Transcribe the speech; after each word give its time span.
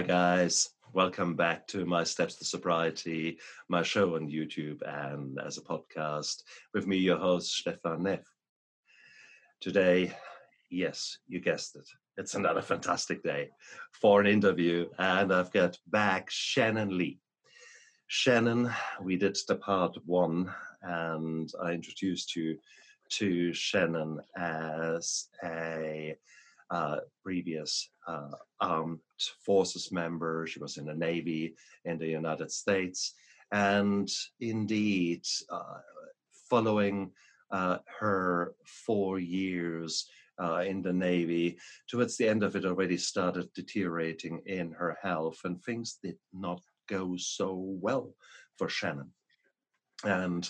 Hi, 0.00 0.06
guys. 0.06 0.70
Welcome 0.94 1.36
back 1.36 1.66
to 1.66 1.84
My 1.84 2.04
Steps 2.04 2.36
to 2.36 2.44
Sobriety, 2.46 3.38
my 3.68 3.82
show 3.82 4.14
on 4.14 4.30
YouTube 4.30 4.80
and 4.80 5.38
as 5.38 5.58
a 5.58 5.60
podcast 5.60 6.42
with 6.72 6.86
me, 6.86 6.96
your 6.96 7.18
host, 7.18 7.54
Stefan 7.54 8.04
Neff. 8.04 8.22
Today, 9.60 10.14
yes, 10.70 11.18
you 11.28 11.38
guessed 11.38 11.76
it. 11.76 11.86
It's 12.16 12.34
another 12.34 12.62
fantastic 12.62 13.22
day 13.22 13.50
for 13.92 14.22
an 14.22 14.26
interview, 14.26 14.88
and 14.98 15.34
I've 15.34 15.52
got 15.52 15.76
back 15.86 16.30
Shannon 16.30 16.96
Lee. 16.96 17.20
Shannon, 18.06 18.72
we 19.02 19.16
did 19.16 19.36
the 19.48 19.56
part 19.56 19.98
one, 20.06 20.50
and 20.80 21.52
I 21.62 21.72
introduced 21.72 22.34
you 22.34 22.56
to 23.18 23.52
Shannon 23.52 24.18
as 24.34 25.28
a 25.44 26.16
previous 27.24 27.90
uh, 28.06 28.30
armed 28.60 29.00
forces 29.44 29.90
member. 29.92 30.46
She 30.46 30.60
was 30.60 30.76
in 30.76 30.86
the 30.86 30.94
Navy 30.94 31.54
in 31.84 31.98
the 31.98 32.08
United 32.08 32.50
States. 32.50 33.14
And 33.52 34.08
indeed, 34.40 35.26
uh, 35.50 35.80
following 36.48 37.10
uh, 37.50 37.78
her 37.98 38.54
four 38.64 39.18
years 39.18 40.08
uh, 40.40 40.62
in 40.66 40.82
the 40.82 40.92
Navy, 40.92 41.58
towards 41.88 42.16
the 42.16 42.28
end 42.28 42.42
of 42.42 42.56
it, 42.56 42.64
already 42.64 42.96
started 42.96 43.52
deteriorating 43.52 44.40
in 44.46 44.72
her 44.72 44.96
health, 45.02 45.40
and 45.44 45.62
things 45.62 45.98
did 46.02 46.16
not 46.32 46.60
go 46.88 47.16
so 47.16 47.54
well 47.54 48.14
for 48.56 48.68
Shannon. 48.68 49.10
And 50.04 50.48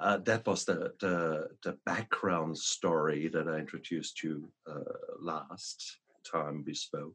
uh, 0.00 0.18
that 0.18 0.46
was 0.46 0.64
the, 0.64 0.92
the, 1.00 1.48
the 1.62 1.76
background 1.86 2.56
story 2.58 3.28
that 3.28 3.48
I 3.48 3.58
introduced 3.58 4.22
you 4.22 4.48
uh, 4.66 4.80
last 5.20 5.98
time 6.30 6.64
we 6.66 6.74
spoke. 6.74 7.14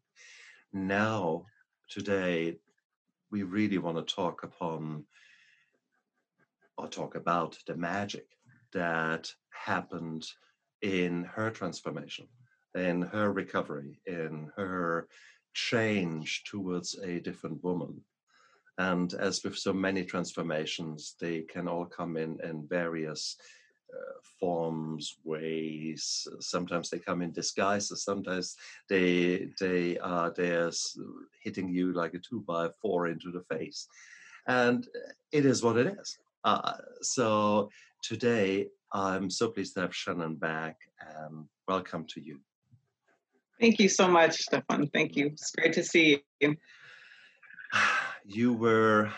Now, 0.72 1.46
today, 1.90 2.58
we 3.32 3.44
really 3.44 3.78
want 3.78 3.98
to 3.98 4.16
talk 4.16 4.44
upon 4.44 5.04
or 6.78 6.88
talk 6.88 7.16
about 7.16 7.58
the 7.68 7.76
magic 7.76 8.28
that 8.74 9.32
happened 9.52 10.26
in 10.82 11.26
her 11.26 11.52
transformation, 11.52 12.28
in 12.76 13.02
her 13.02 13.34
recovery, 13.34 14.00
in 14.06 14.52
her 14.56 15.08
change 15.54 16.44
towards 16.46 16.98
a 17.04 17.20
different 17.20 17.62
woman. 17.64 18.02
And 18.80 19.14
as 19.16 19.44
with 19.44 19.58
so 19.58 19.74
many 19.74 20.06
transformations, 20.06 21.16
they 21.20 21.42
can 21.42 21.68
all 21.68 21.86
come 21.86 22.16
in 22.16 22.40
in 22.42 22.66
various 22.66 23.36
uh, 23.94 24.20
forms, 24.40 25.18
ways. 25.26 26.26
Sometimes 26.40 26.90
they 26.90 27.00
come 27.00 27.22
in 27.22 27.34
disguises. 27.34 28.06
Sometimes 28.06 28.56
they 28.88 29.50
they 29.60 29.98
are 29.98 30.32
there 30.32 30.72
hitting 31.44 31.68
you 31.68 31.92
like 31.92 32.14
a 32.14 32.20
two 32.20 32.40
by 32.48 32.70
four 32.82 33.08
into 33.08 33.32
the 33.32 33.44
face, 33.54 33.86
and 34.48 34.88
it 35.34 35.46
is 35.46 35.62
what 35.62 35.76
it 35.76 35.88
is. 36.00 36.18
Uh, 36.46 36.78
so 37.02 37.70
today, 38.02 38.70
I'm 38.94 39.30
so 39.30 39.50
pleased 39.50 39.74
to 39.74 39.82
have 39.82 39.94
Shannon 39.94 40.36
back, 40.36 40.78
and 41.18 41.50
welcome 41.68 42.06
to 42.14 42.22
you. 42.22 42.40
Thank 43.60 43.78
you 43.80 43.90
so 43.90 44.08
much, 44.08 44.38
Stefan. 44.38 44.88
Thank 44.88 45.18
you. 45.18 45.28
It's 45.28 45.52
great 45.52 45.74
to 45.74 45.84
see 45.84 46.24
you. 46.40 46.56
you 48.26 48.54
were, 48.54 49.12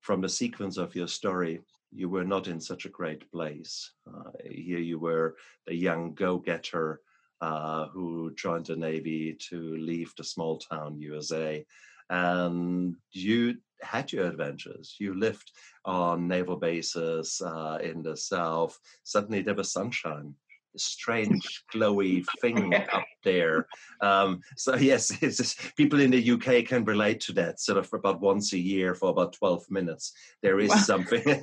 from 0.00 0.20
the 0.20 0.28
sequence 0.28 0.76
of 0.76 0.94
your 0.94 1.08
story, 1.08 1.60
you 1.92 2.08
were 2.08 2.24
not 2.24 2.48
in 2.48 2.60
such 2.60 2.84
a 2.84 2.90
great 2.90 3.30
place. 3.30 3.92
Uh, 4.06 4.30
here 4.44 4.78
you 4.78 4.98
were 4.98 5.36
a 5.68 5.74
young 5.74 6.14
go 6.14 6.38
getter 6.38 7.00
uh, 7.40 7.86
who 7.88 8.34
joined 8.34 8.66
the 8.66 8.76
Navy 8.76 9.36
to 9.48 9.76
leave 9.76 10.12
the 10.16 10.24
small 10.24 10.58
town 10.58 10.98
USA. 11.00 11.64
And 12.10 12.96
you 13.12 13.56
had 13.82 14.12
your 14.12 14.26
adventures. 14.26 14.96
You 14.98 15.14
lived 15.14 15.50
on 15.84 16.28
naval 16.28 16.56
bases 16.56 17.42
uh, 17.44 17.78
in 17.82 18.02
the 18.02 18.16
South. 18.16 18.78
Suddenly 19.02 19.42
there 19.42 19.54
was 19.54 19.72
sunshine 19.72 20.34
strange 20.78 21.64
glowy 21.72 22.24
thing 22.40 22.74
up 22.92 23.04
there. 23.24 23.66
Um, 24.00 24.40
so 24.56 24.74
yes, 24.76 25.08
just, 25.20 25.76
people 25.76 26.00
in 26.00 26.10
the 26.10 26.30
UK 26.32 26.66
can 26.66 26.84
relate 26.84 27.20
to 27.20 27.32
that. 27.34 27.60
Sort 27.60 27.78
of 27.78 27.92
about 27.92 28.20
once 28.20 28.52
a 28.52 28.58
year 28.58 28.94
for 28.94 29.10
about 29.10 29.32
twelve 29.32 29.64
minutes, 29.70 30.12
there 30.42 30.60
is 30.60 30.72
something. 30.84 31.22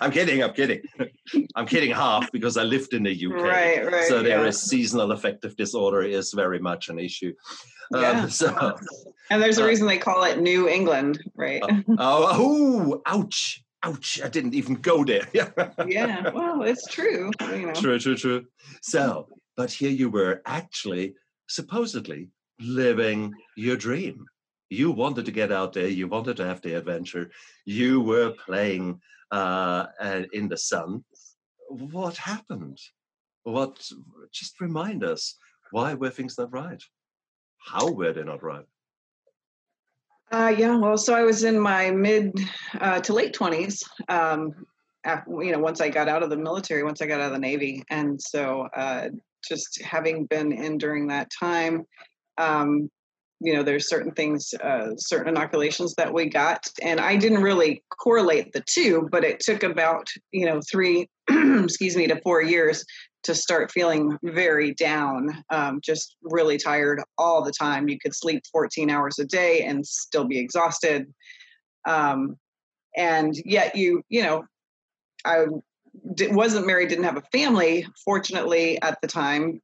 I'm 0.00 0.10
kidding. 0.10 0.42
I'm 0.42 0.52
kidding. 0.52 0.82
I'm 1.54 1.66
kidding 1.66 1.90
half 1.90 2.30
because 2.32 2.56
I 2.56 2.64
lived 2.64 2.94
in 2.94 3.04
the 3.04 3.26
UK. 3.26 3.32
Right, 3.32 3.92
right. 3.92 4.04
So 4.04 4.22
there 4.22 4.42
yeah. 4.42 4.48
is 4.48 4.62
seasonal 4.62 5.12
affective 5.12 5.56
disorder 5.56 6.02
is 6.02 6.32
very 6.32 6.58
much 6.58 6.88
an 6.88 6.98
issue. 6.98 7.32
Um, 7.94 8.02
yeah. 8.02 8.26
so, 8.28 8.78
and 9.30 9.42
there's 9.42 9.58
a 9.58 9.64
uh, 9.64 9.66
reason 9.66 9.86
they 9.86 9.98
call 9.98 10.24
it 10.24 10.40
New 10.40 10.68
England, 10.68 11.22
right? 11.34 11.62
Uh, 11.62 11.82
oh, 11.98 12.28
oh, 12.32 13.02
ouch 13.06 13.61
ouch, 13.82 14.20
I 14.22 14.28
didn't 14.28 14.54
even 14.54 14.76
go 14.76 15.04
there. 15.04 15.28
yeah, 15.86 16.30
well, 16.30 16.62
it's 16.62 16.86
true. 16.86 17.30
You 17.40 17.66
know. 17.66 17.72
True, 17.72 17.98
true, 17.98 18.16
true. 18.16 18.46
So, 18.82 19.28
but 19.56 19.70
here 19.70 19.90
you 19.90 20.10
were 20.10 20.42
actually 20.46 21.14
supposedly 21.48 22.28
living 22.60 23.34
your 23.56 23.76
dream. 23.76 24.24
You 24.70 24.90
wanted 24.90 25.26
to 25.26 25.32
get 25.32 25.52
out 25.52 25.72
there, 25.74 25.88
you 25.88 26.08
wanted 26.08 26.36
to 26.38 26.46
have 26.46 26.62
the 26.62 26.74
adventure, 26.74 27.30
you 27.66 28.00
were 28.00 28.30
playing 28.30 29.00
uh, 29.30 29.86
in 30.32 30.48
the 30.48 30.56
sun. 30.56 31.04
What 31.68 32.16
happened? 32.16 32.78
What, 33.42 33.86
just 34.32 34.60
remind 34.60 35.04
us, 35.04 35.36
why 35.72 35.94
were 35.94 36.10
things 36.10 36.38
not 36.38 36.52
right? 36.52 36.82
How 37.58 37.90
were 37.90 38.12
they 38.12 38.24
not 38.24 38.42
right? 38.42 38.64
Uh, 40.32 40.54
yeah, 40.56 40.74
well, 40.76 40.96
so 40.96 41.14
I 41.14 41.22
was 41.22 41.44
in 41.44 41.60
my 41.60 41.90
mid 41.90 42.32
uh, 42.80 43.00
to 43.00 43.12
late 43.12 43.34
twenties. 43.34 43.84
Um, 44.08 44.64
after, 45.04 45.42
you 45.42 45.52
know, 45.52 45.58
once 45.58 45.82
I 45.82 45.90
got 45.90 46.08
out 46.08 46.22
of 46.22 46.30
the 46.30 46.38
military, 46.38 46.82
once 46.84 47.02
I 47.02 47.06
got 47.06 47.20
out 47.20 47.26
of 47.26 47.32
the 47.32 47.38
Navy, 47.38 47.84
and 47.90 48.20
so 48.20 48.62
uh, 48.74 49.08
just 49.46 49.82
having 49.82 50.24
been 50.24 50.50
in 50.52 50.78
during 50.78 51.08
that 51.08 51.30
time, 51.38 51.84
um, 52.38 52.90
you 53.42 53.54
know, 53.54 53.62
there's 53.62 53.88
certain 53.88 54.12
things, 54.12 54.54
uh, 54.62 54.90
certain 54.96 55.28
inoculations 55.28 55.94
that 55.96 56.12
we 56.12 56.28
got, 56.28 56.66
and 56.82 57.00
I 57.00 57.16
didn't 57.16 57.42
really 57.42 57.82
correlate 57.98 58.52
the 58.52 58.62
two, 58.66 59.08
but 59.10 59.24
it 59.24 59.40
took 59.40 59.62
about 59.62 60.06
you 60.30 60.46
know 60.46 60.60
three, 60.70 61.08
excuse 61.28 61.96
me, 61.96 62.06
to 62.06 62.20
four 62.22 62.42
years 62.42 62.84
to 63.24 63.34
start 63.34 63.70
feeling 63.70 64.16
very 64.22 64.74
down, 64.74 65.44
um, 65.50 65.80
just 65.80 66.16
really 66.22 66.58
tired 66.58 67.02
all 67.18 67.42
the 67.42 67.52
time. 67.52 67.88
You 67.88 67.98
could 67.98 68.14
sleep 68.14 68.42
14 68.50 68.90
hours 68.90 69.18
a 69.18 69.24
day 69.24 69.62
and 69.62 69.86
still 69.86 70.24
be 70.24 70.38
exhausted. 70.38 71.06
Um, 71.86 72.36
and 72.96 73.34
yet, 73.44 73.76
you, 73.76 74.02
you 74.08 74.22
know, 74.22 74.44
I 75.24 75.46
wasn't 76.04 76.66
married, 76.66 76.88
didn't 76.88 77.04
have 77.04 77.16
a 77.16 77.38
family, 77.38 77.86
fortunately, 78.04 78.80
at 78.82 79.00
the 79.00 79.08
time, 79.08 79.60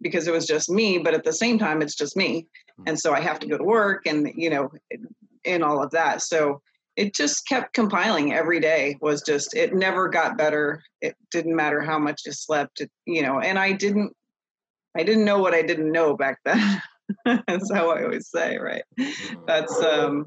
because 0.00 0.28
it 0.28 0.32
was 0.32 0.46
just 0.46 0.68
me. 0.68 0.98
But 0.98 1.14
at 1.14 1.24
the 1.24 1.32
same 1.32 1.58
time, 1.58 1.80
it's 1.80 1.94
just 1.94 2.16
me. 2.16 2.46
And 2.86 2.98
so 2.98 3.12
I 3.12 3.20
have 3.20 3.38
to 3.40 3.46
go 3.46 3.58
to 3.58 3.64
work 3.64 4.06
and, 4.06 4.30
you 4.34 4.50
know, 4.50 4.70
in 5.44 5.62
all 5.62 5.82
of 5.82 5.90
that. 5.90 6.22
So 6.22 6.62
it 6.98 7.14
just 7.14 7.46
kept 7.46 7.74
compiling 7.74 8.34
every 8.34 8.58
day 8.58 8.98
was 9.00 9.22
just 9.22 9.54
it 9.54 9.72
never 9.72 10.08
got 10.08 10.36
better. 10.36 10.82
It 11.00 11.16
didn't 11.30 11.54
matter 11.54 11.80
how 11.80 11.98
much 11.98 12.22
you 12.26 12.32
slept 12.32 12.82
you 13.06 13.22
know 13.22 13.40
and 13.40 13.56
i 13.56 13.72
didn't 13.72 14.12
i 14.96 15.04
didn't 15.04 15.24
know 15.24 15.38
what 15.38 15.54
i 15.54 15.62
didn't 15.62 15.92
know 15.92 16.16
back 16.16 16.38
then. 16.44 16.82
That's 17.46 17.72
how 17.72 17.90
i 17.90 18.02
always 18.02 18.28
say 18.28 18.58
right? 18.58 18.82
That's 19.46 19.80
um 19.80 20.26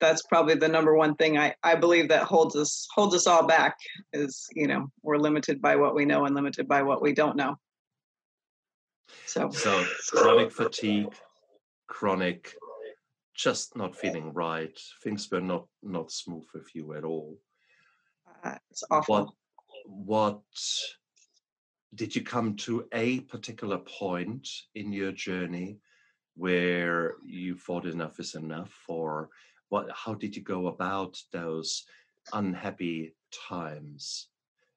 that's 0.00 0.22
probably 0.22 0.56
the 0.56 0.66
number 0.66 0.96
one 0.96 1.14
thing 1.14 1.38
I, 1.38 1.54
I 1.62 1.76
believe 1.76 2.08
that 2.08 2.24
holds 2.24 2.56
us 2.56 2.88
holds 2.92 3.14
us 3.14 3.28
all 3.28 3.46
back 3.46 3.76
is 4.12 4.48
you 4.54 4.66
know 4.66 4.88
we're 5.02 5.18
limited 5.18 5.62
by 5.62 5.76
what 5.76 5.94
we 5.94 6.04
know 6.04 6.24
and 6.24 6.34
limited 6.34 6.66
by 6.66 6.82
what 6.82 7.00
we 7.00 7.12
don't 7.12 7.36
know. 7.36 7.56
So. 9.26 9.50
So 9.50 9.84
chronic 10.10 10.50
fatigue 10.50 11.14
chronic 11.92 12.54
just 13.34 13.76
not 13.76 13.94
feeling 13.94 14.32
right. 14.32 14.78
Things 15.02 15.30
were 15.30 15.42
not 15.42 15.66
not 15.82 16.10
smooth 16.10 16.46
with 16.54 16.74
you 16.74 16.94
at 16.94 17.04
all. 17.04 17.38
Uh, 18.42 18.56
it's 18.70 18.84
awful. 18.90 19.14
What 19.14 19.28
what 19.84 20.42
did 21.94 22.16
you 22.16 22.22
come 22.22 22.56
to 22.56 22.86
a 22.92 23.20
particular 23.20 23.78
point 23.78 24.48
in 24.74 24.90
your 24.90 25.12
journey 25.12 25.78
where 26.34 27.16
you 27.26 27.58
thought 27.58 27.84
enough 27.84 28.18
is 28.20 28.34
enough, 28.34 28.74
or 28.88 29.28
what? 29.68 29.86
How 29.94 30.14
did 30.14 30.34
you 30.34 30.42
go 30.42 30.68
about 30.68 31.18
those 31.30 31.84
unhappy 32.32 33.14
times? 33.48 34.28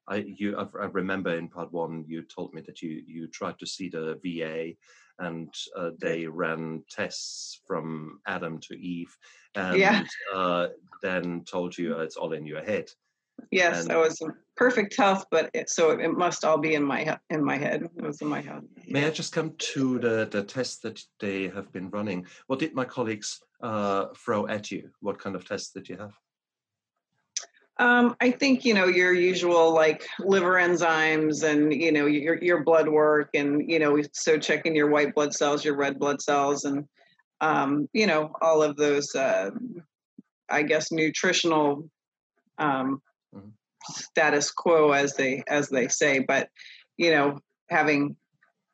I 0.07 0.17
you 0.17 0.57
I 0.57 0.85
remember 1.01 1.37
in 1.37 1.47
part 1.47 1.71
one 1.71 2.03
you 2.07 2.23
told 2.23 2.53
me 2.53 2.61
that 2.67 2.81
you 2.81 3.01
you 3.07 3.27
tried 3.27 3.57
to 3.59 3.65
see 3.65 3.87
the 3.87 4.19
VA 4.23 4.75
and 5.19 5.53
uh, 5.77 5.91
they 5.99 6.27
ran 6.27 6.83
tests 6.89 7.61
from 7.67 8.19
Adam 8.27 8.59
to 8.59 8.79
Eve, 8.79 9.15
and 9.55 9.77
yeah. 9.77 10.03
uh, 10.33 10.67
then 11.01 11.43
told 11.45 11.77
you 11.77 11.95
uh, 11.95 11.99
it's 11.99 12.17
all 12.17 12.33
in 12.33 12.45
your 12.45 12.63
head. 12.63 12.89
Yes, 13.51 13.83
And- 13.83 13.91
I 13.91 13.97
was 13.97 14.21
in 14.21 14.33
perfect 14.55 14.95
health, 14.97 15.25
but 15.29 15.49
it, 15.53 15.69
so 15.69 15.91
it 15.91 16.11
must 16.11 16.45
all 16.45 16.57
be 16.57 16.75
in 16.75 16.83
my 16.83 17.17
in 17.29 17.43
my 17.43 17.57
head. 17.57 17.83
It 17.83 18.03
was 18.03 18.21
in 18.21 18.27
my 18.27 18.41
head. 18.41 18.61
May 18.87 19.05
I 19.05 19.11
just 19.11 19.33
come 19.33 19.53
to 19.73 19.99
the, 19.99 20.27
the 20.31 20.43
test 20.43 20.83
that 20.83 21.01
they 21.19 21.49
have 21.49 21.71
been 21.71 21.89
running? 21.89 22.25
What 22.47 22.59
did 22.59 22.73
my 22.73 22.85
colleagues 22.85 23.39
uh, 23.61 24.07
throw 24.17 24.47
at 24.47 24.71
you? 24.71 24.89
What 25.01 25.19
kind 25.19 25.35
of 25.35 25.45
tests 25.45 25.71
did 25.71 25.89
you 25.89 25.97
have? 25.97 26.13
Um, 27.77 28.15
I 28.21 28.31
think 28.31 28.63
you 28.63 28.73
know 28.73 28.87
your 28.87 29.13
usual 29.13 29.73
like 29.73 30.07
liver 30.19 30.53
enzymes 30.53 31.43
and 31.43 31.73
you 31.73 31.91
know 31.91 32.05
your 32.05 32.41
your 32.41 32.63
blood 32.63 32.87
work 32.87 33.29
and 33.33 33.69
you 33.69 33.79
know 33.79 34.01
so 34.13 34.37
checking 34.37 34.75
your 34.75 34.89
white 34.89 35.13
blood 35.13 35.33
cells, 35.33 35.65
your 35.65 35.75
red 35.75 35.99
blood 35.99 36.21
cells, 36.21 36.63
and 36.63 36.87
um, 37.41 37.89
you 37.93 38.07
know 38.07 38.31
all 38.41 38.63
of 38.63 38.77
those. 38.77 39.13
Uh, 39.13 39.51
I 40.49 40.61
guess 40.61 40.91
nutritional 40.91 41.89
um, 42.57 43.01
Mhm. 43.33 43.51
status 43.89 44.51
quo, 44.51 44.91
as 44.91 45.15
they 45.15 45.43
as 45.47 45.69
they 45.69 45.87
say. 45.87 46.19
But 46.19 46.49
you 46.97 47.11
know, 47.11 47.39
having 47.69 48.15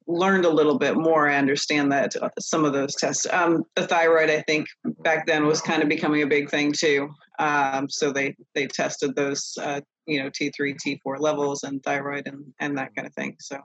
learned 0.07 0.45
a 0.45 0.49
little 0.49 0.77
bit 0.77 0.95
more, 0.95 1.29
I 1.29 1.37
understand 1.37 1.91
that 1.91 2.15
uh, 2.21 2.29
some 2.39 2.65
of 2.65 2.73
those 2.73 2.95
tests. 2.95 3.25
Um, 3.31 3.63
the 3.75 3.87
thyroid, 3.87 4.29
I 4.29 4.41
think, 4.41 4.67
back 4.99 5.25
then 5.25 5.45
was 5.45 5.61
kind 5.61 5.81
of 5.81 5.89
becoming 5.89 6.21
a 6.21 6.27
big 6.27 6.49
thing 6.49 6.71
too. 6.71 7.09
Um, 7.41 7.89
so 7.89 8.11
they 8.11 8.35
they 8.53 8.67
tested 8.67 9.15
those, 9.15 9.57
uh, 9.67 9.81
you 10.05 10.17
know, 10.21 10.29
T 10.29 10.51
three, 10.55 10.75
T 10.83 10.99
four 11.03 11.17
levels 11.17 11.63
and 11.63 11.81
thyroid 11.81 12.27
and 12.27 12.41
and 12.59 12.77
that 12.77 12.91
kind 12.95 13.07
of 13.07 13.13
thing. 13.15 13.35
So 13.39 13.57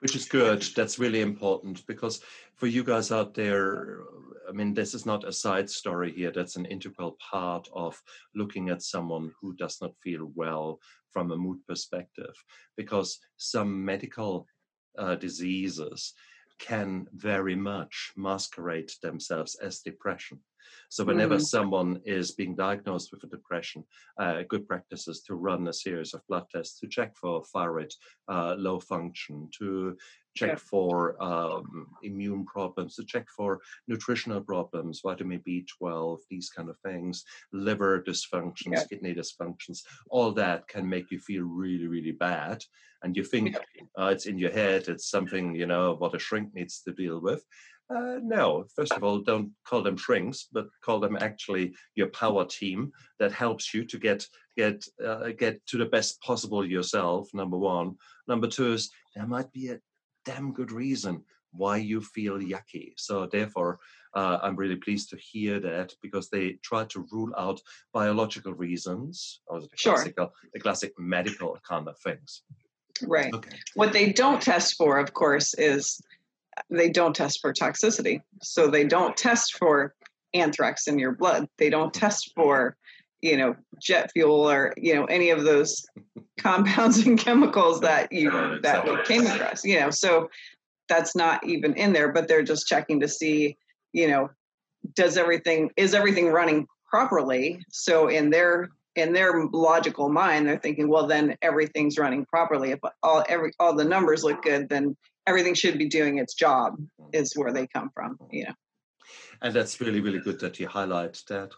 Which 0.00 0.16
is 0.16 0.28
good. 0.28 0.60
That's 0.76 0.98
really 0.98 1.20
important 1.20 1.86
because 1.86 2.20
for 2.56 2.66
you 2.66 2.82
guys 2.84 3.10
out 3.10 3.32
there, 3.34 4.00
I 4.48 4.52
mean, 4.52 4.74
this 4.74 4.94
is 4.94 5.06
not 5.06 5.28
a 5.28 5.32
side 5.32 5.68
story 5.70 6.12
here. 6.12 6.32
That's 6.32 6.56
an 6.56 6.66
integral 6.66 7.16
part 7.32 7.68
of 7.72 8.02
looking 8.34 8.68
at 8.70 8.82
someone 8.82 9.32
who 9.40 9.54
does 9.54 9.76
not 9.80 9.92
feel 10.02 10.30
well 10.34 10.78
from 11.10 11.30
a 11.30 11.36
mood 11.36 11.58
perspective, 11.66 12.34
because 12.76 13.18
some 13.36 13.84
medical 13.84 14.46
uh, 14.98 15.16
diseases 15.16 16.12
can 16.58 17.06
very 17.12 17.56
much 17.56 18.12
masquerade 18.16 18.90
themselves 19.02 19.54
as 19.56 19.80
depression. 19.80 20.38
So, 20.88 21.04
whenever 21.04 21.36
Mm. 21.36 21.42
someone 21.42 22.00
is 22.04 22.32
being 22.32 22.54
diagnosed 22.54 23.10
with 23.12 23.24
a 23.24 23.28
depression, 23.28 23.84
uh, 24.18 24.42
good 24.48 24.66
practice 24.68 25.08
is 25.08 25.22
to 25.22 25.34
run 25.34 25.68
a 25.68 25.72
series 25.72 26.14
of 26.14 26.26
blood 26.28 26.46
tests 26.50 26.78
to 26.80 26.86
check 26.88 27.16
for 27.16 27.44
thyroid 27.44 27.92
uh, 28.28 28.54
low 28.56 28.80
function, 28.80 29.48
to 29.58 29.96
check 30.34 30.50
Yeah. 30.50 30.56
for 30.56 31.22
um, 31.22 31.86
immune 32.02 32.44
problems, 32.44 32.96
to 32.96 33.04
check 33.04 33.26
for 33.36 33.60
nutritional 33.86 34.40
problems, 34.42 35.00
vitamin 35.00 35.40
B12, 35.46 36.18
these 36.28 36.50
kind 36.50 36.68
of 36.68 36.78
things, 36.80 37.24
liver 37.52 38.02
dysfunctions, 38.02 38.72
Yeah. 38.72 38.84
kidney 38.84 39.14
dysfunctions, 39.14 39.84
all 40.10 40.32
that 40.32 40.66
can 40.68 40.88
make 40.88 41.10
you 41.10 41.18
feel 41.20 41.44
really, 41.44 41.86
really 41.86 42.12
bad. 42.12 42.64
And 43.02 43.16
you 43.16 43.22
think 43.22 43.54
uh, 43.98 44.06
it's 44.06 44.26
in 44.26 44.38
your 44.38 44.50
head, 44.50 44.88
it's 44.88 45.08
something, 45.10 45.54
you 45.54 45.66
know, 45.66 45.94
what 45.94 46.14
a 46.14 46.18
shrink 46.18 46.54
needs 46.54 46.80
to 46.82 46.92
deal 46.92 47.20
with. 47.20 47.44
Uh, 47.90 48.18
no, 48.22 48.64
first 48.74 48.92
of 48.92 49.04
all, 49.04 49.18
don't 49.18 49.50
call 49.66 49.82
them 49.82 49.96
shrinks, 49.96 50.48
but 50.50 50.68
call 50.82 51.00
them 51.00 51.16
actually 51.20 51.74
your 51.94 52.08
power 52.08 52.44
team 52.44 52.90
that 53.18 53.32
helps 53.32 53.74
you 53.74 53.84
to 53.84 53.98
get 53.98 54.26
get 54.56 54.84
uh, 55.04 55.28
get 55.38 55.64
to 55.66 55.76
the 55.76 55.84
best 55.86 56.20
possible 56.22 56.64
yourself. 56.64 57.28
Number 57.34 57.58
one. 57.58 57.96
Number 58.26 58.46
two 58.48 58.72
is 58.72 58.90
there 59.14 59.26
might 59.26 59.52
be 59.52 59.68
a 59.68 59.80
damn 60.24 60.52
good 60.52 60.72
reason 60.72 61.22
why 61.52 61.76
you 61.76 62.00
feel 62.00 62.38
yucky. 62.38 62.92
So 62.96 63.26
therefore, 63.26 63.78
uh, 64.14 64.38
I'm 64.42 64.56
really 64.56 64.76
pleased 64.76 65.10
to 65.10 65.16
hear 65.16 65.60
that 65.60 65.92
because 66.02 66.28
they 66.28 66.58
try 66.62 66.84
to 66.86 67.06
rule 67.12 67.32
out 67.36 67.60
biological 67.92 68.54
reasons 68.54 69.40
or 69.46 69.60
the 69.60 69.68
Sure. 69.76 69.94
classical, 69.94 70.32
the 70.52 70.60
classic 70.60 70.92
medical 70.98 71.56
kind 71.68 71.88
of 71.88 71.98
things. 71.98 72.42
right. 73.06 73.32
Okay. 73.34 73.58
What 73.74 73.92
they 73.92 74.12
don't 74.12 74.40
test 74.40 74.76
for, 74.76 74.98
of 74.98 75.12
course, 75.12 75.54
is 75.54 76.00
they 76.70 76.90
don't 76.90 77.14
test 77.14 77.40
for 77.40 77.52
toxicity. 77.52 78.22
So 78.42 78.68
they 78.68 78.84
don't 78.84 79.16
test 79.16 79.56
for 79.58 79.94
anthrax 80.34 80.86
in 80.86 80.98
your 80.98 81.12
blood. 81.12 81.48
They 81.58 81.70
don't 81.70 81.94
test 81.94 82.32
for, 82.34 82.76
you 83.22 83.36
know, 83.36 83.56
jet 83.80 84.10
fuel 84.12 84.50
or 84.50 84.74
you 84.76 84.94
know 84.94 85.04
any 85.06 85.30
of 85.30 85.44
those 85.44 85.86
compounds 86.38 87.06
and 87.06 87.18
chemicals 87.18 87.80
that 87.80 88.12
you 88.12 88.30
that 88.62 88.84
we 88.84 89.02
came 89.04 89.26
across. 89.26 89.64
You 89.64 89.80
know, 89.80 89.90
so 89.90 90.28
that's 90.88 91.16
not 91.16 91.46
even 91.46 91.74
in 91.74 91.92
there. 91.92 92.12
But 92.12 92.28
they're 92.28 92.42
just 92.42 92.66
checking 92.66 93.00
to 93.00 93.08
see, 93.08 93.56
you 93.92 94.08
know, 94.08 94.30
does 94.94 95.16
everything 95.16 95.70
is 95.76 95.94
everything 95.94 96.28
running 96.28 96.66
properly? 96.88 97.64
So 97.70 98.08
in 98.08 98.30
their 98.30 98.70
in 98.96 99.12
their 99.12 99.44
logical 99.52 100.08
mind, 100.08 100.46
they're 100.46 100.58
thinking, 100.58 100.88
well, 100.88 101.06
then 101.06 101.36
everything's 101.42 101.98
running 101.98 102.24
properly. 102.26 102.70
If 102.70 102.80
all 103.02 103.24
every 103.28 103.52
all 103.58 103.74
the 103.74 103.84
numbers 103.84 104.22
look 104.22 104.42
good, 104.42 104.68
then 104.68 104.96
everything 105.26 105.54
should 105.54 105.78
be 105.78 105.88
doing 105.88 106.18
its 106.18 106.34
job. 106.34 106.76
Is 107.12 107.34
where 107.34 107.52
they 107.52 107.66
come 107.66 107.90
from. 107.94 108.18
You 108.30 108.44
know. 108.44 108.54
And 109.42 109.54
that's 109.54 109.80
really, 109.80 110.00
really 110.00 110.20
good 110.20 110.40
that 110.40 110.58
you 110.58 110.68
highlight 110.68 111.20
that, 111.28 111.52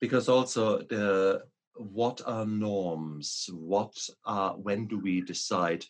because 0.00 0.28
also 0.28 0.78
the 0.78 1.42
what 1.74 2.20
are 2.26 2.46
norms? 2.46 3.48
What 3.52 3.94
are 4.24 4.52
when 4.52 4.86
do 4.86 4.98
we 4.98 5.20
decide 5.20 5.84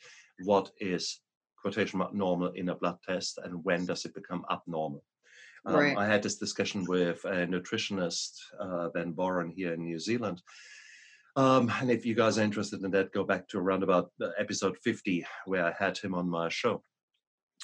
what 0.45 0.71
is 0.81 1.21
quotation 1.61 1.99
mark 1.99 2.15
normal 2.15 2.49
in 2.53 2.69
a 2.69 2.75
blood 2.75 2.99
test, 3.07 3.39
and 3.43 3.65
when 3.65 3.87
does 3.87 4.05
it 4.05 4.15
become 4.15 4.45
abnormal? 4.51 5.05
Um, 5.67 5.75
Right. 5.75 5.97
I 5.97 6.07
had 6.07 6.23
this 6.23 6.39
discussion 6.39 6.87
with 6.87 7.23
a 7.25 7.47
nutritionist, 7.47 8.33
uh, 8.59 8.89
Ben 8.95 9.15
Warren, 9.15 9.51
here 9.51 9.75
in 9.75 9.85
New 9.85 9.99
Zealand. 9.99 10.43
Um, 11.37 11.71
and 11.81 11.91
if 11.91 12.05
you 12.07 12.15
guys 12.15 12.39
are 12.39 12.43
interested 12.43 12.83
in 12.83 12.91
that, 12.93 13.13
go 13.13 13.25
back 13.25 13.47
to 13.49 13.59
around 13.59 13.83
about 13.83 14.11
uh, 14.23 14.29
episode 14.39 14.77
50, 14.83 15.25
where 15.45 15.65
I 15.67 15.73
had 15.79 15.99
him 15.99 16.15
on 16.15 16.29
my 16.29 16.49
show. 16.49 16.83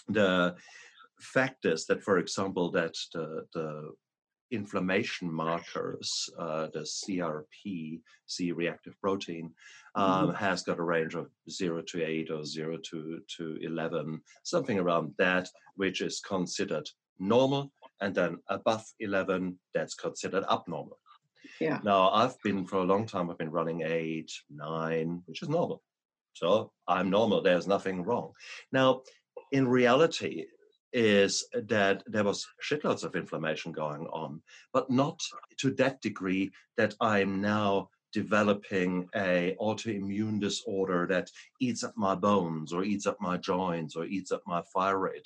The 0.09 0.57
fact 1.21 1.65
is 1.65 1.87
that, 1.87 2.03
for 2.03 2.19
example, 2.19 2.71
that 2.73 2.95
the, 3.13 3.47
the 3.55 3.93
inflammation 4.51 5.33
markers, 5.33 6.29
uh, 6.39 6.69
the 6.73 6.81
CRP, 6.81 8.01
C 8.27 8.53
reactive 8.53 8.99
protein, 9.01 9.53
um, 9.95 10.35
has 10.35 10.63
got 10.63 10.79
a 10.79 10.83
range 10.83 11.15
of 11.15 11.29
0 11.51 11.83
to 11.83 12.05
8 12.05 12.31
or 12.31 12.45
0 12.45 12.79
to, 12.91 13.21
to 13.37 13.59
11, 13.63 14.21
something 14.45 14.79
around 14.79 15.15
that, 15.19 15.49
which 15.77 16.01
is 16.01 16.21
considered 16.21 16.89
normal. 17.19 17.73
And 18.01 18.15
then 18.15 18.39
above 18.49 18.85
11, 19.01 19.59
that's 19.75 19.95
considered 19.95 20.45
abnormal. 20.51 20.99
Yeah. 21.61 21.81
Now, 21.83 22.11
I've 22.11 22.41
been 22.43 22.67
for 22.67 22.79
a 22.79 22.85
long 22.85 23.07
time, 23.07 23.31
I've 23.31 23.39
been 23.39 23.51
running 23.51 23.83
8, 23.83 24.31
9, 24.51 25.23
which 25.27 25.43
is 25.43 25.49
normal. 25.49 25.83
So 26.35 26.71
I'm 26.87 27.09
normal. 27.09 27.41
There's 27.41 27.67
nothing 27.67 28.05
wrong. 28.05 28.33
Now, 28.71 29.01
in 29.53 29.69
reality, 29.69 30.47
is 30.93 31.47
that 31.53 32.03
there 32.07 32.25
was 32.25 32.47
shitloads 32.63 33.05
of 33.05 33.17
inflammation 33.17 33.73
going 33.73 34.07
on, 34.07 34.43
but 34.73 34.91
not 34.91 35.21
to 35.59 35.71
that 35.75 36.01
degree 36.01 36.51
that 36.77 36.95
I'm 37.01 37.41
now 37.41 37.91
developing 38.13 39.09
a 39.15 39.55
autoimmune 39.61 40.41
disorder 40.41 41.07
that 41.09 41.31
eats 41.61 41.85
up 41.85 41.93
my 41.97 42.15
bones 42.15 42.73
or 42.73 42.83
eats 42.85 43.07
up 43.07 43.21
my 43.21 43.37
joints 43.37 43.95
or 43.95 44.07
eats 44.07 44.33
up 44.33 44.43
my 44.47 44.63
thyroid. 44.75 45.23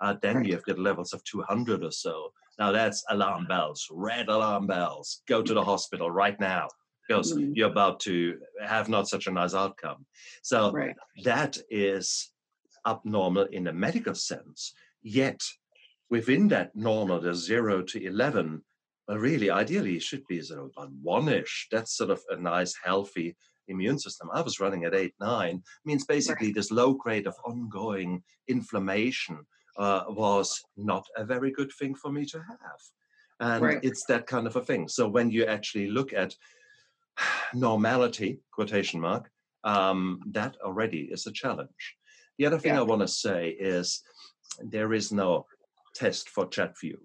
Uh, 0.00 0.14
then 0.22 0.36
Right. 0.36 0.46
you've 0.46 0.64
got 0.64 0.78
levels 0.78 1.12
of 1.12 1.22
200 1.24 1.84
or 1.84 1.90
so. 1.92 2.32
Now 2.58 2.72
that's 2.72 3.04
alarm 3.10 3.46
bells, 3.46 3.86
red 3.90 4.28
alarm 4.28 4.66
bells. 4.66 5.22
Go 5.28 5.42
to 5.42 5.52
the 5.52 5.64
hospital 5.64 6.10
right 6.10 6.38
now 6.40 6.68
because 7.06 7.32
Mhm. 7.32 7.52
you're 7.52 7.70
about 7.70 8.00
to 8.00 8.40
have 8.66 8.88
not 8.88 9.08
such 9.08 9.26
a 9.26 9.30
nice 9.30 9.54
outcome. 9.54 10.06
So 10.42 10.72
Right. 10.72 10.96
that 11.24 11.58
is 11.68 12.32
abnormal 12.86 13.44
in 13.44 13.66
a 13.66 13.72
medical 13.72 14.14
sense. 14.14 14.72
Yet 15.02 15.40
within 16.10 16.48
that 16.48 16.74
normal, 16.74 17.20
the 17.20 17.34
zero 17.34 17.82
to 17.82 18.04
11, 18.04 18.62
well, 19.08 19.18
really, 19.18 19.50
ideally, 19.50 19.96
it 19.96 20.02
should 20.02 20.26
be 20.28 20.40
sort 20.40 20.60
of 20.60 20.70
on 20.76 20.98
one-ish. 21.02 21.68
That's 21.70 21.96
sort 21.96 22.10
of 22.10 22.20
a 22.30 22.36
nice, 22.36 22.74
healthy 22.84 23.36
immune 23.68 23.98
system. 23.98 24.28
I 24.32 24.40
was 24.42 24.60
running 24.60 24.84
at 24.84 24.94
eight, 24.94 25.14
nine. 25.20 25.62
Means 25.84 26.04
basically 26.04 26.52
this 26.52 26.70
low 26.70 26.94
grade 26.94 27.26
of 27.26 27.34
ongoing 27.44 28.22
inflammation 28.48 29.38
uh, 29.76 30.04
was 30.08 30.60
not 30.76 31.04
a 31.16 31.24
very 31.24 31.50
good 31.50 31.72
thing 31.78 31.94
for 31.94 32.10
me 32.12 32.24
to 32.26 32.38
have. 32.38 32.80
And 33.40 33.64
Right. 33.64 33.80
it's 33.82 34.04
that 34.06 34.26
kind 34.26 34.46
of 34.46 34.56
a 34.56 34.64
thing. 34.64 34.88
So 34.88 35.08
when 35.08 35.30
you 35.30 35.44
actually 35.46 35.88
look 35.88 36.12
at 36.12 36.34
normality, 37.54 38.40
quotation 38.52 39.00
mark, 39.00 39.30
um, 39.64 40.20
that 40.32 40.56
already 40.62 41.08
is 41.10 41.26
a 41.26 41.32
challenge. 41.32 41.96
The 42.40 42.46
other 42.46 42.58
thing 42.58 42.72
Yeah. 42.72 42.80
I 42.80 42.84
want 42.84 43.02
to 43.02 43.08
say 43.08 43.50
is 43.50 44.02
there 44.60 44.94
is 44.94 45.12
no 45.12 45.46
test 45.94 46.30
for 46.30 46.48
fuel. 46.74 47.02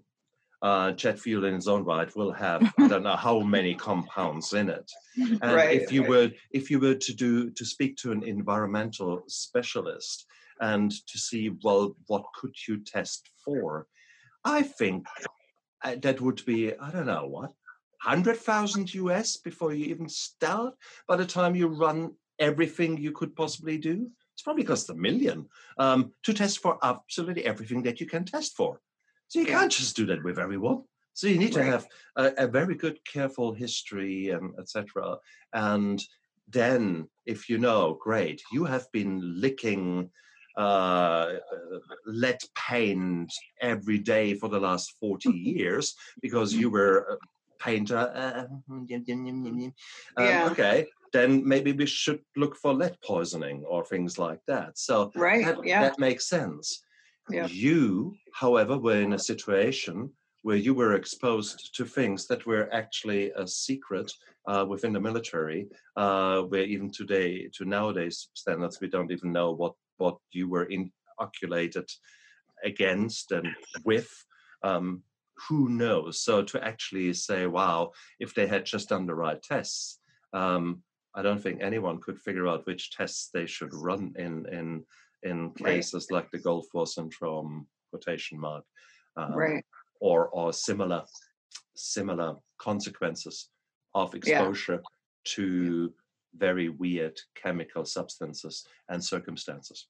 Uh, 0.62 0.94
in 0.94 1.56
its 1.56 1.68
own 1.68 1.84
right 1.84 2.16
will 2.16 2.32
have 2.32 2.62
I 2.80 2.88
don't 2.88 3.04
know 3.04 3.18
how 3.18 3.42
many 3.42 3.76
compounds 3.76 4.54
in 4.54 4.70
it. 4.70 4.90
And 5.44 5.54
Right, 5.54 5.82
if 5.82 5.92
you 5.92 6.02
right. 6.04 6.10
were 6.10 6.32
if 6.52 6.72
you 6.72 6.80
were 6.80 6.96
to 6.96 7.14
do 7.14 7.50
to 7.52 7.66
speak 7.66 7.98
to 7.98 8.14
an 8.14 8.24
environmental 8.24 9.24
specialist 9.28 10.26
and 10.62 10.90
to 11.10 11.18
see 11.18 11.52
well 11.64 11.98
what 12.08 12.24
could 12.40 12.56
you 12.66 12.78
test 12.78 13.30
for, 13.44 13.88
I 14.46 14.62
think 14.62 15.06
uh, 15.84 15.96
that 16.02 16.22
would 16.22 16.46
be 16.46 16.60
I 16.86 16.92
don't 16.92 17.08
know 17.08 17.28
what 17.28 17.52
100,000 18.06 18.94
US 18.94 19.36
before 19.36 19.74
you 19.74 19.86
even 19.88 20.08
start. 20.08 20.76
By 21.10 21.18
the 21.18 21.26
time 21.26 21.56
you 21.56 21.68
run 21.68 22.16
everything 22.40 22.98
you 22.98 23.12
could 23.12 23.36
possibly 23.36 23.78
do, 23.78 24.10
it's 24.36 24.42
probably 24.42 24.66
cost 24.66 24.90
a 24.90 24.94
million 24.94 25.48
um, 25.78 26.12
to 26.24 26.34
test 26.34 26.60
for 26.60 26.78
absolutely 26.84 27.46
everything 27.46 27.82
that 27.84 28.02
you 28.02 28.06
can 28.06 28.26
test 28.26 28.56
for. 28.56 28.82
So 29.30 29.40
you 29.40 29.46
can't 29.46 29.72
just 29.72 29.96
do 29.96 30.06
that 30.08 30.24
with 30.24 30.38
everyone. 30.38 30.84
So 31.14 31.28
you 31.28 31.38
need 31.38 31.56
right. 31.56 31.64
to 31.64 31.72
have 31.72 31.88
a, 32.18 32.34
a, 32.40 32.48
very 32.48 32.76
good, 32.76 33.00
careful 33.06 33.54
history, 33.54 34.32
and 34.32 34.54
etc. 34.60 35.16
And 35.54 36.04
then, 36.50 37.08
if 37.26 37.50
you 37.50 37.58
know, 37.58 37.98
great, 38.02 38.42
you 38.52 38.66
have 38.66 38.92
been 38.92 39.40
licking 39.40 40.10
uh, 40.58 41.36
lead 42.06 42.40
paint 42.56 43.34
every 43.62 43.98
day 43.98 44.34
for 44.34 44.50
the 44.50 44.60
last 44.60 44.96
40 45.00 45.30
years 45.34 45.96
because 46.22 46.54
you 46.54 46.70
were 46.70 46.98
a 46.98 47.64
painter. 47.64 47.98
Uh, 47.98 48.46
um, 50.18 50.26
yeah. 50.26 50.50
Okay, 50.52 50.86
then 51.16 51.48
maybe 51.48 51.72
we 51.72 51.86
should 51.86 52.20
look 52.36 52.56
for 52.58 52.74
lead 52.74 52.98
poisoning 53.02 53.64
or 53.66 53.86
things 53.86 54.20
like 54.20 54.42
that. 54.48 54.78
So 54.78 55.12
right, 55.16 55.46
that, 55.46 55.66
yeah. 55.66 55.82
that 55.82 55.98
makes 55.98 56.28
sense. 56.28 56.84
Yeah. 57.30 57.48
You, 57.48 58.16
however, 58.34 58.78
were 58.78 59.02
in 59.02 59.14
a 59.14 59.28
situation 59.32 60.12
where 60.44 60.58
you 60.58 60.74
were 60.76 60.94
exposed 60.94 61.74
to 61.76 61.86
things 61.86 62.28
that 62.28 62.46
were 62.46 62.70
actually 62.72 63.32
a 63.32 63.48
secret 63.48 64.12
uh, 64.48 64.66
within 64.68 64.94
the 64.94 65.00
military, 65.00 65.68
uh, 65.96 66.42
where 66.42 66.66
even 66.66 66.92
today, 66.92 67.50
to 67.56 67.66
nowadays 67.66 68.30
standards, 68.34 68.80
we 68.82 68.90
don't 68.90 69.12
even 69.12 69.32
know 69.32 69.52
what 69.52 69.74
what 69.98 70.18
you 70.34 70.50
were 70.50 70.68
inoculated 70.78 71.90
against 72.64 73.32
and 73.32 73.48
with. 73.86 74.12
Um, 74.64 75.02
who 75.48 75.70
knows? 75.70 76.22
So 76.22 76.44
to 76.44 76.64
actually 76.64 77.14
say, 77.14 77.48
wow, 77.48 77.92
if 78.20 78.34
they 78.34 78.48
had 78.48 78.66
just 78.66 78.90
done 78.90 79.06
the 79.06 79.16
right 79.16 79.42
tests, 79.42 80.00
um, 80.34 80.84
I 81.16 81.22
don't 81.22 81.42
think 81.42 81.62
anyone 81.62 82.02
could 82.02 82.20
figure 82.20 82.48
out 82.48 82.66
which 82.66 82.92
tests 82.92 83.30
they 83.34 83.46
should 83.46 83.74
run 83.74 84.14
in 84.18 84.46
in 84.52 84.84
in 85.24 85.52
cases 85.52 86.08
right. 86.12 86.18
like 86.18 86.32
the 86.32 86.40
Gulf 86.40 86.66
War 86.74 86.86
syndrome 86.86 87.68
quotation 87.90 88.40
mark, 88.40 88.64
um, 89.18 89.34
right, 89.34 89.64
or 90.02 90.28
or 90.30 90.52
similar 90.54 91.04
similar 91.76 92.36
consequences 92.60 93.50
of 93.94 94.14
exposure 94.14 94.74
yeah. 94.74 95.34
to 95.36 95.94
very 96.36 96.68
weird 96.70 97.18
chemical 97.36 97.86
substances 97.86 98.68
and 98.90 99.04
circumstances 99.04 99.88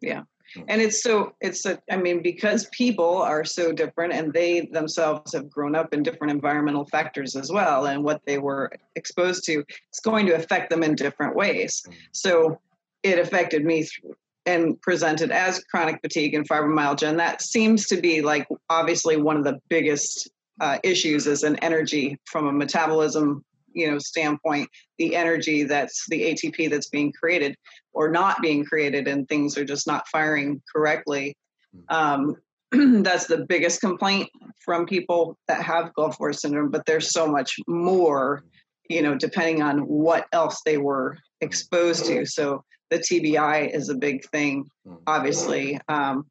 yeah 0.00 0.22
hmm. 0.54 0.62
and 0.68 0.80
it's 0.80 1.02
so 1.02 1.34
it's 1.40 1.64
a 1.66 1.78
i 1.90 1.96
mean 1.96 2.22
because 2.22 2.66
people 2.72 3.18
are 3.18 3.44
so 3.44 3.72
different 3.72 4.12
and 4.12 4.32
they 4.32 4.62
themselves 4.72 5.32
have 5.32 5.50
grown 5.50 5.74
up 5.74 5.92
in 5.92 6.02
different 6.02 6.32
environmental 6.32 6.84
factors 6.86 7.36
as 7.36 7.50
well 7.50 7.86
and 7.86 8.02
what 8.02 8.20
they 8.26 8.38
were 8.38 8.70
exposed 8.96 9.44
to 9.44 9.64
it's 9.88 10.00
going 10.00 10.26
to 10.26 10.34
affect 10.34 10.70
them 10.70 10.82
in 10.82 10.94
different 10.94 11.34
ways 11.34 11.82
hmm. 11.86 11.92
so 12.12 12.58
it 13.02 13.18
affected 13.18 13.64
me 13.66 13.82
through, 13.82 14.14
and 14.46 14.80
presented 14.80 15.30
as 15.30 15.62
chronic 15.64 16.00
fatigue 16.02 16.34
and 16.34 16.48
fibromyalgia 16.48 17.08
and 17.08 17.18
that 17.18 17.40
seems 17.40 17.86
to 17.86 17.96
be 17.96 18.20
like 18.20 18.46
obviously 18.68 19.16
one 19.16 19.36
of 19.36 19.44
the 19.44 19.58
biggest 19.68 20.30
uh, 20.60 20.78
issues 20.84 21.26
is 21.26 21.42
an 21.42 21.56
energy 21.56 22.18
from 22.26 22.46
a 22.46 22.52
metabolism 22.52 23.44
you 23.74 23.90
know 23.90 23.98
standpoint 23.98 24.68
the 24.98 25.14
energy 25.14 25.64
that's 25.64 26.04
the 26.08 26.22
atp 26.22 26.70
that's 26.70 26.88
being 26.88 27.12
created 27.12 27.54
or 27.92 28.10
not 28.10 28.40
being 28.40 28.64
created 28.64 29.06
and 29.06 29.28
things 29.28 29.58
are 29.58 29.64
just 29.64 29.86
not 29.86 30.08
firing 30.08 30.62
correctly 30.74 31.36
hmm. 31.72 31.94
um, 31.94 32.36
that's 33.02 33.26
the 33.26 33.44
biggest 33.48 33.80
complaint 33.80 34.28
from 34.64 34.86
people 34.86 35.36
that 35.48 35.62
have 35.62 35.92
gulf 35.94 36.18
war 36.18 36.32
syndrome 36.32 36.70
but 36.70 36.86
there's 36.86 37.12
so 37.12 37.26
much 37.26 37.56
more 37.66 38.42
you 38.88 39.02
know 39.02 39.14
depending 39.14 39.62
on 39.62 39.80
what 39.80 40.26
else 40.32 40.60
they 40.64 40.78
were 40.78 41.18
exposed 41.40 42.06
to 42.06 42.24
so 42.24 42.62
the 42.90 42.98
tbi 42.98 43.74
is 43.74 43.88
a 43.88 43.94
big 43.94 44.24
thing 44.30 44.64
hmm. 44.86 44.94
obviously 45.06 45.78
um, 45.88 46.24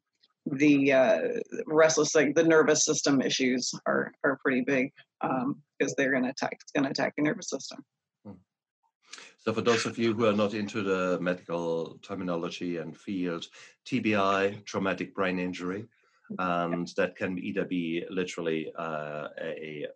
the 0.46 0.92
uh, 0.92 1.20
restless 1.66 2.14
like 2.14 2.34
the 2.34 2.44
nervous 2.44 2.84
system 2.84 3.20
issues 3.22 3.72
are 3.86 4.12
are 4.24 4.38
pretty 4.42 4.60
big 4.60 4.92
because 5.20 5.92
um, 5.92 5.94
they're 5.96 6.10
going 6.10 6.24
to 6.24 6.30
attack 6.30 6.58
it's 6.60 6.72
going 6.72 6.84
to 6.84 6.90
attack 6.90 7.14
your 7.16 7.26
nervous 7.26 7.48
system. 7.48 7.82
Hmm. 8.24 8.32
so 9.38 9.52
for 9.52 9.62
those 9.62 9.86
of 9.86 9.98
you 9.98 10.12
who 10.14 10.26
are 10.26 10.32
not 10.32 10.54
into 10.54 10.82
the 10.82 11.18
medical 11.20 11.98
terminology 12.02 12.76
and 12.76 12.96
field 12.96 13.46
tbi 13.86 14.62
traumatic 14.64 15.14
brain 15.14 15.38
injury 15.38 15.86
and 16.38 16.88
that 16.96 17.16
can 17.16 17.38
either 17.38 17.64
be 17.64 18.04
literally 18.10 18.72
uh, 18.78 19.28
a, 19.40 19.84
a 19.84 19.86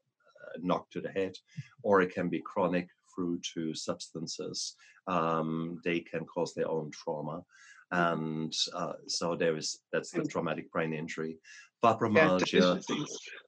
knock 0.60 0.90
to 0.90 1.00
the 1.00 1.10
head 1.10 1.34
or 1.82 2.00
it 2.02 2.12
can 2.12 2.28
be 2.28 2.40
chronic 2.40 2.88
through 3.14 3.40
to 3.54 3.74
substances 3.74 4.76
um, 5.06 5.80
they 5.84 6.00
can 6.00 6.24
cause 6.26 6.54
their 6.54 6.68
own 6.68 6.90
trauma 6.90 7.42
and 7.90 8.52
uh, 8.74 8.92
so 9.06 9.34
there 9.34 9.56
is 9.56 9.80
that's 9.92 10.10
the 10.10 10.22
traumatic 10.24 10.70
brain 10.70 10.92
injury. 10.92 11.38
Fibromyalgia, 11.82 12.82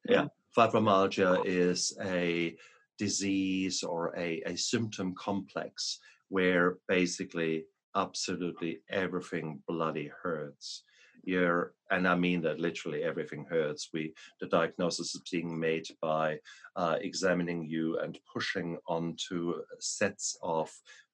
yeah, 0.09 0.27
fibromyalgia 0.57 1.43
is 1.45 1.97
a 2.03 2.57
disease 2.99 3.83
or 3.83 4.15
a, 4.17 4.43
a 4.47 4.57
symptom 4.57 5.15
complex 5.15 5.99
where 6.29 6.77
basically 6.87 7.65
absolutely 7.97 8.81
everything 8.91 9.61
bloody 9.67 10.11
hurts. 10.23 10.85
You're 11.23 11.75
and 11.91 12.09
i 12.09 12.15
mean 12.15 12.41
that 12.43 12.61
literally 12.61 13.03
everything 13.03 13.45
hurts. 13.45 13.91
We 13.93 14.15
the 14.41 14.47
diagnosis 14.47 15.15
is 15.15 15.23
being 15.31 15.59
made 15.59 15.87
by 16.01 16.39
uh, 16.77 16.97
examining 17.01 17.69
you 17.69 17.99
and 17.99 18.19
pushing 18.33 18.79
onto 18.89 19.57
sets 19.81 20.39
of 20.43 20.71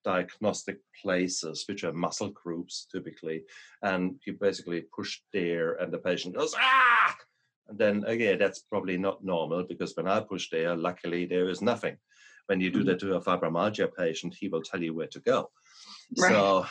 diagnostic 0.07 0.79
places, 1.03 1.65
which 1.69 1.83
are 1.85 1.93
muscle 1.93 2.31
groups 2.31 2.87
typically, 2.93 3.43
and 3.83 4.15
you 4.25 4.33
basically 4.41 4.83
push 4.95 5.21
there, 5.33 5.75
and 5.81 5.93
the 5.93 5.99
patient 5.99 6.37
goes 6.37 6.55
ah, 6.57 7.17
and 7.69 7.77
then 7.77 8.05
again 8.07 8.39
that's 8.39 8.61
probably 8.61 8.97
not 8.97 9.25
normal 9.25 9.65
because 9.69 9.97
when 9.97 10.07
I 10.07 10.21
push 10.21 10.49
there, 10.51 10.77
luckily 10.77 11.27
there 11.27 11.49
is 11.49 11.61
nothing. 11.61 11.97
When 12.47 12.61
you 12.61 12.71
do 12.71 12.79
mm-hmm. 12.79 12.89
that 12.89 13.01
to 13.01 13.17
a 13.17 13.21
fibromyalgia 13.21 13.89
patient, 13.97 14.37
he 14.39 14.49
will 14.49 14.63
tell 14.63 14.81
you 14.81 14.95
where 14.95 15.09
to 15.09 15.21
go. 15.21 15.51
Right. 16.17 16.31
So 16.31 16.67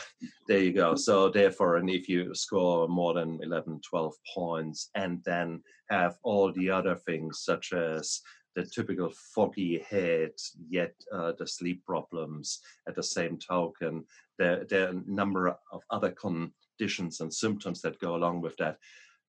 there 0.48 0.60
you 0.60 0.72
go. 0.72 0.94
So 0.94 1.28
therefore, 1.28 1.76
and 1.76 1.90
if 1.90 2.08
you 2.08 2.34
score 2.34 2.88
more 2.88 3.12
than 3.12 3.38
11, 3.42 3.80
12 3.86 4.14
points 4.34 4.88
and 4.94 5.20
then 5.26 5.62
have 5.90 6.16
all 6.22 6.50
the 6.50 6.70
other 6.70 6.94
things 6.94 7.42
such 7.44 7.74
as 7.74 8.22
the 8.56 8.64
typical 8.64 9.12
foggy 9.34 9.84
head, 9.88 10.32
yet 10.68 10.94
uh, 11.12 11.32
the 11.38 11.46
sleep 11.46 11.84
problems 11.84 12.60
at 12.88 12.96
the 12.96 13.02
same 13.02 13.38
token. 13.38 14.04
There, 14.38 14.64
there 14.64 14.86
are 14.86 14.90
a 14.90 15.02
number 15.06 15.48
of 15.70 15.82
other 15.90 16.10
conditions 16.10 17.20
and 17.20 17.32
symptoms 17.32 17.82
that 17.82 18.00
go 18.00 18.16
along 18.16 18.40
with 18.40 18.56
that. 18.56 18.78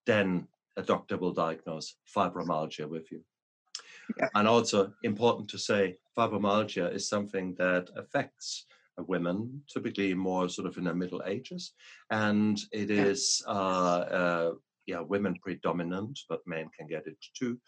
Then 0.06 0.48
a 0.78 0.82
doctor 0.82 1.18
will 1.18 1.34
diagnose 1.34 1.96
fibromyalgia 2.16 2.88
with 2.88 3.12
you. 3.12 3.22
Yeah. 4.18 4.30
And 4.34 4.48
also 4.48 4.94
important 5.04 5.50
to 5.50 5.58
say, 5.58 5.98
fibromyalgia 6.18 6.94
is 6.96 7.10
something 7.10 7.54
that 7.56 7.90
affects 7.98 8.66
women, 8.98 9.62
typically 9.72 10.14
more 10.14 10.48
sort 10.48 10.68
of 10.68 10.78
in 10.78 10.86
the 10.86 10.94
middle 10.94 11.22
ages, 11.26 11.74
and 12.10 12.58
it 12.72 12.90
yeah. 12.90 13.04
is 13.04 13.44
uh, 13.46 13.52
uh, 13.52 14.52
yeah 14.86 15.02
women 15.02 15.36
predominant, 15.44 16.18
but 16.30 16.48
men 16.48 16.70
can 16.76 16.88
get 16.88 17.06
it 17.06 17.18
too 17.38 17.60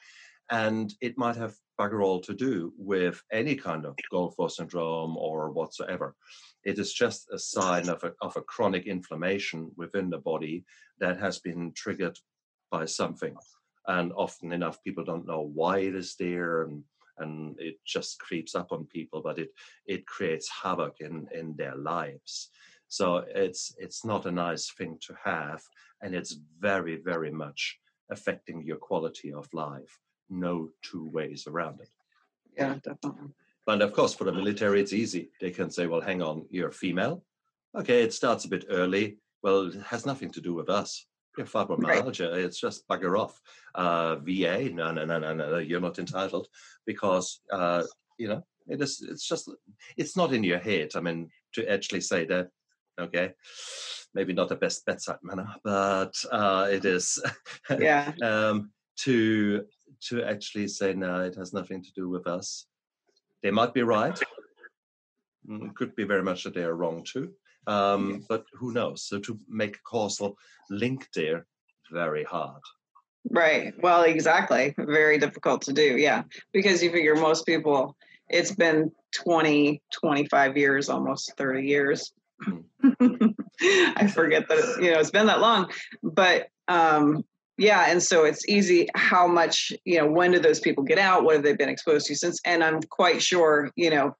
and 0.50 0.94
it 1.02 1.18
might 1.18 1.36
have 1.36 1.56
bugger 1.80 2.04
all 2.04 2.20
to 2.20 2.34
do 2.34 2.74
with 2.78 3.24
any 3.32 3.56
kind 3.56 3.86
of 3.86 3.96
War 4.12 4.50
syndrome 4.50 5.16
or 5.16 5.52
whatsoever. 5.52 6.16
It 6.66 6.78
is 6.78 6.94
just 6.94 7.30
a 7.32 7.40
sign 7.40 7.88
of 7.88 8.04
a, 8.04 8.14
of 8.22 8.36
a 8.36 8.42
chronic 8.42 8.86
inflammation 8.86 9.72
within 9.78 10.10
the 10.10 10.18
body 10.18 10.66
that 11.00 11.20
has 11.20 11.40
been 11.40 11.72
triggered 11.74 12.18
by 12.70 12.86
something. 12.86 13.36
And 13.88 14.12
often 14.16 14.52
enough, 14.52 14.84
people 14.84 15.06
don't 15.06 15.28
know 15.28 15.50
why 15.54 15.80
it 15.80 15.96
is 15.96 16.16
there, 16.20 16.64
and 16.64 16.84
and 17.18 17.56
it 17.60 17.76
just 17.86 18.20
creeps 18.20 18.56
up 18.56 18.72
on 18.72 18.86
people. 18.86 19.22
But 19.22 19.40
it 19.40 19.52
it 19.88 20.06
creates 20.06 20.50
havoc 20.50 20.96
in 21.00 21.28
in 21.34 21.56
their 21.56 21.76
lives. 21.76 22.50
So 22.88 23.24
it's 23.34 23.74
it's 23.78 24.04
not 24.04 24.26
a 24.26 24.32
nice 24.32 24.70
thing 24.72 25.00
to 25.08 25.16
have, 25.24 25.62
and 26.02 26.14
it's 26.14 26.38
very 26.60 26.98
very 26.98 27.32
much 27.32 27.80
affecting 28.12 28.64
your 28.64 28.78
quality 28.78 29.32
of 29.32 29.48
life 29.54 30.00
no 30.30 30.70
two 30.82 31.08
ways 31.10 31.48
around 31.48 31.82
it. 31.82 31.90
Yeah, 32.58 32.76
definitely. 32.84 33.32
And 33.68 33.82
of 33.82 33.94
course, 33.94 34.14
for 34.14 34.24
the 34.24 34.34
military, 34.34 34.82
it's 34.82 34.94
easy. 34.94 35.30
They 35.40 35.52
can 35.52 35.70
say, 35.70 35.86
well, 35.86 36.02
hang 36.02 36.22
on, 36.22 36.46
you're 36.50 36.72
female. 36.72 37.24
Okay, 37.78 38.02
it 38.02 38.14
starts 38.14 38.46
a 38.46 38.50
bit 38.50 38.66
early. 38.70 39.18
Well, 39.44 39.68
it 39.68 39.82
has 39.84 40.06
nothing 40.06 40.32
to 40.32 40.42
do 40.42 40.54
with 40.54 40.70
us. 40.70 41.06
You're 41.38 41.46
fibromyalgia, 41.46 42.32
right. 42.32 42.40
it's 42.42 42.60
just 42.60 42.88
bugger 42.88 43.18
off. 43.18 43.40
Uh, 43.76 44.16
VA, 44.18 44.70
no, 44.74 44.92
no, 44.92 45.06
no, 45.06 45.20
no, 45.20 45.34
no, 45.34 45.58
you're 45.60 45.80
not 45.80 46.00
entitled 46.00 46.48
because, 46.86 47.42
uh, 47.52 47.84
you 48.18 48.28
know, 48.28 48.44
it 48.68 48.82
is, 48.82 49.06
it's 49.08 49.28
just, 49.28 49.50
it's 49.96 50.18
not 50.18 50.34
in 50.34 50.44
your 50.44 50.58
head. 50.58 50.90
I 50.96 51.02
mean, 51.02 51.30
to 51.54 51.72
actually 51.72 52.02
say 52.02 52.26
that, 52.26 52.50
okay, 53.00 53.34
maybe 54.14 54.34
not 54.34 54.50
the 54.50 54.56
best 54.56 54.86
bedside 54.86 55.20
manner, 55.22 55.48
but 55.64 56.14
uh, 56.32 56.68
it 56.72 56.86
is. 56.86 57.22
Yeah. 57.70 58.12
um, 58.24 58.72
to 59.04 59.64
to 60.02 60.24
actually 60.24 60.68
say 60.68 60.94
no 60.94 61.22
it 61.22 61.36
has 61.36 61.54
nothing 61.54 61.84
to 61.84 61.92
do 61.94 62.10
with 62.10 62.28
us 62.28 62.66
they 63.42 63.52
might 63.52 63.74
be 63.74 63.84
right. 63.84 64.20
Mm, 65.48 65.70
It 65.70 65.76
could 65.76 65.96
be 65.96 66.04
very 66.04 66.24
much 66.24 66.44
that 66.44 66.54
they 66.54 66.64
are 66.64 66.76
wrong 66.76 67.04
too. 67.04 67.32
Um, 67.68 68.26
but 68.28 68.46
who 68.54 68.74
knows? 68.74 69.04
So 69.04 69.20
to 69.20 69.40
make 69.48 69.76
a 69.76 69.84
causal 69.84 70.38
link 70.70 71.08
there, 71.14 71.46
very 71.92 72.24
hard. 72.24 72.62
Right. 73.30 73.74
Well, 73.82 74.04
exactly. 74.04 74.74
Very 74.78 75.18
difficult 75.20 75.62
to 75.64 75.74
do. 75.74 75.98
Yeah. 75.98 76.24
Because 76.52 76.82
you 76.82 76.92
figure 76.92 77.16
most 77.16 77.46
people, 77.46 77.96
it's 78.28 78.54
been 78.54 78.92
20, 79.16 79.82
25 79.92 80.58
years, 80.58 80.90
almost 80.90 81.34
30 81.38 81.68
years. 81.68 82.12
I 82.82 84.08
forget 84.08 84.48
that, 84.48 84.58
it, 84.58 84.84
you 84.84 84.92
know, 84.92 85.00
it's 85.00 85.12
been 85.12 85.28
that 85.28 85.42
long. 85.42 85.70
But 86.02 86.48
um, 86.68 87.24
yeah. 87.60 87.86
And 87.90 88.02
so 88.02 88.24
it's 88.24 88.48
easy 88.48 88.88
how 88.96 89.28
much, 89.28 89.74
you 89.84 89.98
know, 89.98 90.08
when 90.10 90.32
did 90.32 90.44
those 90.44 90.62
people 90.62 90.84
get 90.84 90.98
out? 90.98 91.24
What 91.24 91.36
have 91.36 91.44
they 91.44 91.54
been 91.54 91.70
exposed 91.70 92.08
to 92.08 92.16
since? 92.16 92.40
And 92.46 92.64
I'm 92.64 92.80
quite 92.90 93.22
sure, 93.22 93.70
you 93.76 93.90
know, 93.90 94.16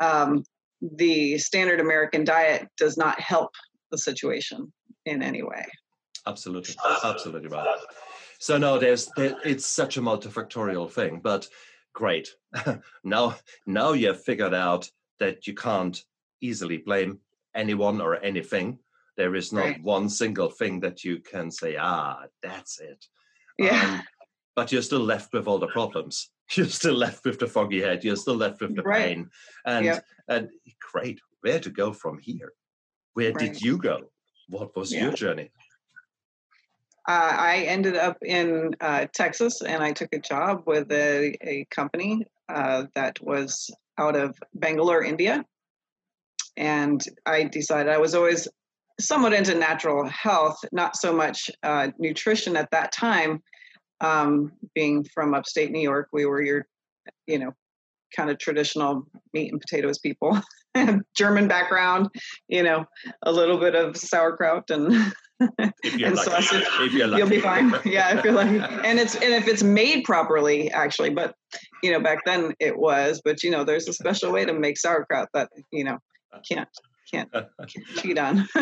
um, 0.00 0.44
the 0.80 1.36
standard 1.36 1.78
American 1.78 2.24
diet 2.24 2.68
does 2.78 2.96
not 2.96 3.20
help 3.20 3.50
the 3.90 3.98
situation 3.98 4.72
in 5.04 5.22
any 5.22 5.42
way. 5.42 5.66
Absolutely. 6.26 6.74
Absolutely 7.04 7.48
right. 7.48 7.78
So 8.38 8.56
no, 8.56 8.78
there's 8.78 9.10
there, 9.14 9.36
it's 9.44 9.66
such 9.66 9.98
a 9.98 10.00
multifactorial 10.00 10.90
thing, 10.90 11.20
but 11.22 11.46
great. 11.92 12.30
now 13.04 13.36
now 13.66 13.92
you've 13.92 14.22
figured 14.22 14.54
out 14.54 14.90
that 15.18 15.46
you 15.46 15.52
can't 15.52 16.02
easily 16.40 16.78
blame 16.78 17.18
anyone 17.54 18.00
or 18.00 18.22
anything. 18.24 18.78
There 19.20 19.34
is 19.34 19.52
not 19.52 19.64
Right. 19.64 19.82
one 19.82 20.08
single 20.08 20.48
thing 20.48 20.80
that 20.80 21.04
you 21.04 21.18
can 21.18 21.50
say, 21.50 21.76
ah, 21.76 22.24
that's 22.42 22.80
it. 22.80 23.04
Yeah. 23.58 23.84
Um, 23.84 24.02
but 24.56 24.72
you're 24.72 24.80
still 24.80 25.04
left 25.14 25.34
with 25.34 25.46
all 25.46 25.58
the 25.58 25.66
problems. 25.66 26.30
You're 26.56 26.78
still 26.80 26.94
left 26.94 27.26
with 27.26 27.38
the 27.38 27.46
foggy 27.46 27.82
head. 27.82 28.02
You're 28.02 28.16
still 28.16 28.34
left 28.44 28.62
with 28.62 28.74
the 28.74 28.82
Right. 28.82 29.04
pain. 29.04 29.30
And 29.66 29.84
Yep. 29.84 30.04
and 30.28 30.48
great, 30.90 31.20
where 31.42 31.60
to 31.60 31.70
go 31.82 31.92
from 31.92 32.18
here? 32.18 32.52
Where 33.12 33.32
did 33.32 33.60
you 33.60 33.76
go? 33.76 34.10
What 34.48 34.74
was 34.74 34.90
Yeah. 34.90 35.02
your 35.02 35.12
journey? 35.12 35.50
Uh, 37.06 37.34
I 37.52 37.56
ended 37.74 37.96
up 37.96 38.16
in 38.22 38.74
uh, 38.80 39.04
Texas 39.12 39.60
and 39.60 39.82
I 39.82 39.92
took 39.92 40.12
a 40.14 40.18
job 40.18 40.62
with 40.66 40.90
a, 40.92 41.36
a 41.42 41.66
company 41.70 42.24
uh, 42.48 42.86
that 42.94 43.20
was 43.20 43.70
out 43.98 44.16
of 44.16 44.38
Bangalore, 44.54 45.04
India. 45.04 45.44
And 46.56 47.00
I 47.26 47.44
decided 47.44 47.92
I 47.92 47.98
was 47.98 48.14
always 48.14 48.48
somewhat 49.00 49.32
into 49.32 49.54
natural 49.54 50.06
health, 50.08 50.58
not 50.72 50.96
so 50.96 51.14
much 51.14 51.50
uh, 51.62 51.88
nutrition 51.98 52.56
at 52.56 52.70
that 52.70 52.92
time. 52.92 53.42
Um, 54.00 54.52
being 54.74 55.04
from 55.04 55.34
upstate 55.34 55.70
New 55.70 55.80
York, 55.80 56.08
we 56.12 56.24
were 56.24 56.42
your, 56.42 56.66
you 57.26 57.38
know, 57.38 57.52
kind 58.16 58.30
of 58.30 58.38
traditional 58.38 59.06
meat 59.34 59.52
and 59.52 59.60
potatoes 59.60 59.98
people, 59.98 60.40
German 61.16 61.48
background, 61.48 62.08
you 62.48 62.62
know, 62.62 62.86
a 63.22 63.32
little 63.32 63.58
bit 63.58 63.74
of 63.74 63.96
sauerkraut 63.96 64.70
and 64.70 65.12
and 65.40 66.14
lucky. 66.16 66.16
sausage. 66.16 66.66
If 66.80 66.92
you're 66.92 67.06
lucky. 67.06 67.18
You'll 67.20 67.30
be 67.30 67.40
fine. 67.40 67.74
Yeah, 67.84 68.16
if 68.16 68.24
you're 68.24 68.34
lucky. 68.34 68.58
And 68.58 68.98
it's 68.98 69.14
and 69.14 69.34
if 69.34 69.48
it's 69.48 69.62
made 69.62 70.04
properly, 70.04 70.70
actually. 70.70 71.10
But 71.10 71.34
you 71.82 71.92
know, 71.92 72.00
back 72.00 72.24
then 72.24 72.54
it 72.60 72.78
was. 72.78 73.20
But 73.24 73.42
you 73.42 73.50
know, 73.50 73.64
there's 73.64 73.88
a 73.88 73.92
special 73.92 74.32
way 74.32 74.44
to 74.44 74.52
make 74.52 74.78
sauerkraut 74.78 75.28
that 75.34 75.50
you 75.72 75.84
know 75.84 75.98
can't 76.50 76.68
can't, 77.12 77.30
can't 77.32 77.86
cheat 77.96 78.18
on. 78.18 78.48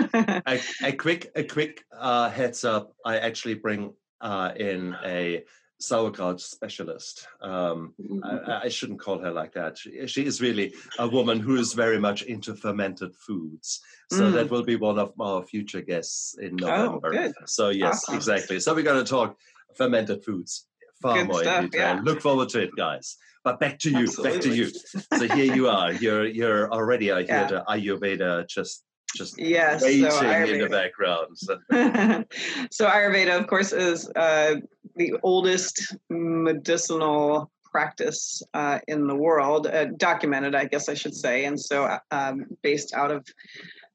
a, 0.47 0.61
a 0.83 0.93
quick 0.93 1.31
a 1.35 1.43
quick 1.45 1.85
uh, 1.99 2.31
heads 2.31 2.65
up 2.65 2.93
i 3.05 3.19
actually 3.19 3.55
bring 3.55 3.93
uh, 4.21 4.53
in 4.57 4.97
a 5.05 5.45
sauerkraut 5.81 6.41
specialist 6.41 7.29
um, 7.41 7.95
I, 8.25 8.63
I 8.65 8.69
shouldn't 8.69 8.99
call 8.99 9.19
her 9.21 9.31
like 9.31 9.53
that 9.53 9.79
she, 9.79 10.07
she 10.09 10.25
is 10.27 10.41
really 10.41 10.75
a 10.99 11.07
woman 11.09 11.39
who 11.39 11.55
is 11.55 11.73
very 11.73 12.01
much 12.01 12.23
into 12.23 12.55
fermented 12.55 13.15
foods 13.15 13.81
so 14.11 14.23
Mm. 14.25 14.33
that 14.33 14.51
will 14.51 14.65
be 14.65 14.77
one 14.77 14.99
of 14.99 15.13
our 15.21 15.43
future 15.45 15.81
guests 15.83 16.37
in 16.41 16.57
november 16.57 17.11
good. 17.13 17.33
so 17.47 17.69
yes 17.69 18.03
Awesome. 18.05 18.17
exactly 18.17 18.59
so 18.59 18.75
we're 18.75 18.83
going 18.83 19.05
to 19.05 19.09
talk 19.09 19.37
fermented 19.77 20.25
foods 20.25 20.67
far 21.03 21.17
Good 21.19 21.29
more 21.29 21.43
stuff, 21.43 21.65
in 21.65 21.71
detail 21.71 21.95
yeah. 21.97 22.01
look 22.03 22.21
forward 22.21 22.49
to 22.51 22.63
it 22.63 22.71
guys 22.77 23.17
but 23.45 23.61
back 23.61 23.79
to 23.81 23.91
you 23.91 24.07
back 24.23 24.41
to 24.41 24.55
you 24.55 24.71
so 25.17 25.29
here 25.29 25.55
you 25.55 25.69
are 25.69 25.93
you're 25.93 26.27
you're 26.27 26.73
already 26.73 27.13
i 27.13 27.23
hear 27.23 27.47
the 27.49 27.65
ayurveda 27.69 28.47
just 28.49 28.85
just 29.17 29.39
yes. 29.39 29.81
So 29.81 29.87
waiting 29.87 30.57
in 30.57 30.61
the 30.61 30.69
background. 30.69 31.39
So, 31.39 31.59
so 32.71 32.87
Ayurveda, 32.87 33.39
of 33.39 33.47
course, 33.47 33.73
is 33.73 34.09
uh, 34.11 34.57
the 34.97 35.15
oldest 35.23 35.97
medicinal 36.11 37.51
practice 37.65 38.43
uh, 38.55 38.79
in 38.89 39.07
the 39.07 39.15
world, 39.15 39.67
uh, 39.67 39.87
documented, 39.97 40.55
I 40.55 40.65
guess 40.65 40.89
I 40.89 40.95
should 40.95 41.15
say, 41.15 41.45
and 41.45 41.59
so 41.59 41.99
um, 42.11 42.47
based 42.63 42.95
out 42.95 43.11
of 43.11 43.27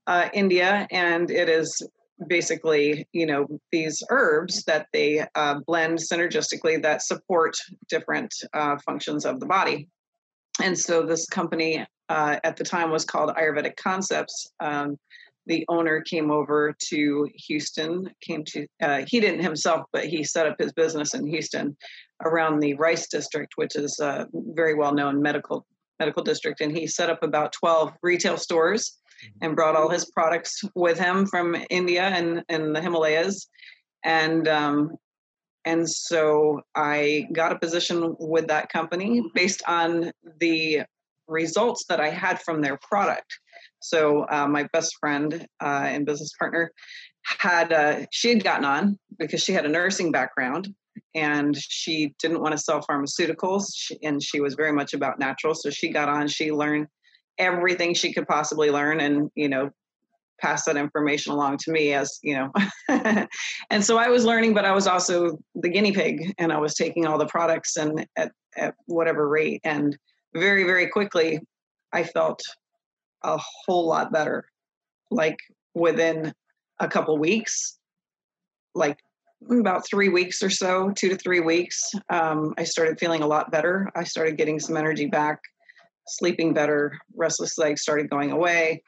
uh, 0.07 0.29
India, 0.33 0.87
and 0.91 1.29
it 1.31 1.49
is 1.49 1.81
basically, 2.27 3.07
you 3.11 3.25
know, 3.25 3.47
these 3.71 4.03
herbs 4.09 4.63
that 4.65 4.87
they 4.93 5.25
uh, 5.35 5.59
blend 5.65 5.99
synergistically 5.99 6.81
that 6.81 7.01
support 7.01 7.57
different 7.89 8.33
uh, 8.53 8.77
functions 8.85 9.25
of 9.25 9.39
the 9.39 9.45
body. 9.45 9.87
And 10.61 10.77
so 10.77 11.03
this 11.03 11.25
company 11.27 11.85
uh, 12.09 12.39
at 12.43 12.57
the 12.57 12.63
time 12.63 12.91
was 12.91 13.05
called 13.05 13.35
Ayurvedic 13.35 13.75
Concepts. 13.75 14.51
Um, 14.59 14.97
the 15.45 15.65
owner 15.67 16.01
came 16.01 16.31
over 16.31 16.73
to 16.89 17.29
Houston, 17.47 18.09
came 18.21 18.43
to, 18.45 18.65
uh, 18.81 19.03
he 19.07 19.19
didn't 19.19 19.43
himself, 19.43 19.85
but 19.91 20.05
he 20.05 20.23
set 20.23 20.47
up 20.47 20.55
his 20.57 20.71
business 20.71 21.13
in 21.13 21.27
Houston 21.27 21.75
around 22.23 22.59
the 22.59 22.75
Rice 22.75 23.07
District, 23.07 23.51
which 23.55 23.75
is 23.75 23.99
a 23.99 24.27
very 24.33 24.73
well 24.73 24.93
known 24.93 25.21
medical 25.21 25.65
medical 25.99 26.23
district. 26.23 26.59
And 26.61 26.75
he 26.75 26.87
set 26.87 27.09
up 27.09 27.23
about 27.23 27.53
12 27.53 27.93
retail 28.01 28.37
stores 28.37 28.97
and 29.41 29.55
brought 29.55 29.75
all 29.75 29.89
his 29.89 30.05
products 30.05 30.63
with 30.75 30.99
him 30.99 31.25
from 31.25 31.55
India 31.69 32.03
and, 32.03 32.43
and 32.49 32.75
the 32.75 32.81
Himalayas. 32.81 33.47
And 34.03 34.47
um, 34.47 34.97
and 35.65 35.89
so 35.89 36.61
I 36.75 37.27
got 37.31 37.53
a 37.53 37.59
position 37.59 38.15
with 38.19 38.47
that 38.47 38.69
company 38.69 39.23
based 39.33 39.63
on 39.67 40.11
the 40.39 40.81
results 41.27 41.85
that 41.87 41.99
I 41.99 42.09
had 42.09 42.41
from 42.41 42.61
their 42.61 42.77
product. 42.81 43.37
So 43.79 44.25
uh, 44.29 44.47
my 44.47 44.67
best 44.73 44.95
friend 44.99 45.45
uh, 45.61 45.85
and 45.85 46.05
business 46.05 46.31
partner 46.37 46.71
had 47.23 47.71
uh, 47.71 48.05
she 48.11 48.29
had 48.29 48.43
gotten 48.43 48.65
on 48.65 48.99
because 49.17 49.41
she 49.41 49.53
had 49.53 49.65
a 49.65 49.69
nursing 49.69 50.11
background 50.11 50.73
and 51.15 51.55
she 51.57 52.13
didn't 52.21 52.41
want 52.41 52.53
to 52.53 52.57
sell 52.57 52.81
pharmaceuticals 52.81 53.67
she, 53.73 53.97
and 54.03 54.21
she 54.21 54.41
was 54.41 54.55
very 54.55 54.71
much 54.71 54.93
about 54.93 55.19
natural. 55.19 55.55
So 55.55 55.69
she 55.69 55.89
got 55.89 56.09
on. 56.09 56.27
She 56.27 56.51
learned 56.51 56.87
everything 57.37 57.93
she 57.93 58.13
could 58.13 58.27
possibly 58.27 58.69
learn, 58.69 58.99
and 58.99 59.29
you 59.35 59.49
know 59.49 59.69
pass 60.41 60.65
that 60.65 60.75
information 60.75 61.31
along 61.31 61.57
to 61.57 61.71
me 61.71 61.93
as 61.93 62.19
you 62.21 62.35
know 62.35 62.51
and 63.69 63.85
so 63.85 63.97
i 63.97 64.09
was 64.09 64.25
learning 64.25 64.51
but 64.51 64.65
i 64.65 64.71
was 64.71 64.87
also 64.87 65.37
the 65.55 65.69
guinea 65.69 65.93
pig 65.93 66.33
and 66.39 66.51
i 66.51 66.57
was 66.57 66.73
taking 66.73 67.05
all 67.05 67.19
the 67.19 67.25
products 67.27 67.77
and 67.77 68.05
at, 68.17 68.31
at 68.57 68.73
whatever 68.87 69.29
rate 69.29 69.61
and 69.63 69.95
very 70.33 70.63
very 70.63 70.87
quickly 70.87 71.39
i 71.93 72.03
felt 72.03 72.41
a 73.23 73.39
whole 73.65 73.87
lot 73.87 74.11
better. 74.11 74.45
Like 75.09 75.37
within 75.73 76.33
a 76.79 76.87
couple 76.87 77.17
weeks 77.17 77.77
like 78.75 78.97
about 79.49 79.85
three 79.85 80.09
weeks 80.09 80.41
or 80.41 80.49
so 80.49 80.91
two 80.91 81.09
to 81.09 81.17
three 81.17 81.39
weeks 81.39 81.91
um, 82.09 82.53
i 82.57 82.63
started 82.63 82.99
feeling 82.99 83.21
a 83.21 83.27
lot 83.27 83.51
better. 83.51 83.89
I 83.95 84.03
started 84.03 84.37
getting 84.37 84.59
some 84.59 84.77
energy 84.77 85.05
back 85.05 85.39
sleeping 86.07 86.53
better 86.53 86.97
restless 87.15 87.57
legs 87.57 87.81
started 87.81 88.09
going 88.09 88.31
away 88.31 88.81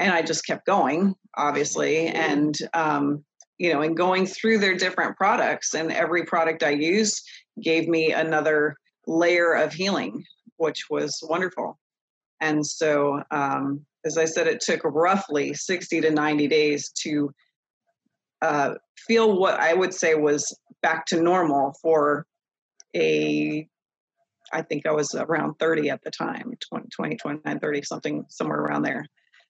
and 0.00 0.12
I 0.12 0.22
just 0.22 0.46
kept 0.46 0.66
going, 0.66 1.14
obviously, 1.36 2.06
and 2.08 2.56
um, 2.72 3.22
you 3.58 3.72
know, 3.72 3.82
and 3.82 3.94
going 3.96 4.26
through 4.26 4.58
their 4.58 4.74
different 4.74 5.16
products, 5.16 5.74
and 5.74 5.92
every 5.92 6.24
product 6.24 6.62
I 6.62 6.70
used 6.70 7.22
gave 7.62 7.86
me 7.86 8.12
another 8.12 8.76
layer 9.06 9.52
of 9.52 9.74
healing, 9.74 10.24
which 10.56 10.84
was 10.88 11.22
wonderful. 11.22 11.78
And 12.40 12.66
so, 12.66 13.22
um, 13.30 13.84
as 14.06 14.16
I 14.16 14.24
said, 14.24 14.46
it 14.46 14.60
took 14.60 14.80
roughly 14.84 15.52
sixty 15.52 16.00
to 16.00 16.10
ninety 16.10 16.48
days 16.48 16.90
to 17.02 17.30
uh, 18.40 18.74
feel 19.06 19.38
what 19.38 19.60
I 19.60 19.74
would 19.74 19.92
say 19.92 20.14
was 20.14 20.56
back 20.80 21.04
to 21.06 21.20
normal 21.20 21.74
for 21.82 22.24
a 22.96 23.68
I 24.52 24.62
think 24.62 24.86
I 24.86 24.92
was 24.92 25.14
around 25.14 25.54
30 25.58 25.90
at 25.90 26.02
the 26.02 26.10
time, 26.10 26.52
20, 26.70 26.88
20 26.88 27.16
29, 27.16 27.60
30, 27.60 27.82
something 27.82 28.24
somewhere 28.28 28.58
around 28.58 28.82
there. 28.82 29.06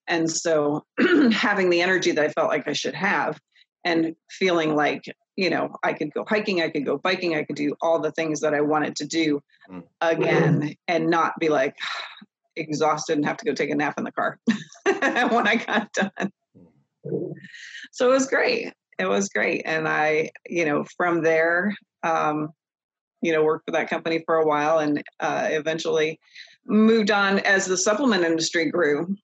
And 0.07 0.31
so 0.31 0.85
having 1.33 1.71
the 1.71 1.83
energy 1.83 2.13
that 2.13 2.25
I 2.25 2.29
felt 2.29 2.49
like 2.49 2.67
I 2.69 2.73
should 2.73 2.95
have 2.95 3.39
and 3.85 4.15
feeling 4.31 4.75
like, 4.75 5.03
you 5.37 5.51
know, 5.51 5.77
I 5.83 5.93
could 5.93 6.13
go 6.13 6.25
hiking, 6.29 6.63
I 6.63 6.71
could 6.71 6.85
go 6.85 6.99
biking, 6.99 7.35
I 7.35 7.45
could 7.45 7.57
do 7.57 7.75
all 7.81 8.01
the 8.01 8.13
things 8.13 8.41
that 8.41 8.55
I 8.55 8.61
wanted 8.61 8.97
to 8.97 9.07
do 9.07 9.41
Mm. 9.69 9.85
again 10.01 10.75
and 10.89 11.09
not 11.09 11.39
be 11.39 11.49
like 11.49 11.77
exhausted 12.57 13.17
and 13.17 13.25
have 13.25 13.37
to 13.39 13.45
go 13.45 13.55
take 13.55 13.71
a 13.71 13.75
nap 13.75 13.95
in 13.99 14.05
the 14.05 14.13
car 14.13 14.39
when 14.85 15.47
I 15.47 15.63
got 15.65 15.93
done. 15.93 16.33
So 17.93 18.09
it 18.11 18.13
was 18.13 18.27
great. 18.27 18.73
It 18.99 19.07
was 19.07 19.29
great. 19.29 19.63
And 19.65 19.89
I, 19.89 20.31
you 20.49 20.65
know, 20.65 20.85
from 20.97 21.23
there, 21.23 21.75
um, 22.03 22.51
you 23.23 23.33
know, 23.33 23.43
worked 23.43 23.67
for 23.67 23.73
that 23.73 23.91
company 23.91 24.23
for 24.27 24.37
a 24.37 24.47
while 24.47 24.79
and 24.79 25.03
uh, 25.21 25.49
eventually 25.51 26.19
moved 26.67 27.11
on 27.11 27.41
as 27.41 27.67
the 27.67 27.77
supplement 27.77 28.25
industry 28.25 28.71
grew. 28.71 29.17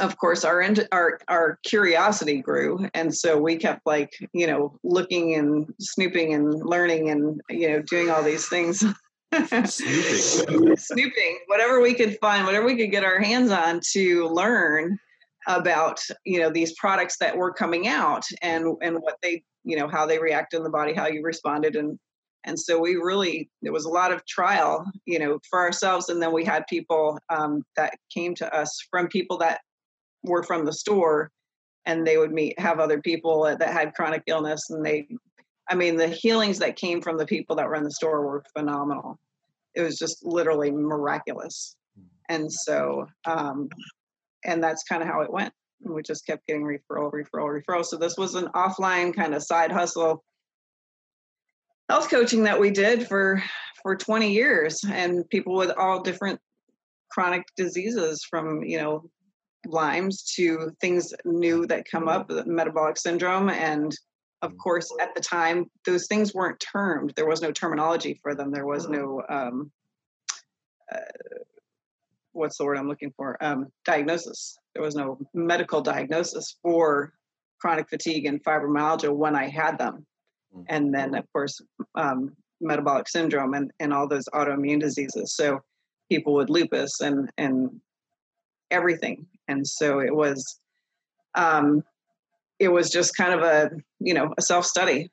Of 0.00 0.16
course 0.18 0.44
our 0.44 0.64
our 0.92 1.18
our 1.28 1.58
curiosity 1.64 2.40
grew 2.40 2.88
and 2.94 3.12
so 3.12 3.40
we 3.40 3.56
kept 3.56 3.80
like 3.84 4.10
you 4.32 4.46
know 4.46 4.78
looking 4.84 5.34
and 5.34 5.66
snooping 5.80 6.34
and 6.34 6.54
learning 6.54 7.10
and 7.10 7.40
you 7.48 7.70
know 7.70 7.82
doing 7.82 8.10
all 8.10 8.22
these 8.22 8.48
things. 8.48 8.84
Snooping. 9.64 9.66
Snooping. 10.76 11.38
Whatever 11.46 11.80
we 11.80 11.94
could 11.94 12.16
find 12.20 12.46
whatever 12.46 12.66
we 12.66 12.76
could 12.76 12.90
get 12.90 13.02
our 13.02 13.18
hands 13.18 13.50
on 13.50 13.80
to 13.92 14.28
learn 14.28 14.98
about 15.48 16.00
you 16.24 16.38
know 16.38 16.50
these 16.50 16.74
products 16.74 17.16
that 17.18 17.36
were 17.36 17.52
coming 17.52 17.88
out 17.88 18.24
and 18.42 18.76
and 18.82 18.96
what 18.96 19.16
they 19.22 19.42
you 19.64 19.76
know 19.76 19.88
how 19.88 20.06
they 20.06 20.18
react 20.18 20.54
in 20.54 20.62
the 20.62 20.70
body 20.70 20.92
how 20.92 21.06
you 21.06 21.22
responded 21.22 21.74
and 21.74 21.98
and 22.44 22.58
so 22.58 22.78
we 22.78 22.94
really 22.96 23.50
there 23.62 23.72
was 23.72 23.84
a 23.84 23.90
lot 23.90 24.12
of 24.12 24.24
trial 24.26 24.84
you 25.06 25.18
know 25.18 25.38
for 25.48 25.60
ourselves 25.60 26.08
and 26.08 26.22
then 26.22 26.32
we 26.32 26.44
had 26.44 26.66
people 26.68 27.18
um, 27.30 27.62
that 27.76 27.94
came 28.12 28.34
to 28.34 28.54
us 28.54 28.78
from 28.90 29.08
people 29.08 29.38
that 29.38 29.60
were 30.22 30.42
from 30.42 30.64
the 30.64 30.72
store 30.72 31.30
and 31.86 32.06
they 32.06 32.18
would 32.18 32.32
meet 32.32 32.58
have 32.58 32.80
other 32.80 33.00
people 33.00 33.42
that 33.42 33.62
had 33.62 33.94
chronic 33.94 34.22
illness 34.26 34.70
and 34.70 34.84
they 34.84 35.06
i 35.68 35.74
mean 35.74 35.96
the 35.96 36.08
healings 36.08 36.58
that 36.58 36.76
came 36.76 37.00
from 37.00 37.16
the 37.16 37.26
people 37.26 37.56
that 37.56 37.66
were 37.66 37.74
in 37.74 37.84
the 37.84 37.90
store 37.90 38.26
were 38.26 38.44
phenomenal. 38.56 39.18
It 39.74 39.82
was 39.82 39.98
just 39.98 40.24
literally 40.24 40.70
miraculous. 40.70 41.76
And 42.28 42.52
so 42.52 43.06
um 43.26 43.68
and 44.44 44.62
that's 44.62 44.84
kind 44.84 45.02
of 45.02 45.08
how 45.08 45.20
it 45.20 45.32
went. 45.32 45.52
We 45.80 46.02
just 46.02 46.26
kept 46.26 46.46
getting 46.46 46.62
referral 46.62 47.12
referral 47.12 47.60
referral. 47.60 47.84
So 47.84 47.96
this 47.96 48.16
was 48.16 48.34
an 48.34 48.48
offline 48.54 49.14
kind 49.14 49.34
of 49.34 49.42
side 49.42 49.72
hustle 49.72 50.24
health 51.88 52.10
coaching 52.10 52.44
that 52.44 52.60
we 52.60 52.70
did 52.70 53.06
for 53.06 53.42
for 53.82 53.96
20 53.96 54.32
years 54.32 54.84
and 54.90 55.28
people 55.30 55.54
with 55.54 55.70
all 55.78 56.02
different 56.02 56.40
chronic 57.10 57.44
diseases 57.56 58.24
from 58.28 58.62
you 58.62 58.78
know 58.78 59.10
Lyme's 59.66 60.22
to 60.34 60.70
things 60.80 61.12
new 61.24 61.66
that 61.66 61.90
come 61.90 62.08
up, 62.08 62.30
metabolic 62.46 62.96
syndrome. 62.96 63.48
And 63.48 63.94
of 64.42 64.56
course, 64.56 64.92
at 65.00 65.14
the 65.14 65.20
time, 65.20 65.70
those 65.84 66.06
things 66.06 66.34
weren't 66.34 66.60
termed. 66.60 67.12
There 67.16 67.26
was 67.26 67.42
no 67.42 67.52
terminology 67.52 68.18
for 68.22 68.34
them. 68.34 68.50
There 68.50 68.66
was 68.66 68.88
no, 68.88 69.22
um, 69.28 69.70
uh, 70.92 70.98
what's 72.32 72.58
the 72.58 72.64
word 72.64 72.78
I'm 72.78 72.88
looking 72.88 73.12
for? 73.16 73.36
Um, 73.42 73.66
diagnosis. 73.84 74.58
There 74.74 74.82
was 74.82 74.94
no 74.94 75.18
medical 75.34 75.80
diagnosis 75.80 76.56
for 76.62 77.12
chronic 77.60 77.88
fatigue 77.88 78.26
and 78.26 78.42
fibromyalgia 78.44 79.14
when 79.14 79.34
I 79.34 79.48
had 79.48 79.78
them. 79.78 80.06
Mm. 80.56 80.64
And 80.68 80.94
then, 80.94 81.14
of 81.14 81.24
course, 81.32 81.60
um, 81.94 82.36
metabolic 82.60 83.08
syndrome 83.08 83.54
and, 83.54 83.70
and 83.80 83.92
all 83.92 84.08
those 84.08 84.26
autoimmune 84.34 84.80
diseases. 84.80 85.34
So 85.34 85.60
people 86.10 86.34
with 86.34 86.48
lupus 86.48 87.00
and, 87.00 87.30
and 87.38 87.80
everything. 88.70 89.26
And 89.46 89.66
so 89.66 90.00
it 90.00 90.14
was 90.14 90.60
um, 91.34 91.82
it 92.58 92.68
was 92.68 92.90
just 92.90 93.16
kind 93.16 93.32
of 93.32 93.40
a 93.42 93.70
you 94.00 94.14
know 94.14 94.34
a 94.36 94.42
self 94.42 94.66
study 94.66 95.10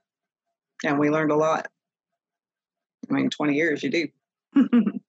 and 0.83 0.99
we 0.99 1.09
learned 1.09 1.31
a 1.31 1.35
lot. 1.35 1.67
I 3.09 3.13
mean 3.13 3.29
20 3.29 3.53
years 3.53 3.83
you 3.83 3.89
do. 3.89 4.07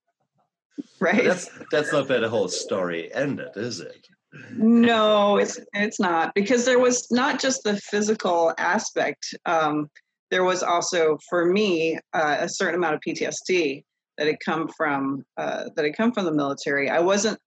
Right? 0.99 1.25
that's 1.25 1.49
that's 1.71 1.91
not 1.91 2.09
where 2.09 2.19
the 2.19 2.29
whole 2.29 2.47
story 2.47 3.13
ended 3.13 3.49
is 3.55 3.81
it? 3.81 4.07
No 4.51 5.37
it's 5.37 5.59
it's 5.73 5.99
not. 5.99 6.33
Because 6.33 6.65
there 6.65 6.79
was 6.79 7.11
not 7.11 7.39
just 7.39 7.63
the 7.63 7.77
physical 7.77 8.51
aspect 8.57 9.35
um, 9.45 9.89
there 10.29 10.43
was 10.43 10.63
also 10.63 11.17
for 11.29 11.45
me 11.45 11.97
uh, 12.13 12.37
a 12.39 12.49
certain 12.49 12.75
amount 12.75 12.95
of 12.95 13.01
ptsd 13.07 13.83
that 14.17 14.27
had 14.27 14.39
come 14.43 14.67
from 14.75 15.23
uh, 15.37 15.65
that 15.75 15.85
had 15.85 15.95
come 15.95 16.11
from 16.11 16.25
the 16.25 16.31
military 16.31 16.89
i 16.89 16.99
wasn't 16.99 17.37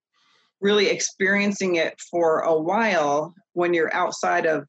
really 0.61 0.87
experiencing 0.87 1.75
it 1.75 1.99
for 2.11 2.41
a 2.41 2.57
while 2.59 3.33
when 3.53 3.73
you're 3.73 3.93
outside 3.93 4.45
of 4.45 4.65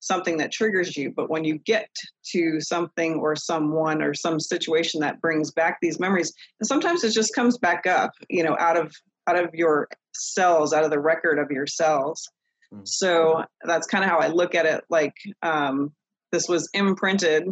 something 0.00 0.36
that 0.36 0.52
triggers 0.52 0.96
you 0.96 1.12
but 1.16 1.30
when 1.30 1.44
you 1.44 1.58
get 1.58 1.88
to 2.24 2.60
something 2.60 3.14
or 3.14 3.34
someone 3.34 4.02
or 4.02 4.12
some 4.12 4.38
situation 4.38 5.00
that 5.00 5.20
brings 5.20 5.50
back 5.50 5.78
these 5.80 5.98
memories 5.98 6.32
and 6.60 6.66
sometimes 6.66 7.02
it 7.02 7.12
just 7.12 7.34
comes 7.34 7.58
back 7.58 7.86
up 7.86 8.12
you 8.28 8.42
know 8.42 8.56
out 8.58 8.76
of 8.76 8.94
out 9.26 9.42
of 9.42 9.52
your 9.54 9.88
cells 10.14 10.72
out 10.72 10.84
of 10.84 10.90
the 10.90 11.00
record 11.00 11.38
of 11.38 11.50
your 11.50 11.66
cells 11.66 12.28
mm. 12.72 12.86
so 12.86 13.42
that's 13.64 13.86
kind 13.86 14.04
of 14.04 14.10
how 14.10 14.18
i 14.18 14.28
look 14.28 14.54
at 14.54 14.66
it 14.66 14.84
like 14.90 15.14
um, 15.42 15.92
this 16.32 16.48
was 16.48 16.68
imprinted 16.74 17.44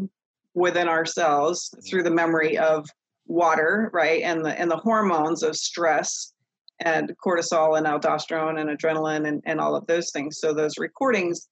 within 0.54 0.88
ourselves 0.88 1.74
through 1.88 2.02
the 2.02 2.10
memory 2.10 2.56
of 2.58 2.86
water 3.26 3.90
right 3.92 4.22
and 4.22 4.44
the 4.44 4.60
and 4.60 4.70
the 4.70 4.76
hormones 4.76 5.42
of 5.42 5.56
stress 5.56 6.34
and 6.80 7.12
cortisol 7.24 7.78
and 7.78 7.86
aldosterone 7.86 8.60
and 8.60 8.70
adrenaline 8.70 9.28
and, 9.28 9.42
and 9.46 9.60
all 9.60 9.76
of 9.76 9.86
those 9.86 10.10
things. 10.10 10.38
So 10.38 10.52
those 10.52 10.78
recordings, 10.78 11.48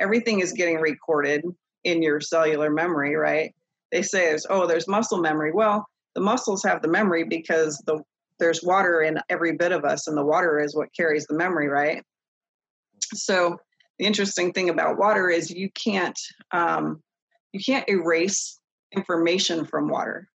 everything 0.00 0.40
is 0.40 0.52
getting 0.52 0.76
recorded 0.76 1.42
in 1.84 2.02
your 2.02 2.20
cellular 2.20 2.70
memory, 2.70 3.16
right? 3.16 3.54
They 3.92 4.02
say 4.02 4.26
there's 4.26 4.46
oh, 4.50 4.66
there's 4.66 4.88
muscle 4.88 5.18
memory. 5.18 5.52
Well, 5.52 5.86
the 6.14 6.20
muscles 6.20 6.62
have 6.64 6.82
the 6.82 6.88
memory 6.88 7.24
because 7.24 7.78
the 7.86 8.02
there's 8.38 8.62
water 8.62 9.00
in 9.00 9.18
every 9.30 9.52
bit 9.52 9.72
of 9.72 9.84
us, 9.84 10.08
and 10.08 10.16
the 10.16 10.24
water 10.24 10.60
is 10.60 10.76
what 10.76 10.94
carries 10.94 11.24
the 11.26 11.36
memory, 11.36 11.68
right? 11.68 12.02
So 13.14 13.56
the 13.98 14.04
interesting 14.04 14.52
thing 14.52 14.68
about 14.68 14.98
water 14.98 15.28
is 15.28 15.50
you 15.50 15.70
can't 15.70 16.18
um, 16.52 17.02
you 17.52 17.60
can't 17.64 17.88
erase 17.88 18.58
information 18.94 19.64
from 19.64 19.88
water. 19.88 20.28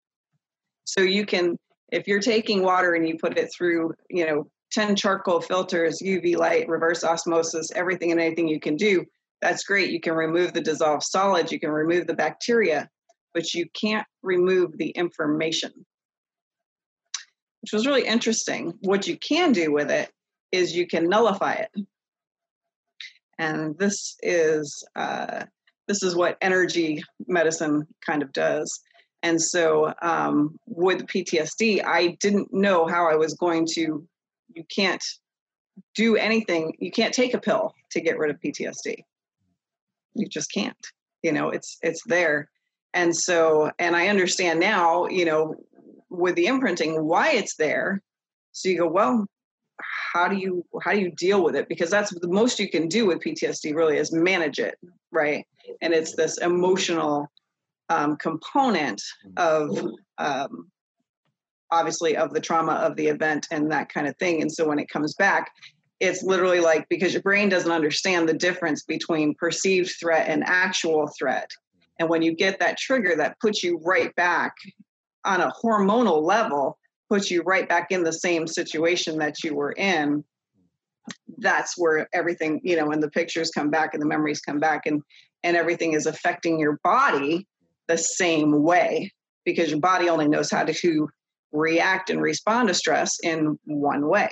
So 0.85 1.01
you 1.01 1.25
can 1.25 1.57
if 1.91 2.07
you're 2.07 2.21
taking 2.21 2.63
water 2.63 2.93
and 2.93 3.07
you 3.07 3.17
put 3.17 3.37
it 3.37 3.49
through, 3.55 3.93
you 4.09 4.25
know, 4.25 4.49
10 4.71 4.95
charcoal 4.95 5.41
filters, 5.41 6.01
UV 6.03 6.37
light, 6.37 6.69
reverse 6.69 7.03
osmosis, 7.03 7.71
everything 7.75 8.11
and 8.11 8.21
anything 8.21 8.47
you 8.47 8.59
can 8.59 8.75
do, 8.75 9.03
that's 9.41 9.63
great. 9.63 9.91
You 9.91 9.99
can 9.99 10.13
remove 10.13 10.53
the 10.53 10.61
dissolved 10.61 11.03
solids, 11.03 11.51
you 11.51 11.59
can 11.59 11.71
remove 11.71 12.07
the 12.07 12.13
bacteria, 12.13 12.89
but 13.33 13.53
you 13.53 13.65
can't 13.73 14.05
remove 14.21 14.77
the 14.77 14.89
information, 14.89 15.71
which 17.61 17.73
was 17.73 17.87
really 17.87 18.05
interesting. 18.05 18.73
What 18.81 19.07
you 19.07 19.17
can 19.17 19.51
do 19.51 19.71
with 19.71 19.89
it 19.89 20.11
is 20.51 20.75
you 20.75 20.87
can 20.87 21.09
nullify 21.09 21.53
it. 21.53 21.71
And 23.39 23.77
this 23.79 24.17
is 24.21 24.83
uh, 24.95 25.45
this 25.87 26.03
is 26.03 26.15
what 26.15 26.37
energy 26.41 27.01
medicine 27.27 27.87
kind 28.05 28.21
of 28.21 28.31
does. 28.33 28.81
And 29.23 29.41
so 29.41 29.93
um, 30.01 30.59
with 30.67 31.07
PTSD, 31.07 31.83
I 31.83 32.17
didn't 32.21 32.53
know 32.53 32.85
how 32.85 33.09
I 33.09 33.15
was 33.15 33.33
going 33.33 33.65
to. 33.73 34.05
You 34.53 34.63
can't 34.73 35.03
do 35.95 36.15
anything. 36.15 36.73
You 36.79 36.91
can't 36.91 37.13
take 37.13 37.33
a 37.33 37.39
pill 37.39 37.73
to 37.91 38.01
get 38.01 38.17
rid 38.17 38.29
of 38.29 38.39
PTSD. 38.39 39.03
You 40.13 40.27
just 40.27 40.51
can't. 40.53 40.75
You 41.23 41.31
know, 41.31 41.49
it's 41.49 41.77
it's 41.81 42.03
there. 42.05 42.49
And 42.93 43.15
so, 43.15 43.71
and 43.79 43.95
I 43.95 44.09
understand 44.09 44.59
now. 44.59 45.07
You 45.07 45.25
know, 45.25 45.55
with 46.09 46.35
the 46.35 46.47
imprinting, 46.47 47.05
why 47.05 47.31
it's 47.31 47.55
there. 47.55 48.01
So 48.51 48.67
you 48.67 48.79
go, 48.79 48.87
well, 48.87 49.27
how 50.11 50.27
do 50.27 50.35
you 50.35 50.65
how 50.83 50.91
do 50.91 50.99
you 50.99 51.11
deal 51.11 51.43
with 51.43 51.55
it? 51.55 51.69
Because 51.69 51.89
that's 51.89 52.11
the 52.11 52.27
most 52.27 52.59
you 52.59 52.69
can 52.69 52.87
do 52.87 53.05
with 53.05 53.19
PTSD. 53.19 53.75
Really, 53.75 53.97
is 53.97 54.11
manage 54.11 54.59
it, 54.59 54.75
right? 55.11 55.45
And 55.81 55.93
it's 55.93 56.15
this 56.15 56.37
emotional 56.39 57.27
um, 57.89 58.17
component 58.17 59.01
of 59.37 59.77
um, 60.17 60.69
obviously 61.71 62.17
of 62.17 62.33
the 62.33 62.41
trauma 62.41 62.73
of 62.73 62.95
the 62.95 63.07
event 63.07 63.47
and 63.51 63.71
that 63.71 63.89
kind 63.89 64.07
of 64.07 64.17
thing. 64.17 64.41
And 64.41 64.51
so 64.51 64.67
when 64.67 64.79
it 64.79 64.89
comes 64.89 65.13
back, 65.15 65.51
it's 65.99 66.23
literally 66.23 66.59
like 66.59 66.87
because 66.89 67.13
your 67.13 67.21
brain 67.21 67.49
doesn't 67.49 67.71
understand 67.71 68.27
the 68.27 68.33
difference 68.33 68.83
between 68.83 69.35
perceived 69.35 69.91
threat 69.99 70.27
and 70.27 70.43
actual 70.45 71.07
threat. 71.19 71.49
And 71.99 72.09
when 72.09 72.21
you 72.21 72.33
get 72.33 72.59
that 72.59 72.77
trigger, 72.77 73.15
that 73.17 73.39
puts 73.39 73.63
you 73.63 73.79
right 73.83 74.15
back 74.15 74.53
on 75.25 75.41
a 75.41 75.51
hormonal 75.61 76.21
level, 76.23 76.78
puts 77.09 77.31
you 77.31 77.41
right 77.41 77.67
back 77.67 77.91
in 77.91 78.03
the 78.03 78.13
same 78.13 78.47
situation 78.47 79.17
that 79.17 79.43
you 79.43 79.55
were 79.55 79.71
in. 79.73 80.23
That's 81.39 81.77
where 81.77 82.07
everything, 82.13 82.61
you 82.63 82.75
know, 82.75 82.87
when 82.87 82.99
the 82.99 83.09
pictures 83.09 83.51
come 83.51 83.69
back 83.69 83.93
and 83.93 84.01
the 84.01 84.07
memories 84.07 84.41
come 84.41 84.59
back 84.59 84.85
and 84.85 85.01
and 85.43 85.55
everything 85.55 85.93
is 85.93 86.05
affecting 86.05 86.59
your 86.59 86.79
body 86.83 87.47
the 87.87 87.97
same 87.97 88.61
way 88.61 89.11
because 89.45 89.71
your 89.71 89.79
body 89.79 90.09
only 90.09 90.27
knows 90.27 90.51
how 90.51 90.63
to 90.63 91.09
react 91.51 92.09
and 92.09 92.21
respond 92.21 92.67
to 92.67 92.73
stress 92.73 93.17
in 93.23 93.57
one 93.65 94.07
way, 94.07 94.29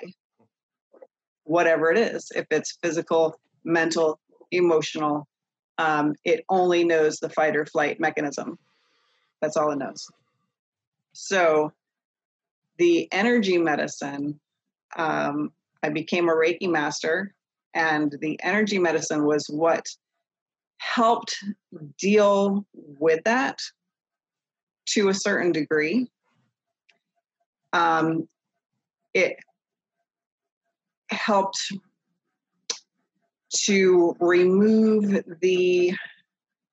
whatever 1.45 1.91
it 1.91 1.97
is. 1.97 2.29
If 2.35 2.45
it's 2.51 2.77
physical, 2.83 3.39
mental, 3.63 4.19
emotional, 4.51 5.27
um, 5.77 6.13
it 6.23 6.43
only 6.49 6.83
knows 6.83 7.17
the 7.17 7.29
fight 7.29 7.55
or 7.55 7.65
flight 7.65 7.99
mechanism. 7.99 8.57
That's 9.41 9.57
all 9.57 9.71
it 9.71 9.77
knows. 9.77 10.07
So, 11.13 11.71
the 12.77 13.07
energy 13.11 13.57
medicine, 13.57 14.39
um, 14.95 15.51
I 15.83 15.89
became 15.89 16.29
a 16.29 16.33
Reiki 16.33 16.69
master, 16.69 17.33
and 17.73 18.15
the 18.21 18.39
energy 18.43 18.79
medicine 18.79 19.25
was 19.25 19.47
what 19.47 19.85
helped 20.79 21.35
deal 21.97 22.65
with 22.73 23.23
that 23.25 23.59
to 24.87 25.09
a 25.09 25.13
certain 25.13 25.51
degree. 25.51 26.07
Um, 27.73 28.27
it 29.13 29.37
helped 31.09 31.59
to 33.65 34.15
remove 34.19 35.23
the 35.41 35.93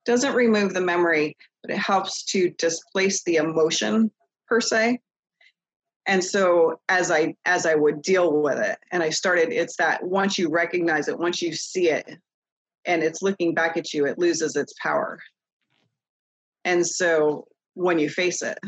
doesn't 0.04 0.34
remove 0.34 0.74
the 0.74 0.80
memory 0.80 1.36
but 1.62 1.70
it 1.70 1.78
helps 1.78 2.24
to 2.24 2.50
displace 2.58 3.22
the 3.24 3.36
emotion 3.36 4.10
per 4.48 4.60
se 4.60 4.98
and 6.06 6.22
so 6.22 6.80
as 6.88 7.10
i 7.10 7.34
as 7.44 7.66
i 7.66 7.74
would 7.74 8.02
deal 8.02 8.40
with 8.42 8.58
it 8.58 8.78
and 8.92 9.02
i 9.02 9.10
started 9.10 9.52
it's 9.52 9.76
that 9.76 10.02
once 10.02 10.38
you 10.38 10.48
recognize 10.48 11.08
it 11.08 11.18
once 11.18 11.40
you 11.40 11.52
see 11.54 11.90
it 11.90 12.18
and 12.84 13.02
it's 13.02 13.22
looking 13.22 13.54
back 13.54 13.76
at 13.76 13.92
you 13.94 14.06
it 14.06 14.18
loses 14.18 14.56
its 14.56 14.74
power. 14.82 15.18
And 16.66 16.86
so 16.86 17.46
when 17.74 17.98
you 17.98 18.08
face 18.08 18.42
it 18.42 18.58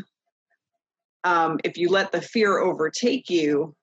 um, 1.23 1.59
if 1.63 1.77
you 1.77 1.89
let 1.89 2.11
the 2.11 2.21
fear 2.21 2.59
overtake 2.59 3.29
you 3.29 3.75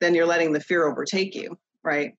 then 0.00 0.14
you're 0.14 0.26
letting 0.26 0.52
the 0.52 0.60
fear 0.60 0.86
overtake 0.86 1.34
you 1.34 1.56
right? 1.84 2.14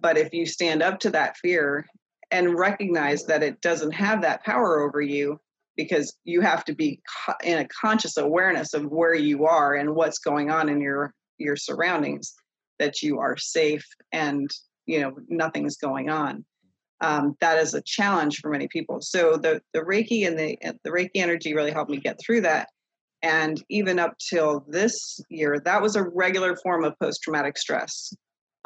But 0.00 0.16
if 0.16 0.32
you 0.32 0.46
stand 0.46 0.82
up 0.82 0.98
to 1.00 1.10
that 1.10 1.36
fear 1.36 1.86
and 2.30 2.58
recognize 2.58 3.24
that 3.26 3.42
it 3.42 3.60
doesn't 3.60 3.92
have 3.92 4.22
that 4.22 4.44
power 4.44 4.80
over 4.80 5.00
you 5.00 5.40
because 5.76 6.16
you 6.24 6.40
have 6.40 6.64
to 6.64 6.74
be 6.74 7.00
in 7.42 7.58
a 7.58 7.68
conscious 7.68 8.16
awareness 8.16 8.74
of 8.74 8.86
where 8.86 9.14
you 9.14 9.46
are 9.46 9.74
and 9.74 9.94
what's 9.94 10.18
going 10.18 10.50
on 10.50 10.68
in 10.68 10.80
your 10.80 11.12
your 11.38 11.56
surroundings 11.56 12.32
that 12.78 13.02
you 13.02 13.18
are 13.18 13.36
safe 13.36 13.84
and 14.12 14.50
you 14.86 15.00
know 15.00 15.14
nothing's 15.28 15.76
going 15.76 16.10
on. 16.10 16.44
Um, 17.00 17.36
that 17.40 17.58
is 17.58 17.74
a 17.74 17.82
challenge 17.82 18.38
for 18.38 18.50
many 18.50 18.68
people. 18.68 19.00
So 19.00 19.36
the 19.36 19.60
the 19.72 19.80
reiki 19.80 20.26
and 20.26 20.38
the 20.38 20.56
the 20.84 20.90
reiki 20.90 21.16
energy 21.16 21.54
really 21.54 21.72
helped 21.72 21.90
me 21.90 21.98
get 21.98 22.18
through 22.24 22.42
that. 22.42 22.68
And 23.22 23.62
even 23.70 23.98
up 23.98 24.14
till 24.18 24.64
this 24.68 25.20
year 25.28 25.60
that 25.64 25.82
was 25.82 25.96
a 25.96 26.02
regular 26.02 26.56
form 26.56 26.84
of 26.84 26.98
post-traumatic 27.00 27.58
stress. 27.58 28.12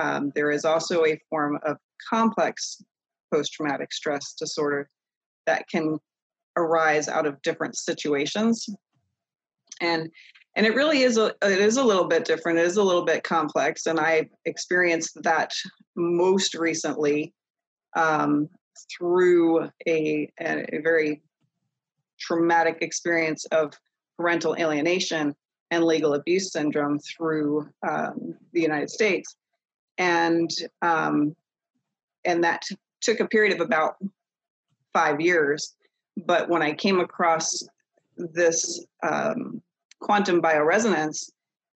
Um, 0.00 0.30
there 0.34 0.50
is 0.50 0.64
also 0.64 1.04
a 1.04 1.18
form 1.30 1.58
of 1.64 1.76
complex 2.08 2.82
post-traumatic 3.32 3.92
stress 3.92 4.34
disorder 4.34 4.88
that 5.46 5.68
can 5.68 5.98
arise 6.58 7.08
out 7.08 7.26
of 7.26 7.40
different 7.42 7.76
situations. 7.76 8.68
And 9.80 10.10
and 10.56 10.66
it 10.66 10.74
really 10.74 11.02
is 11.02 11.16
a 11.16 11.26
it 11.42 11.60
is 11.60 11.76
a 11.76 11.84
little 11.84 12.08
bit 12.08 12.24
different 12.24 12.58
it 12.58 12.66
is 12.66 12.78
a 12.78 12.82
little 12.82 13.04
bit 13.04 13.22
complex 13.22 13.86
and 13.86 14.00
i 14.00 14.28
experienced 14.44 15.16
that 15.22 15.52
most 15.94 16.54
recently 16.54 17.32
um, 17.96 18.48
through 18.90 19.68
a, 19.86 20.30
a, 20.40 20.80
very 20.82 21.22
traumatic 22.18 22.78
experience 22.80 23.44
of 23.46 23.72
parental 24.16 24.56
alienation 24.58 25.34
and 25.70 25.84
legal 25.84 26.14
abuse 26.14 26.52
syndrome 26.52 26.98
through 26.98 27.68
um, 27.88 28.34
the 28.52 28.60
united 28.60 28.90
states. 28.90 29.36
And 29.98 30.50
um, 30.82 31.34
and 32.24 32.44
that 32.44 32.62
took 33.00 33.20
a 33.20 33.26
period 33.26 33.54
of 33.54 33.60
about 33.60 33.96
five 34.92 35.20
years 35.20 35.74
but 36.26 36.48
when 36.48 36.62
I 36.62 36.72
came 36.72 37.00
across 37.00 37.62
this 38.16 38.84
um, 39.02 39.62
quantum 40.00 40.42
bioresonance, 40.42 41.30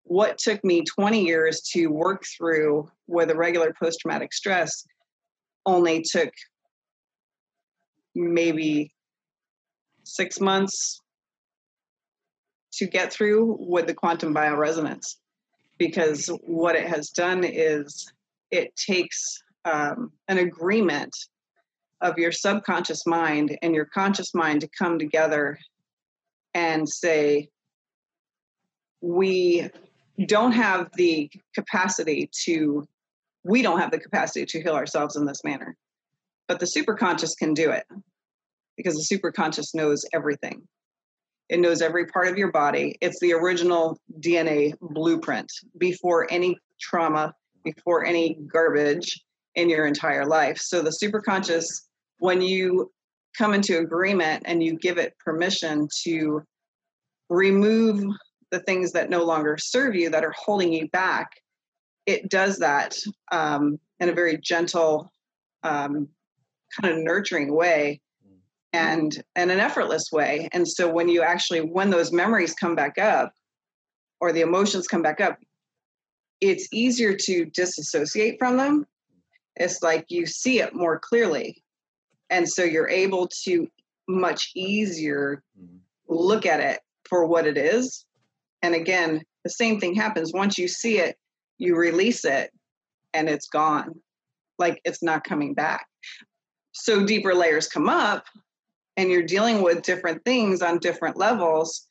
what 0.04 0.38
took 0.38 0.64
me 0.64 0.82
20 0.84 1.24
years 1.24 1.60
to 1.72 1.88
work 1.88 2.24
through 2.24 2.90
with 3.06 3.30
a 3.30 3.36
regular 3.36 3.74
post 3.80 4.00
traumatic 4.00 4.32
stress 4.32 4.86
only 5.66 6.02
took 6.02 6.32
maybe 8.14 8.92
six 10.04 10.40
months 10.40 11.00
to 12.72 12.86
get 12.86 13.12
through 13.12 13.56
with 13.60 13.86
the 13.86 13.94
quantum 13.94 14.34
bioresonance. 14.34 15.16
Because 15.78 16.26
what 16.42 16.74
it 16.74 16.88
has 16.88 17.10
done 17.10 17.44
is 17.44 18.12
it 18.50 18.74
takes 18.76 19.42
um, 19.64 20.12
an 20.28 20.38
agreement 20.38 21.14
of 22.00 22.18
your 22.18 22.32
subconscious 22.32 23.06
mind 23.06 23.58
and 23.62 23.74
your 23.74 23.86
conscious 23.86 24.34
mind 24.34 24.60
to 24.60 24.68
come 24.78 24.98
together 24.98 25.58
and 26.54 26.88
say, 26.88 27.48
we 29.00 29.68
don't 30.26 30.52
have 30.52 30.88
the 30.94 31.30
capacity 31.54 32.30
to, 32.44 32.86
we 33.44 33.62
don't 33.62 33.78
have 33.78 33.90
the 33.90 34.00
capacity 34.00 34.44
to 34.46 34.62
heal 34.62 34.74
ourselves 34.74 35.16
in 35.16 35.24
this 35.24 35.44
manner. 35.44 35.76
But 36.46 36.60
the 36.60 36.66
superconscious 36.66 37.36
can 37.38 37.54
do 37.54 37.70
it 37.70 37.84
because 38.76 38.94
the 38.94 39.16
superconscious 39.16 39.74
knows 39.74 40.04
everything. 40.14 40.62
It 41.48 41.60
knows 41.60 41.80
every 41.80 42.06
part 42.06 42.28
of 42.28 42.36
your 42.36 42.52
body. 42.52 42.96
It's 43.00 43.20
the 43.20 43.32
original 43.32 43.98
DNA 44.20 44.74
blueprint 44.80 45.50
before 45.78 46.26
any 46.30 46.58
trauma, 46.80 47.34
before 47.64 48.04
any 48.04 48.38
garbage 48.52 49.20
in 49.54 49.68
your 49.68 49.86
entire 49.86 50.26
life. 50.26 50.58
So 50.58 50.82
the 50.82 50.90
superconscious 50.90 51.66
when 52.18 52.42
you 52.42 52.90
come 53.36 53.54
into 53.54 53.78
agreement 53.78 54.42
and 54.46 54.62
you 54.62 54.76
give 54.76 54.98
it 54.98 55.16
permission 55.18 55.88
to 56.04 56.42
remove 57.28 58.04
the 58.50 58.60
things 58.60 58.92
that 58.92 59.10
no 59.10 59.24
longer 59.24 59.56
serve 59.58 59.94
you 59.94 60.10
that 60.10 60.24
are 60.24 60.34
holding 60.36 60.72
you 60.72 60.88
back 60.88 61.30
it 62.08 62.30
does 62.30 62.58
that 62.58 62.96
um, 63.32 63.78
in 64.00 64.08
a 64.08 64.14
very 64.14 64.38
gentle 64.38 65.12
um, 65.62 66.08
kind 66.80 66.94
of 66.94 67.04
nurturing 67.04 67.54
way 67.54 68.00
and 68.72 69.22
and 69.36 69.50
an 69.50 69.60
effortless 69.60 70.10
way. 70.10 70.48
And 70.52 70.66
so 70.66 70.90
when 70.90 71.10
you 71.10 71.22
actually 71.22 71.60
when 71.60 71.90
those 71.90 72.10
memories 72.10 72.54
come 72.54 72.74
back 72.74 72.96
up 72.96 73.34
or 74.20 74.32
the 74.32 74.40
emotions 74.40 74.88
come 74.88 75.02
back 75.02 75.20
up 75.20 75.38
it's 76.40 76.68
easier 76.72 77.14
to 77.14 77.44
disassociate 77.46 78.38
from 78.38 78.56
them. 78.56 78.86
It's 79.56 79.82
like 79.82 80.06
you 80.08 80.24
see 80.24 80.60
it 80.60 80.72
more 80.72 80.98
clearly 80.98 81.62
and 82.30 82.48
so 82.48 82.62
you're 82.62 82.88
able 82.88 83.28
to 83.44 83.68
much 84.08 84.50
easier 84.54 85.42
mm-hmm. 85.58 85.76
look 86.08 86.46
at 86.46 86.60
it 86.60 86.80
for 87.08 87.26
what 87.26 87.46
it 87.46 87.56
is. 87.56 88.04
And 88.62 88.74
again 88.74 89.22
the 89.44 89.50
same 89.50 89.80
thing 89.80 89.94
happens. 89.94 90.32
Once 90.32 90.58
you 90.58 90.68
see 90.68 90.98
it 90.98 91.16
you 91.58 91.76
release 91.76 92.24
it 92.24 92.50
and 93.14 93.28
it's 93.28 93.48
gone. 93.48 93.94
Like 94.58 94.80
it's 94.84 95.02
not 95.02 95.24
coming 95.24 95.54
back. 95.54 95.86
So 96.72 97.04
deeper 97.04 97.34
layers 97.34 97.68
come 97.68 97.88
up 97.88 98.24
and 98.96 99.10
you're 99.10 99.22
dealing 99.22 99.62
with 99.62 99.82
different 99.82 100.24
things 100.24 100.62
on 100.62 100.78
different 100.78 101.16
levels 101.16 101.88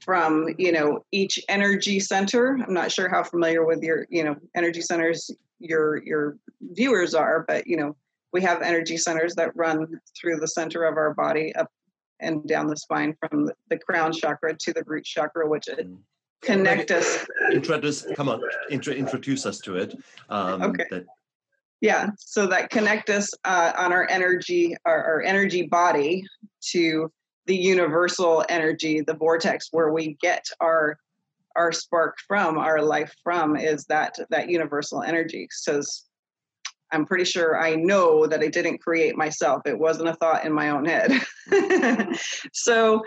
from 0.00 0.48
you 0.58 0.72
know 0.72 1.04
each 1.12 1.38
energy 1.48 2.00
center. 2.00 2.58
I'm 2.66 2.74
not 2.74 2.92
sure 2.92 3.08
how 3.08 3.22
familiar 3.22 3.64
with 3.64 3.82
your 3.82 4.06
you 4.10 4.24
know 4.24 4.36
energy 4.54 4.80
centers 4.80 5.30
your 5.60 6.02
your 6.04 6.36
viewers 6.60 7.14
are 7.14 7.44
but 7.46 7.66
you 7.66 7.76
know 7.76 7.96
we 8.32 8.42
have 8.42 8.62
energy 8.62 8.96
centers 8.96 9.34
that 9.34 9.56
run 9.56 10.00
through 10.18 10.38
the 10.38 10.48
center 10.48 10.84
of 10.84 10.96
our 10.96 11.14
body 11.14 11.54
up 11.56 11.68
and 12.20 12.46
down 12.46 12.66
the 12.66 12.76
spine 12.76 13.16
from 13.20 13.50
the 13.70 13.78
crown 13.78 14.12
chakra 14.12 14.54
to 14.56 14.72
the 14.72 14.82
root 14.86 15.04
chakra, 15.04 15.48
which 15.48 15.66
mm. 15.66 15.96
connect 16.42 16.90
us. 16.90 17.26
Introduce, 17.52 18.06
come 18.16 18.28
on, 18.28 18.40
intro, 18.70 18.92
introduce 18.92 19.46
us 19.46 19.58
to 19.58 19.76
it. 19.76 19.94
Um, 20.28 20.62
okay. 20.62 20.84
That... 20.90 21.06
yeah, 21.80 22.10
so 22.18 22.46
that 22.46 22.70
connect 22.70 23.08
us 23.08 23.30
uh, 23.44 23.72
on 23.78 23.92
our 23.92 24.08
energy, 24.10 24.74
our, 24.84 25.04
our 25.04 25.22
energy 25.22 25.62
body 25.62 26.24
to 26.72 27.10
the 27.46 27.56
universal 27.56 28.44
energy, 28.48 29.00
the 29.00 29.14
vortex, 29.14 29.68
where 29.70 29.92
we 29.92 30.16
get 30.20 30.44
our 30.60 30.98
our 31.56 31.72
spark 31.72 32.18
from, 32.28 32.56
our 32.56 32.80
life 32.82 33.12
from, 33.24 33.56
is 33.56 33.84
that 33.86 34.14
that 34.30 34.48
universal 34.48 35.02
energy. 35.02 35.48
So 35.50 35.80
I'm 36.92 37.06
pretty 37.06 37.24
sure 37.24 37.60
I 37.60 37.74
know 37.74 38.26
that 38.26 38.40
I 38.40 38.48
didn't 38.48 38.78
create 38.78 39.16
myself. 39.16 39.62
It 39.66 39.78
wasn't 39.78 40.08
a 40.08 40.14
thought 40.14 40.44
in 40.44 40.52
my 40.52 40.70
own 40.70 40.84
head. 40.84 41.12
so, 42.52 43.02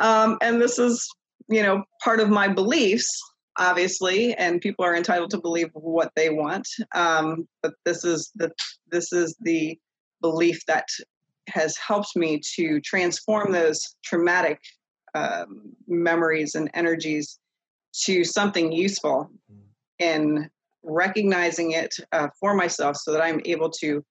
um, 0.00 0.38
and 0.40 0.60
this 0.60 0.78
is, 0.78 1.08
you 1.48 1.62
know, 1.62 1.84
part 2.02 2.20
of 2.20 2.30
my 2.30 2.48
beliefs, 2.48 3.20
obviously, 3.58 4.34
and 4.34 4.60
people 4.60 4.84
are 4.84 4.96
entitled 4.96 5.30
to 5.30 5.40
believe 5.40 5.70
what 5.74 6.12
they 6.16 6.30
want. 6.30 6.66
Um, 6.94 7.46
but 7.62 7.74
this 7.84 8.04
is 8.04 8.30
the 8.34 8.50
this 8.90 9.12
is 9.12 9.36
the 9.40 9.78
belief 10.20 10.60
that 10.66 10.86
has 11.48 11.76
helped 11.76 12.16
me 12.16 12.40
to 12.56 12.80
transform 12.80 13.52
those 13.52 13.96
traumatic 14.04 14.60
um, 15.14 15.72
memories 15.86 16.54
and 16.54 16.70
energies 16.74 17.38
to 18.04 18.24
something 18.24 18.72
useful 18.72 19.30
mm. 19.50 19.60
in 19.98 20.50
recognizing 20.86 21.72
it 21.72 21.94
uh, 22.12 22.28
for 22.40 22.54
myself 22.54 22.96
so 22.96 23.12
that 23.12 23.20
I'm 23.20 23.42
able 23.44 23.70
to 23.82 24.02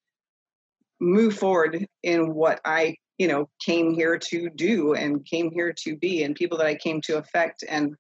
move 1.00 1.38
forward 1.38 1.86
in 2.04 2.34
what 2.34 2.60
I, 2.66 2.96
you 3.18 3.28
know, 3.28 3.50
came 3.66 3.94
here 3.94 4.18
to 4.18 4.50
do 4.50 4.94
and 4.94 5.26
came 5.26 5.50
here 5.52 5.74
to 5.84 5.96
be, 5.96 6.24
and 6.24 6.36
people 6.36 6.58
that 6.58 6.68
I 6.68 6.76
came 6.76 7.02
to 7.02 7.18
affect 7.18 7.64
and 7.68 7.96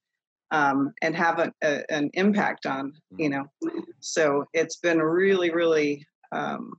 um, 0.51 0.93
and 1.01 1.15
have 1.15 1.39
a, 1.39 1.51
a, 1.63 1.91
an 1.91 2.11
impact 2.13 2.65
on, 2.65 2.93
you 3.17 3.29
know. 3.29 3.45
So 3.99 4.45
it's 4.53 4.77
been 4.77 5.01
really, 5.01 5.49
really, 5.49 6.05
um, 6.31 6.73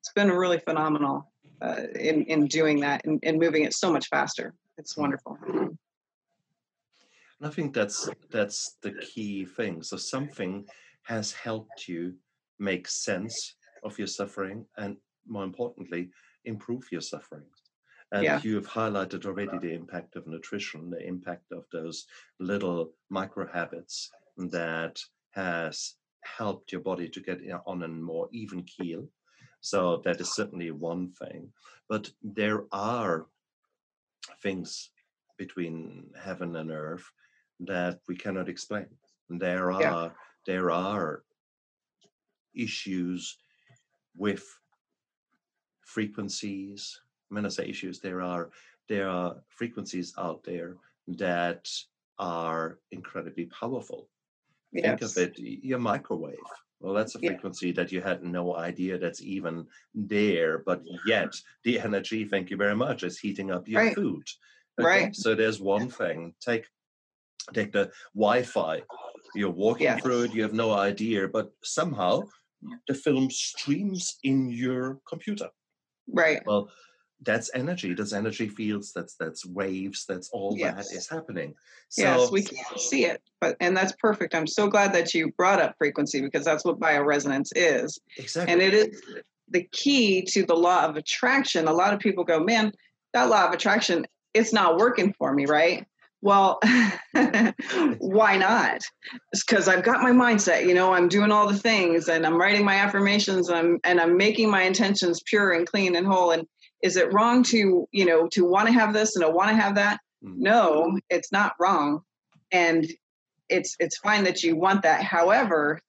it's 0.00 0.12
been 0.12 0.30
really 0.30 0.58
phenomenal 0.60 1.30
uh, 1.60 1.82
in 1.98 2.24
in 2.24 2.46
doing 2.46 2.80
that 2.80 3.04
and, 3.04 3.18
and 3.24 3.38
moving 3.38 3.64
it 3.64 3.74
so 3.74 3.90
much 3.90 4.08
faster. 4.08 4.54
It's 4.78 4.96
wonderful. 4.96 5.36
And 5.46 5.76
I 7.42 7.50
think 7.50 7.74
that's 7.74 8.08
that's 8.30 8.76
the 8.82 8.92
key 8.92 9.44
thing. 9.44 9.82
So 9.82 9.96
something 9.96 10.66
has 11.08 11.32
helped 11.32 11.88
you 11.88 12.14
make 12.58 12.86
sense 12.86 13.56
of 13.82 13.98
your 13.98 14.06
suffering 14.06 14.66
and 14.76 14.96
more 15.26 15.44
importantly 15.44 16.10
improve 16.44 16.84
your 16.92 17.00
suffering 17.00 17.46
and 18.12 18.24
Yeah. 18.24 18.40
you've 18.44 18.68
highlighted 18.68 19.24
already 19.24 19.58
the 19.58 19.72
impact 19.80 20.16
of 20.16 20.26
nutrition 20.26 20.90
the 20.90 21.02
impact 21.14 21.46
of 21.58 21.64
those 21.72 22.06
little 22.52 22.80
micro 23.08 23.44
habits 23.58 24.10
that 24.56 24.96
has 25.30 25.76
helped 26.38 26.72
your 26.72 26.82
body 26.90 27.08
to 27.08 27.20
get 27.28 27.38
on 27.66 27.82
a 27.82 27.88
more 27.88 28.28
even 28.32 28.62
keel 28.64 29.02
so 29.60 29.80
that 30.04 30.20
is 30.20 30.34
certainly 30.34 30.70
one 30.70 31.04
thing 31.20 31.42
but 31.88 32.04
there 32.22 32.62
are 32.72 33.26
things 34.42 34.90
between 35.38 36.10
heaven 36.26 36.56
and 36.56 36.70
earth 36.70 37.06
that 37.60 38.00
we 38.08 38.16
cannot 38.16 38.48
explain. 38.48 38.86
There 39.28 39.70
are 39.72 39.80
Yeah. 39.82 40.10
There 40.48 40.70
are 40.70 41.24
issues 42.54 43.36
with 44.16 44.44
frequencies. 45.82 47.00
When 47.28 47.44
I 47.44 47.50
say 47.50 47.66
issues, 47.68 48.00
there 48.00 48.22
are 48.22 48.50
there 48.88 49.10
are 49.10 49.36
frequencies 49.48 50.14
out 50.16 50.42
there 50.42 50.76
that 51.06 51.68
are 52.18 52.78
incredibly 52.90 53.44
powerful. 53.46 54.08
Think 54.72 55.02
of 55.02 55.18
it, 55.18 55.38
your 55.38 55.78
microwave. 55.78 56.50
Well, 56.80 56.94
that's 56.94 57.14
a 57.14 57.18
Yeah. 57.20 57.30
frequency 57.30 57.70
that 57.72 57.92
you 57.92 58.00
had 58.00 58.24
no 58.24 58.56
idea 58.56 58.96
that's 58.98 59.20
even 59.20 59.66
there, 59.94 60.60
but 60.60 60.80
yet 61.06 61.34
the 61.64 61.78
energy, 61.78 62.24
thank 62.24 62.48
you 62.50 62.56
very 62.56 62.76
much, 62.76 63.02
is 63.02 63.18
heating 63.18 63.50
up 63.50 63.68
your 63.68 63.82
Right. 63.82 63.94
food. 63.94 64.26
Right. 64.78 65.14
So 65.14 65.34
there's 65.34 65.60
one 65.60 65.90
thing. 65.90 66.34
Take 66.40 66.64
take 67.52 67.72
the 67.72 67.92
Wi-Fi. 68.14 68.82
You're 69.34 69.50
walking 69.50 69.84
Yeah. 69.84 69.98
through 69.98 70.22
it, 70.24 70.34
you 70.34 70.42
have 70.42 70.52
no 70.54 70.72
idea, 70.72 71.28
but 71.28 71.52
somehow 71.62 72.22
the 72.88 72.94
film 72.94 73.30
streams 73.30 74.16
in 74.24 74.48
your 74.50 75.00
computer. 75.08 75.48
Right. 76.10 76.40
Well, 76.46 76.70
that's 77.22 77.50
energy. 77.54 77.94
That's 77.94 78.12
energy 78.12 78.48
fields. 78.48 78.92
That's 78.92 79.14
that's 79.16 79.44
waves. 79.44 80.04
That's 80.08 80.28
all 80.30 80.54
Yes. 80.56 80.88
that 80.88 80.96
is 80.96 81.08
happening. 81.08 81.54
So 81.88 82.02
yes, 82.02 82.30
we 82.30 82.42
can't 82.42 82.78
see 82.80 83.04
it, 83.06 83.20
but 83.40 83.56
and 83.60 83.76
that's 83.76 83.92
perfect. 84.00 84.34
I'm 84.34 84.46
so 84.46 84.68
glad 84.68 84.92
that 84.94 85.12
you 85.14 85.32
brought 85.36 85.60
up 85.60 85.74
frequency 85.78 86.20
because 86.20 86.44
that's 86.44 86.64
what 86.64 86.78
bioresonance 86.78 87.50
is. 87.56 87.98
exactly. 88.16 88.52
And 88.52 88.62
it 88.62 88.72
is 88.72 89.02
the 89.48 89.64
key 89.72 90.22
to 90.22 90.44
the 90.44 90.54
law 90.54 90.84
of 90.84 90.96
attraction. 90.96 91.66
A 91.68 91.72
lot 91.72 91.92
of 91.92 91.98
people 92.00 92.22
go, 92.22 92.38
man, 92.38 92.70
that 93.14 93.28
law 93.28 93.46
of 93.48 93.52
attraction, 93.54 94.06
it's 94.34 94.52
not 94.52 94.76
working 94.78 95.12
for 95.18 95.32
me, 95.34 95.46
right? 95.46 95.86
Well, 96.20 96.60
why 97.98 98.36
not? 98.36 98.80
It's 99.32 99.44
because 99.44 99.68
I've 99.68 99.84
got 99.84 100.02
my 100.02 100.10
mindset, 100.10 100.66
you 100.66 100.74
know, 100.74 100.92
I'm 100.92 101.08
doing 101.08 101.30
all 101.30 101.48
the 101.48 101.58
things 101.58 102.08
and 102.08 102.26
I'm 102.26 102.38
writing 102.38 102.64
my 102.64 102.74
affirmations 102.74 103.48
and 103.48 103.58
I'm 103.58 103.80
and 103.84 104.00
I'm 104.00 104.16
making 104.16 104.50
my 104.50 104.62
intentions 104.62 105.22
pure 105.24 105.52
and 105.52 105.66
clean 105.66 105.96
and 105.96 106.06
whole. 106.06 106.30
And 106.30 106.46
is 106.82 106.96
it 106.96 107.12
wrong 107.12 107.42
to, 107.44 107.86
you 107.92 108.04
know, 108.04 108.28
to 108.32 108.44
want 108.44 108.66
to 108.68 108.72
have 108.72 108.92
this 108.92 109.16
and 109.16 109.24
to 109.24 109.30
want 109.30 109.50
to 109.50 109.56
have 109.56 109.74
that? 109.76 109.98
Mm. 110.24 110.34
No, 110.38 110.98
it's 111.10 111.32
not 111.32 111.54
wrong. 111.58 112.02
And 112.52 112.86
it's 113.48 113.74
it's 113.78 113.98
fine 113.98 114.24
that 114.24 114.42
you 114.42 114.56
want 114.56 114.82
that. 114.82 115.02
However, 115.02 115.80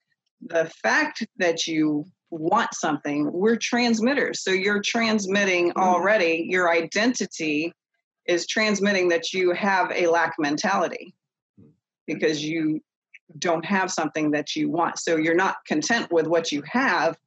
the 0.41 0.71
fact 0.81 1.25
that 1.37 1.67
you 1.67 2.05
want 2.31 2.73
something, 2.73 3.29
we're 3.31 3.57
transmitters. 3.57 4.43
So 4.43 4.51
you're 4.51 4.81
transmitting 4.81 5.73
already 5.75 6.45
your 6.47 6.71
identity 6.71 7.73
is 8.29 8.45
transmitting 8.45 9.09
that 9.09 9.33
you 9.33 9.53
have 9.53 9.91
a 9.91 10.05
lack 10.05 10.35
mentality 10.37 11.15
because 12.05 12.45
you 12.45 12.79
don't 13.39 13.65
have 13.65 13.91
something 13.91 14.29
that 14.31 14.55
you 14.55 14.69
want. 14.69 14.99
So 14.99 15.17
you're 15.17 15.35
not 15.35 15.57
content 15.65 16.11
with 16.11 16.27
what 16.27 16.51
you 16.51 16.61
have. 16.67 17.17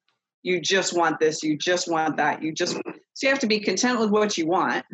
You 0.44 0.60
just 0.60 0.96
want 0.96 1.18
this, 1.18 1.42
you 1.42 1.58
just 1.58 1.90
want 1.90 2.16
that. 2.18 2.40
You 2.40 2.52
just 2.52 2.74
so 2.74 3.26
you 3.26 3.30
have 3.30 3.40
to 3.40 3.48
be 3.48 3.58
content 3.58 3.98
with 3.98 4.10
what 4.10 4.38
you 4.38 4.46
want 4.46 4.84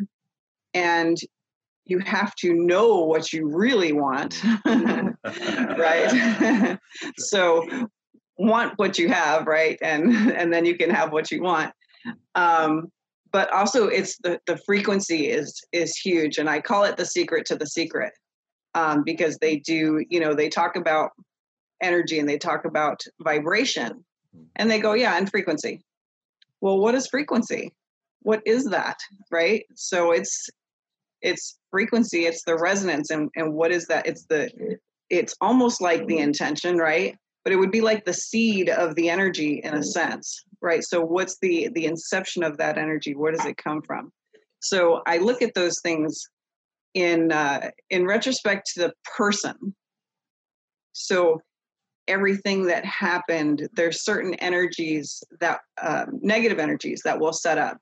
and 0.73 1.15
you 1.85 1.99
have 1.99 2.33
to 2.35 2.53
know 2.53 3.05
what 3.05 3.31
you 3.31 3.47
really 3.47 3.91
want. 3.91 4.41
right? 4.65 6.79
so 7.17 7.87
want 8.37 8.73
what 8.77 8.97
you 8.97 9.09
have, 9.09 9.45
right? 9.45 9.77
And 9.83 10.31
and 10.31 10.51
then 10.51 10.65
you 10.65 10.75
can 10.75 10.89
have 10.89 11.11
what 11.11 11.29
you 11.29 11.43
want. 11.43 11.71
Um, 12.33 12.91
but 13.31 13.51
also 13.51 13.87
it's 13.87 14.17
the 14.17 14.39
the 14.47 14.57
frequency 14.65 15.29
is 15.29 15.61
is 15.71 15.95
huge 15.95 16.37
and 16.37 16.49
I 16.49 16.61
call 16.61 16.83
it 16.83 16.97
the 16.97 17.05
secret 17.05 17.45
to 17.47 17.55
the 17.55 17.67
secret. 17.67 18.13
Um, 18.75 19.03
because 19.03 19.35
they 19.39 19.57
do, 19.57 20.05
you 20.09 20.19
know, 20.19 20.35
they 20.35 20.47
talk 20.47 20.75
about 20.75 21.09
energy 21.81 22.19
and 22.19 22.29
they 22.29 22.37
talk 22.37 22.65
about 22.65 23.01
vibration 23.19 24.05
and 24.55 24.69
they 24.69 24.79
go, 24.79 24.93
yeah, 24.93 25.17
and 25.17 25.29
frequency. 25.29 25.81
Well, 26.61 26.77
what 26.77 26.93
is 26.93 27.07
frequency? 27.07 27.73
What 28.21 28.41
is 28.45 28.65
that? 28.65 28.97
Right? 29.31 29.65
So 29.75 30.11
it's 30.11 30.49
it's 31.21 31.57
frequency, 31.71 32.25
it's 32.25 32.43
the 32.43 32.57
resonance 32.57 33.09
and 33.09 33.29
and 33.35 33.53
what 33.53 33.71
is 33.71 33.87
that? 33.87 34.05
It's 34.05 34.25
the 34.25 34.77
it's 35.09 35.35
almost 35.41 35.81
like 35.81 36.05
the 36.05 36.19
intention, 36.19 36.77
right? 36.77 37.15
But 37.43 37.53
it 37.53 37.55
would 37.55 37.71
be 37.71 37.81
like 37.81 38.05
the 38.05 38.13
seed 38.13 38.69
of 38.69 38.95
the 38.95 39.09
energy 39.09 39.61
in 39.63 39.73
a 39.73 39.83
sense, 39.83 40.43
right? 40.61 40.83
So 40.83 41.01
what's 41.01 41.37
the 41.41 41.69
the 41.73 41.85
inception 41.85 42.43
of 42.43 42.57
that 42.57 42.77
energy? 42.77 43.15
Where 43.15 43.31
does 43.31 43.45
it 43.45 43.57
come 43.57 43.81
from? 43.81 44.11
So 44.59 45.01
I 45.07 45.17
look 45.17 45.41
at 45.41 45.53
those 45.53 45.79
things 45.81 46.21
in 46.93 47.31
uh, 47.31 47.71
in 47.89 48.05
retrospect 48.05 48.71
to 48.73 48.81
the 48.81 48.93
person. 49.17 49.75
So 50.93 51.41
everything 52.07 52.65
that 52.65 52.83
happened, 52.83 53.69
there's 53.73 54.03
certain 54.03 54.33
energies 54.35 55.23
that 55.39 55.59
um, 55.81 56.19
negative 56.21 56.59
energies 56.59 57.01
that 57.05 57.19
will 57.19 57.31
set 57.31 57.57
up 57.57 57.77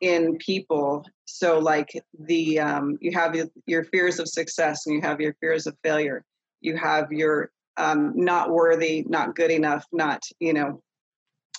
in 0.00 0.38
people. 0.38 1.04
So 1.26 1.58
like 1.58 1.90
the 2.18 2.58
um, 2.58 2.98
you 3.00 3.12
have 3.12 3.34
your, 3.34 3.46
your 3.66 3.84
fears 3.84 4.18
of 4.18 4.28
success 4.28 4.86
and 4.86 4.96
you 4.96 5.02
have 5.02 5.20
your 5.20 5.34
fears 5.40 5.66
of 5.66 5.76
failure. 5.84 6.24
You 6.60 6.76
have 6.76 7.12
your 7.12 7.50
um, 7.80 8.12
not 8.14 8.50
worthy, 8.50 9.04
not 9.08 9.34
good 9.34 9.50
enough, 9.50 9.84
not 9.92 10.22
you 10.38 10.52
know, 10.52 10.82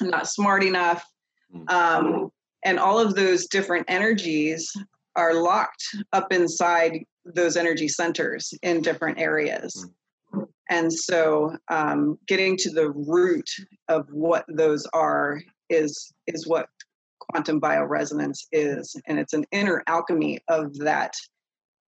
not 0.02 0.28
smart 0.28 0.64
enough, 0.64 1.04
Mm. 1.54 1.70
um, 1.70 2.32
and 2.64 2.80
all 2.80 2.98
of 2.98 3.16
those 3.16 3.48
different 3.48 3.86
energies 3.90 4.72
are 5.18 5.34
locked 5.34 5.84
up 6.14 6.32
inside 6.32 7.04
those 7.26 7.58
energy 7.58 7.88
centers 7.88 8.54
in 8.64 8.82
different 8.82 9.20
areas. 9.20 9.86
And 10.70 10.92
so, 10.94 11.58
um, 11.68 12.18
getting 12.28 12.56
to 12.58 12.70
the 12.70 12.92
root 12.92 13.50
of 13.90 14.08
what 14.12 14.46
those 14.48 14.88
are 14.94 15.42
is 15.70 16.14
is 16.28 16.48
what 16.48 16.68
quantum 17.20 17.60
bioresonance 17.60 18.46
is, 18.52 18.96
and 19.08 19.20
it's 19.20 19.34
an 19.34 19.46
inner 19.52 19.84
alchemy 19.88 20.40
of 20.48 20.78
that 20.78 21.14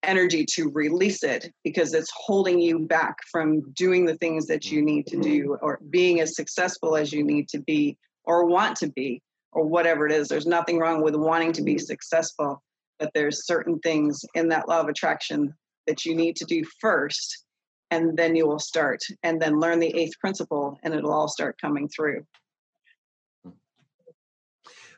energy 0.03 0.45
to 0.53 0.69
release 0.69 1.23
it 1.23 1.51
because 1.63 1.93
it's 1.93 2.11
holding 2.15 2.59
you 2.59 2.79
back 2.79 3.17
from 3.31 3.61
doing 3.73 4.05
the 4.05 4.17
things 4.17 4.47
that 4.47 4.71
you 4.71 4.81
need 4.81 5.05
to 5.07 5.17
do 5.17 5.57
or 5.61 5.79
being 5.89 6.21
as 6.21 6.35
successful 6.35 6.95
as 6.95 7.13
you 7.13 7.23
need 7.23 7.47
to 7.49 7.59
be 7.59 7.97
or 8.23 8.45
want 8.45 8.75
to 8.77 8.89
be 8.89 9.21
or 9.51 9.65
whatever 9.65 10.05
it 10.07 10.11
is. 10.11 10.27
There's 10.27 10.47
nothing 10.47 10.79
wrong 10.79 11.03
with 11.03 11.15
wanting 11.15 11.51
to 11.53 11.61
be 11.61 11.77
successful 11.77 12.61
but 13.01 13.11
there's 13.15 13.47
certain 13.47 13.79
things 13.79 14.23
in 14.35 14.47
that 14.49 14.69
law 14.69 14.79
of 14.79 14.87
attraction 14.87 15.55
that 15.87 16.05
you 16.05 16.15
need 16.15 16.35
to 16.35 16.45
do 16.45 16.63
first 16.79 17.45
and 17.89 18.15
then 18.15 18.35
you 18.35 18.47
will 18.47 18.59
start 18.59 19.01
and 19.23 19.41
then 19.41 19.59
learn 19.59 19.79
the 19.79 19.93
eighth 19.99 20.17
principle 20.19 20.79
and 20.83 20.93
it'll 20.93 21.11
all 21.11 21.27
start 21.27 21.59
coming 21.59 21.89
through. 21.89 22.23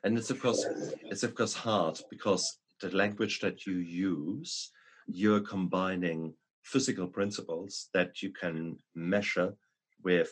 And 0.04 0.18
it's 0.18 0.30
of 0.30 0.42
course 0.42 0.66
it's 1.06 1.24
of 1.24 1.34
course 1.34 1.54
hard 1.54 1.98
because 2.12 2.60
the 2.82 2.90
language 2.90 3.40
that 3.40 3.66
you 3.66 3.76
use 3.76 4.70
you're 5.08 5.42
combining 5.42 6.34
physical 6.64 7.08
principles 7.08 7.90
that 7.94 8.22
you 8.22 8.32
can 8.32 8.78
measure 8.96 9.54
with 10.04 10.32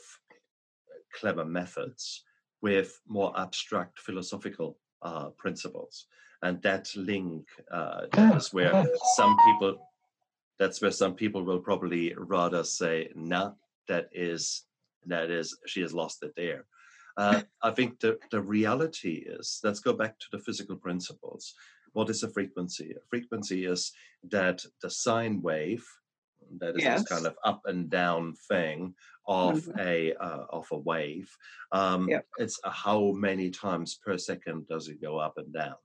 clever 1.13 1.45
methods 1.45 2.23
with 2.61 2.99
more 3.07 3.37
abstract 3.39 3.99
philosophical 3.99 4.77
uh, 5.01 5.29
principles. 5.37 6.05
And 6.43 6.61
that 6.61 6.89
link 6.95 7.47
uh, 7.71 8.07
that 8.13 8.35
is 8.35 8.53
where 8.53 8.85
some 9.15 9.37
people 9.45 9.87
that's 10.57 10.81
where 10.81 10.91
some 10.91 11.15
people 11.15 11.43
will 11.43 11.59
probably 11.59 12.13
rather 12.17 12.63
say 12.63 13.09
nah 13.15 13.51
that 13.87 14.09
is 14.11 14.63
that 15.05 15.29
is 15.29 15.57
she 15.65 15.81
has 15.81 15.93
lost 15.93 16.23
it 16.23 16.33
there. 16.35 16.65
Uh, 17.17 17.41
I 17.61 17.71
think 17.71 17.99
the, 17.99 18.17
the 18.31 18.41
reality 18.41 19.25
is, 19.27 19.59
let's 19.63 19.79
go 19.79 19.93
back 19.93 20.17
to 20.19 20.27
the 20.31 20.39
physical 20.39 20.77
principles. 20.77 21.53
What 21.93 22.09
is 22.09 22.23
a 22.23 22.29
frequency? 22.29 22.93
A 22.95 22.99
frequency 23.09 23.65
is 23.65 23.91
that 24.29 24.63
the 24.81 24.89
sine 24.89 25.41
wave, 25.41 25.85
that 26.59 26.75
is 26.75 26.83
Yes. 26.83 26.99
this 27.01 27.09
kind 27.09 27.25
of 27.25 27.35
up 27.43 27.61
and 27.65 27.89
down 27.89 28.33
thing 28.49 28.95
of 29.27 29.59
Mhm. 29.65 29.79
a 29.79 30.13
uh, 30.15 30.45
of 30.49 30.67
a 30.71 30.77
wave. 30.77 31.29
Um, 31.71 32.09
Yep. 32.09 32.27
It's 32.39 32.59
a 32.63 32.71
how 32.71 33.11
many 33.11 33.49
times 33.51 33.95
per 34.03 34.17
second 34.17 34.67
does 34.67 34.87
it 34.87 35.01
go 35.01 35.17
up 35.17 35.37
and 35.37 35.53
down? 35.53 35.75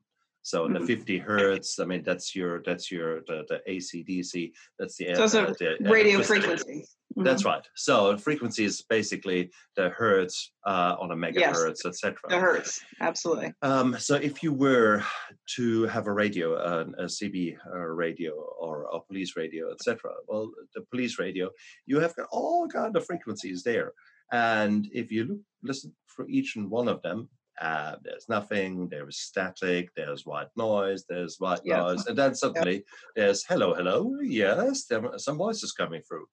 So 0.43 0.65
in 0.65 0.73
the 0.73 0.81
50 0.81 1.19
hertz, 1.19 1.79
I 1.81 1.85
mean 1.85 2.03
that's 2.05 2.35
your 2.35 2.63
that's 2.63 2.91
your 2.91 3.21
the, 3.27 3.45
the 3.49 3.61
ACDC. 3.69 4.53
That's 4.79 4.97
the 4.97 5.15
so 5.29 5.43
uh, 5.43 5.53
the, 5.59 5.77
radio 5.81 6.23
physical- 6.23 6.83
frequency 7.17 7.33
That's 7.33 7.45
right. 7.45 7.67
So 7.75 8.19
frequency 8.19 8.65
is 8.65 8.83
basically 8.83 9.51
the 9.75 9.89
hertz 9.89 10.53
uh, 10.67 10.97
on 11.01 11.11
a 11.13 11.17
megahertz, 11.17 11.87
etc. 11.87 12.17
The 12.29 12.39
hertz, 12.39 12.81
absolutely. 13.01 13.55
Um, 13.63 13.97
so 13.99 14.17
if 14.17 14.43
you 14.43 14.53
were 14.53 15.03
to 15.57 15.85
have 15.85 16.07
a 16.07 16.13
radio, 16.13 16.55
uh, 16.55 16.85
a 16.99 17.05
CB 17.05 17.57
uh, 17.75 17.79
radio 17.79 18.33
or 18.61 18.87
a 18.93 19.01
police 19.01 19.35
radio, 19.37 19.73
etc., 19.73 20.13
well, 20.29 20.51
the 20.75 20.83
police 20.91 21.19
radio, 21.19 21.51
you 21.87 22.01
have 22.01 22.15
got 22.17 22.27
all 22.31 22.69
kind 22.69 22.95
of 22.95 23.07
frequencies 23.07 23.63
there, 23.63 23.93
and 24.31 24.89
if 24.93 25.11
you 25.11 25.25
look, 25.25 25.39
listen 25.63 25.95
for 26.07 26.29
each 26.29 26.57
and 26.57 26.71
one 26.71 26.89
of 26.89 27.01
them, 27.03 27.29
uh, 27.61 27.97
there's 28.03 28.29
nothing, 28.29 28.89
there's 28.89 29.19
static, 29.19 29.89
there's 29.97 30.27
white 30.27 30.49
noise, 30.57 31.05
there's 31.09 31.37
white 31.39 31.65
noise, 31.65 32.07
and 32.07 32.19
then 32.19 32.35
suddenly 32.35 32.85
there's 33.15 33.45
hello, 33.47 33.73
hello, 33.73 34.13
yes, 34.23 34.85
there 34.85 35.05
are 35.07 35.19
some 35.19 35.39
voices 35.39 35.73
coming 35.73 36.03
through, 36.03 36.27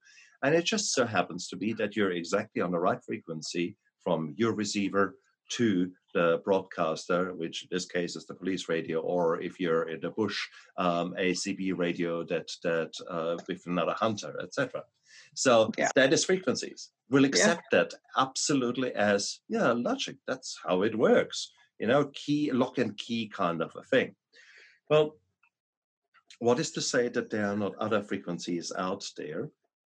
and 0.43 0.53
it 0.53 0.65
just 0.65 0.93
so 0.93 1.05
happens 1.05 1.47
to 1.47 1.55
be 1.55 1.73
that 1.73 1.95
you're 1.95 2.11
exactly 2.11 2.61
on 2.61 2.71
the 2.71 2.79
right 2.79 3.03
frequency 3.03 3.77
from 4.03 4.33
your 4.37 4.53
receiver 4.53 5.17
to 5.49 5.91
the 6.13 6.41
broadcaster, 6.43 7.33
which 7.33 7.63
in 7.63 7.69
this 7.71 7.85
case 7.85 8.15
is 8.15 8.25
the 8.25 8.33
police 8.33 8.69
radio, 8.69 8.99
or 8.99 9.41
if 9.41 9.59
you're 9.59 9.89
in 9.89 9.99
the 10.01 10.09
bush, 10.09 10.39
um, 10.77 11.13
a 11.17 11.31
CB 11.31 11.77
radio 11.77 12.23
that 12.25 12.49
that 12.63 12.93
uh, 13.09 13.37
with 13.47 13.63
another 13.65 13.93
hunter, 13.93 14.33
etc. 14.41 14.83
So 15.35 15.71
Yeah. 15.77 15.89
that 15.95 16.13
is 16.13 16.25
frequencies. 16.25 16.89
We'll 17.09 17.25
accept 17.25 17.63
that 17.71 17.93
absolutely 18.17 18.93
as 18.95 19.39
yeah 19.47 19.71
logic. 19.71 20.17
That's 20.27 20.59
how 20.65 20.83
it 20.83 20.95
works. 20.97 21.51
You 21.79 21.87
know, 21.87 22.11
key 22.13 22.51
lock 22.51 22.77
and 22.77 22.97
key 22.97 23.27
kind 23.27 23.61
of 23.61 23.75
a 23.75 23.83
thing. 23.83 24.15
Well, 24.89 25.17
what 26.39 26.59
is 26.59 26.71
to 26.71 26.81
say 26.81 27.09
that 27.09 27.29
there 27.29 27.47
are 27.47 27.57
not 27.57 27.75
other 27.77 28.01
frequencies 28.01 28.71
out 28.77 29.05
there 29.17 29.49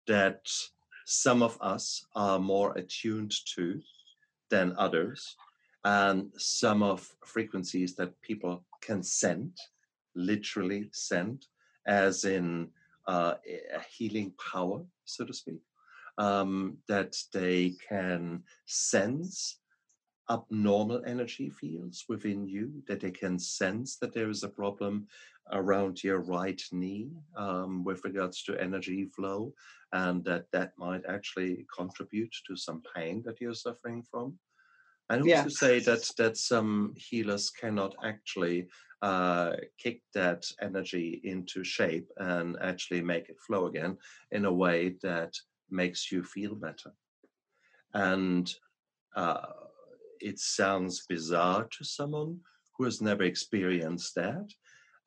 that 0.09 0.50
some 1.06 1.42
of 1.42 1.56
us 1.61 2.04
are 2.14 2.38
more 2.38 2.76
attuned 2.76 3.32
to 3.54 3.80
than 4.50 4.74
others, 4.76 5.36
and 5.84 6.30
some 6.36 6.82
of 6.82 7.09
frequencies 7.24 7.94
that 7.94 8.20
people 8.20 8.64
can 8.80 9.02
send, 9.02 9.52
literally 10.14 10.88
send, 10.92 11.46
as 11.86 12.24
in 12.24 12.68
uh, 13.06 13.34
a 13.46 13.80
healing 13.90 14.32
power, 14.52 14.82
so 15.04 15.24
to 15.24 15.32
speak, 15.32 15.61
um, 16.18 16.76
that 16.88 17.16
they 17.32 17.74
can 17.88 18.42
sense 18.66 19.61
abnormal 20.30 21.02
energy 21.06 21.48
fields 21.48 22.04
within 22.09 22.46
you, 22.46 22.82
that 22.86 23.00
they 23.00 23.11
can 23.11 23.38
sense 23.38 23.96
that 23.96 24.12
there 24.12 24.28
is 24.28 24.42
a 24.42 24.48
problem 24.48 25.06
around 25.53 26.03
your 26.05 26.20
right 26.20 26.62
knee 26.72 27.11
um, 27.36 27.84
with 27.84 28.05
regards 28.05 28.42
to 28.44 28.61
energy 28.61 29.07
flow, 29.07 29.53
and 29.92 30.24
that 30.24 30.46
that 30.53 30.72
might 30.78 31.05
actually 31.07 31.66
contribute 31.74 32.34
to 32.46 32.57
some 32.57 32.82
pain 32.94 33.22
that 33.24 33.40
you're 33.40 33.55
suffering 33.55 34.03
from. 34.03 34.38
And 35.11 35.22
also 35.22 35.30
Yeah. 35.30 35.44
say 35.49 35.80
that 35.80 36.11
that 36.18 36.36
some 36.36 36.94
healers 36.96 37.51
cannot 37.51 37.94
actually 38.05 38.68
uh, 39.01 39.57
kick 39.78 40.03
that 40.12 40.44
energy 40.61 41.20
into 41.24 41.64
shape 41.64 42.09
and 42.18 42.57
actually 42.61 43.01
make 43.01 43.30
it 43.30 43.40
flow 43.40 43.66
again 43.66 43.96
in 44.30 44.44
a 44.44 44.53
way 44.53 44.96
that 45.03 45.34
makes 45.70 46.12
you 46.12 46.22
feel 46.22 46.55
better? 46.55 46.92
And 47.94 48.53
uh, 49.16 49.46
it 50.20 50.38
sounds 50.38 51.07
bizarre 51.07 51.68
to 51.78 51.84
someone 51.84 52.40
who 52.76 52.84
has 52.84 53.01
never 53.01 53.22
experienced 53.22 54.14
that. 54.14 54.53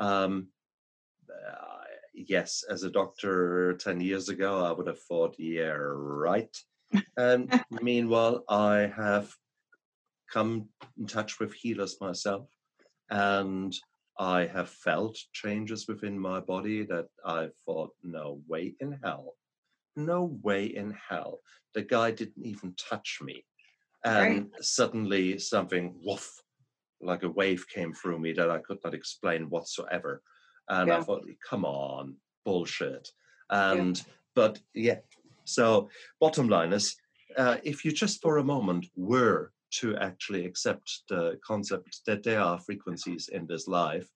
Um, 0.02 0.48
uh, 1.30 1.84
yes, 2.14 2.64
as 2.70 2.84
a 2.84 2.90
doctor 2.90 3.74
10 3.74 4.02
years 4.02 4.30
ago, 4.30 4.66
I 4.66 4.72
would 4.72 4.88
have 4.88 5.02
thought, 5.04 5.36
yeah, 5.38 5.76
right. 5.78 6.56
And 7.18 7.54
meanwhile, 7.82 8.44
I 8.50 8.92
have 8.96 9.32
come 10.34 10.70
in 10.98 11.06
touch 11.06 11.40
with 11.40 11.54
healers 11.54 11.98
myself, 12.02 12.50
and 13.10 13.76
I 14.18 14.48
have 14.48 14.70
felt 14.70 15.18
changes 15.34 15.88
within 15.88 16.18
my 16.20 16.40
body 16.40 16.84
that 16.86 17.08
I 17.24 17.50
thought, 17.66 17.92
no 18.04 18.42
way 18.48 18.76
in 18.80 19.00
hell, 19.04 19.36
no 19.96 20.38
way 20.42 20.66
in 20.66 20.96
hell. 21.10 21.40
The 21.76 21.84
guy 21.84 22.12
didn't 22.12 22.46
even 22.46 22.74
touch 22.76 23.20
me. 23.22 23.46
And 24.04 24.50
suddenly 24.62 25.38
something 25.38 25.94
woof, 26.04 26.42
like 27.02 27.24
a 27.24 27.30
wave 27.30 27.66
came 27.68 27.94
through 27.94 28.20
me 28.20 28.34
that 28.34 28.50
I 28.50 28.60
could 28.60 28.80
not 28.84 28.94
explain 28.94 29.50
whatsoever. 29.50 30.22
And 30.70 30.92
I 30.92 31.02
thought, 31.02 31.26
come 31.48 31.66
on, 31.66 32.16
bullshit. 32.46 33.10
And 33.50 34.02
but 34.36 34.60
yeah, 34.74 35.00
so 35.44 35.90
bottom 36.20 36.48
line 36.48 36.74
is 36.74 36.96
uh, 37.38 37.58
if 37.64 37.84
you 37.84 37.92
just 37.92 38.22
for 38.22 38.38
a 38.38 38.44
moment 38.44 38.88
were 38.96 39.52
to 39.72 39.96
actually 39.98 40.46
accept 40.46 41.04
the 41.10 41.40
concept 41.46 42.02
that 42.06 42.24
there 42.24 42.42
are 42.42 42.60
frequencies 42.60 43.30
in 43.30 43.48
this 43.48 43.68
life 43.68 44.08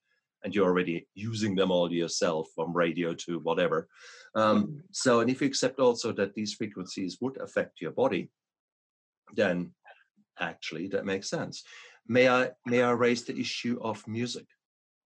and 0.44 0.54
you're 0.54 0.68
already 0.68 1.08
using 1.16 1.56
them 1.56 1.72
all 1.72 1.92
yourself 1.92 2.50
from 2.54 2.74
radio 2.74 3.14
to 3.14 3.40
whatever 3.40 3.88
um, 4.36 4.82
so 4.92 5.22
and 5.22 5.30
if 5.30 5.42
you 5.42 5.48
accept 5.48 5.80
also 5.80 6.12
that 6.12 6.34
these 6.34 6.54
frequencies 6.54 7.18
would 7.22 7.38
affect 7.38 7.82
your 7.82 7.92
body 7.92 8.30
then 9.34 9.72
actually 10.40 10.88
that 10.88 11.06
makes 11.06 11.30
sense 11.30 11.64
may 12.08 12.30
i 12.30 12.50
may 12.66 12.82
i 12.82 12.92
raise 12.92 13.24
the 13.24 13.38
issue 13.38 13.80
of 13.82 14.08
music? 14.08 14.46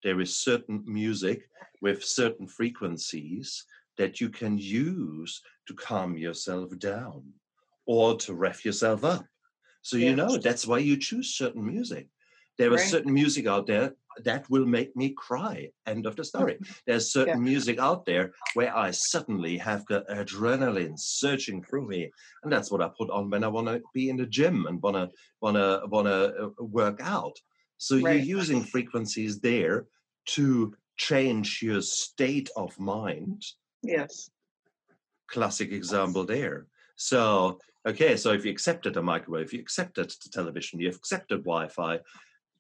There 0.04 0.20
is 0.22 0.38
certain 0.38 0.84
music 0.86 1.50
with 1.82 2.04
certain 2.04 2.48
frequencies 2.48 3.66
that 3.98 4.22
you 4.22 4.30
can 4.30 4.58
use 4.58 5.42
to 5.68 5.74
calm 5.74 6.18
yourself 6.18 6.78
down 6.80 7.24
or 7.86 8.18
to 8.18 8.34
rev 8.34 8.64
yourself 8.66 9.04
up. 9.04 9.26
So 9.82 9.98
you 9.98 10.16
know 10.16 10.38
that's 10.38 10.68
why 10.68 10.80
you 10.80 10.98
choose 10.98 11.36
certain 11.36 11.66
music. 11.66 12.08
There 12.58 12.74
is 12.74 12.82
Right. 12.82 12.92
certain 12.92 13.14
music 13.14 13.48
out 13.48 13.68
there 13.68 13.94
that 14.24 14.50
will 14.50 14.66
make 14.66 14.96
me 14.96 15.10
cry 15.10 15.70
end 15.86 16.06
of 16.06 16.16
the 16.16 16.24
story 16.24 16.58
there's 16.88 17.12
certain 17.12 17.44
music 17.44 17.80
out 17.80 18.06
there 18.06 18.32
where 18.54 18.76
i 18.76 18.92
suddenly 18.92 19.58
have 19.58 19.86
the 19.88 20.04
adrenaline 20.10 20.98
surging 20.98 21.64
through 21.64 21.88
me 21.88 22.12
and 22.44 22.52
that's 22.52 22.72
what 22.72 22.82
i 22.82 22.90
put 22.98 23.10
on 23.10 23.30
when 23.30 23.44
i 23.44 23.48
want 23.48 23.68
to 23.68 23.82
be 23.94 24.10
in 24.10 24.18
the 24.18 24.26
gym 24.26 24.66
and 24.68 24.82
want 24.82 24.96
to 24.96 25.10
want 25.42 25.56
to 25.56 25.82
want 25.88 26.08
to 26.08 26.46
uh, 26.46 26.64
work 26.64 27.00
out 27.02 27.36
so 27.78 27.96
Right. 27.96 28.04
you're 28.26 28.38
using 28.38 28.64
frequencies 28.64 29.40
there 29.40 29.86
to 30.26 30.74
change 30.98 31.62
your 31.62 31.82
state 31.82 32.50
of 32.56 32.80
mind 32.80 33.44
Yes. 33.84 34.30
classic 35.28 35.72
example 35.72 36.26
there. 36.26 36.68
So, 36.96 37.60
okay, 37.86 38.18
so 38.18 38.32
if 38.32 38.46
you 38.46 38.52
accepted 38.52 38.94
the 38.94 39.04
microwave, 39.04 39.54
you 39.54 39.60
accepted 39.60 40.10
the 40.10 40.30
television, 40.32 40.80
you've 40.80 40.96
accepted 40.96 41.44
Wi 41.44 41.68
Fi, 41.68 42.00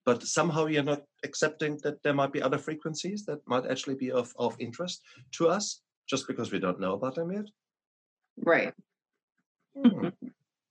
but 0.06 0.24
somehow 0.24 0.68
you're 0.68 0.84
not 0.84 1.04
accepting 1.24 1.78
that 1.84 2.02
there 2.04 2.14
might 2.14 2.32
be 2.32 2.42
other 2.42 2.58
frequencies 2.58 3.26
that 3.26 3.40
might 3.48 3.66
actually 3.66 3.96
be 3.96 4.12
of, 4.12 4.32
of 4.38 4.56
interest 4.60 5.02
to 5.32 5.50
us 5.50 5.82
just 6.08 6.28
because 6.28 6.52
we 6.52 6.60
don't 6.60 6.80
know 6.80 6.94
about 6.94 7.16
them 7.16 7.32
yet. 7.32 7.46
Right. 8.38 8.74
Hmm. 9.76 10.10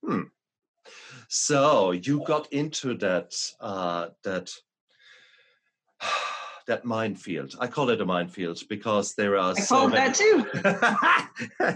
Hmm. 0.06 0.22
So 1.28 1.92
you 1.92 2.22
got 2.26 2.52
into 2.52 2.96
that 2.98 3.34
uh, 3.60 4.08
that 4.22 4.50
that 6.66 6.84
minefield. 6.84 7.54
I 7.60 7.66
call 7.66 7.90
it 7.90 8.00
a 8.00 8.06
minefield 8.06 8.60
because 8.68 9.14
there 9.14 9.36
are 9.36 9.54
I 9.56 9.60
so 9.60 9.88
many. 9.88 9.96
that 10.00 10.14
too. 10.14 10.46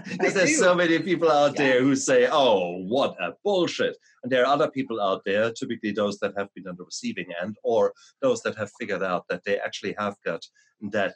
Because 0.09 0.33
there's 0.33 0.57
so 0.57 0.73
many 0.73 0.99
people 0.99 1.29
out 1.31 1.53
Yeah. 1.53 1.63
there 1.63 1.83
who 1.83 1.95
say, 1.95 2.27
"Oh, 2.31 2.77
what 2.93 3.15
a 3.21 3.33
bullshit," 3.43 3.97
and 4.23 4.31
there 4.31 4.43
are 4.45 4.53
other 4.53 4.69
people 4.71 4.99
out 5.01 5.21
there, 5.25 5.51
typically 5.51 5.91
those 5.91 6.17
that 6.19 6.33
have 6.37 6.49
been 6.55 6.67
on 6.67 6.75
the 6.77 6.85
receiving 6.85 7.27
end, 7.41 7.57
or 7.63 7.93
those 8.21 8.41
that 8.43 8.55
have 8.55 8.71
figured 8.79 9.03
out 9.03 9.25
that 9.29 9.43
they 9.45 9.59
actually 9.59 9.95
have 9.99 10.15
got 10.25 10.43
that 10.91 11.15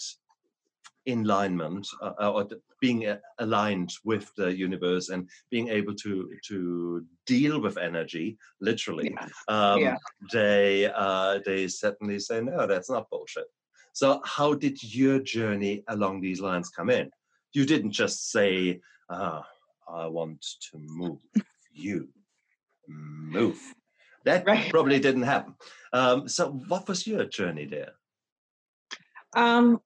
alignment 1.08 1.86
uh, 2.02 2.32
or 2.32 2.48
being 2.80 3.06
uh, 3.08 3.18
aligned 3.40 3.92
with 4.06 4.32
the 4.38 4.56
universe 4.56 5.10
and 5.10 5.30
being 5.52 5.68
able 5.68 5.94
to 5.94 6.30
to 6.48 7.06
deal 7.26 7.60
with 7.60 7.78
energy 7.78 8.38
literally 8.62 9.12
Yeah. 9.14 9.28
um, 9.50 9.80
Yeah. 9.82 9.98
they 10.32 10.86
uh, 10.96 11.40
they 11.46 11.68
certainly 11.68 12.20
say 12.20 12.40
no 12.42 12.68
that's 12.68 12.90
not 12.90 13.10
bullshit 13.10 13.48
so 13.94 14.22
how 14.26 14.54
did 14.54 14.82
your 14.84 15.20
journey 15.20 15.84
along 15.88 16.20
these 16.22 16.41
lines 16.41 16.70
come 16.70 16.89
in 16.89 17.10
you 17.54 17.66
didn't 17.66 17.91
just 17.91 18.32
say 18.32 18.80
ah, 19.10 19.44
i 19.88 20.06
want 20.08 20.41
to 20.62 20.78
move 20.80 21.20
you 21.72 22.08
move 22.88 23.60
that 24.26 24.46
Right. 24.48 24.70
probably 24.72 25.00
didn't 25.00 25.24
happen 25.24 25.56
um, 25.94 26.28
so 26.28 26.52
what 26.68 26.88
was 26.88 27.08
your 27.08 27.26
journey 27.26 27.66
there 27.66 27.94
Um, 29.36 29.80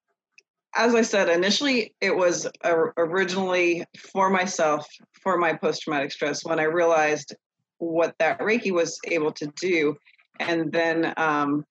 as 0.75 0.93
I 0.95 1.01
said, 1.01 1.29
initially 1.29 1.95
it 2.01 2.15
was 2.15 2.45
uh, 2.63 2.75
originally 2.97 3.85
for 4.11 4.29
myself, 4.29 4.87
for 5.23 5.37
my 5.37 5.53
post 5.53 5.81
traumatic 5.83 6.11
stress, 6.11 6.43
when 6.45 6.59
I 6.59 6.63
realized 6.63 7.35
what 7.79 8.15
that 8.19 8.39
Reiki 8.39 8.71
was 8.71 8.99
able 9.05 9.31
to 9.33 9.47
do. 9.59 9.95
And 10.39 10.71
then 10.71 11.13
um. 11.17 11.65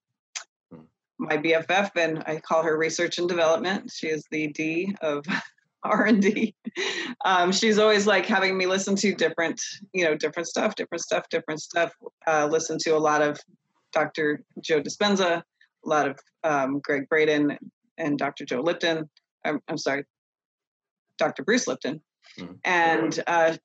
My 1.19 1.37
BFF, 1.37 1.91
and 1.97 2.23
I 2.27 2.41
call 2.41 2.63
her 2.63 2.77
research 2.77 3.19
and 3.19 3.29
development. 3.29 3.91
She 3.91 4.09
is 4.09 4.25
the 4.31 4.49
D 4.49 4.95
of 5.01 5.25
r&d 5.91 6.55
um, 7.25 7.53
she's 7.53 7.79
always 7.79 8.07
like 8.07 8.27
having 8.27 8.57
me 8.57 8.67
listen 8.67 8.97
to 8.97 9.15
different 9.15 9.61
you 9.93 10.05
know 10.05 10.17
different 10.17 10.49
stuff 10.49 10.75
different 10.75 11.03
stuff 11.03 11.29
different 11.31 11.61
stuff 11.61 11.93
uh, 12.27 12.47
listen 12.51 12.79
to 12.79 12.91
a 12.91 12.99
lot 12.99 13.23
of 13.23 13.39
dr 13.93 14.43
joe 14.61 14.81
dispenza 14.81 15.39
a 15.39 15.89
lot 15.89 16.09
of 16.09 16.19
um, 16.45 16.81
gregg 16.81 17.09
braden 17.09 17.57
and 17.99 18.19
dr 18.19 18.45
joe 18.45 18.61
lipton 18.61 19.09
i'm, 19.45 19.61
I'm 19.69 19.79
sorry 19.79 20.05
dr 21.19 21.43
bruce 21.45 21.67
lipton 21.67 22.01
mm-hmm. 22.39 22.55
and 22.65 23.23
uh, 23.27 23.57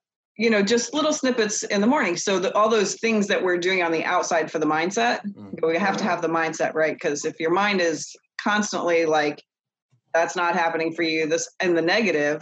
you 0.41 0.49
know 0.49 0.63
just 0.63 0.91
little 0.91 1.13
snippets 1.13 1.61
in 1.61 1.81
the 1.81 1.87
morning. 1.87 2.17
So 2.17 2.39
the, 2.39 2.51
all 2.57 2.67
those 2.67 2.95
things 2.95 3.27
that 3.27 3.43
we're 3.43 3.59
doing 3.59 3.83
on 3.83 3.91
the 3.91 4.03
outside 4.03 4.51
for 4.51 4.57
the 4.57 4.65
mindset 4.65 5.19
mm-hmm. 5.23 5.67
we 5.67 5.77
have 5.77 5.97
to 5.97 6.03
have 6.03 6.23
the 6.23 6.27
mindset 6.27 6.73
right 6.73 6.95
because 6.95 7.25
if 7.25 7.39
your 7.39 7.51
mind 7.51 7.79
is 7.79 8.15
constantly 8.41 9.05
like 9.05 9.43
that's 10.15 10.35
not 10.35 10.55
happening 10.55 10.93
for 10.93 11.03
you 11.03 11.27
this 11.27 11.47
and 11.59 11.77
the 11.77 11.81
negative 11.81 12.41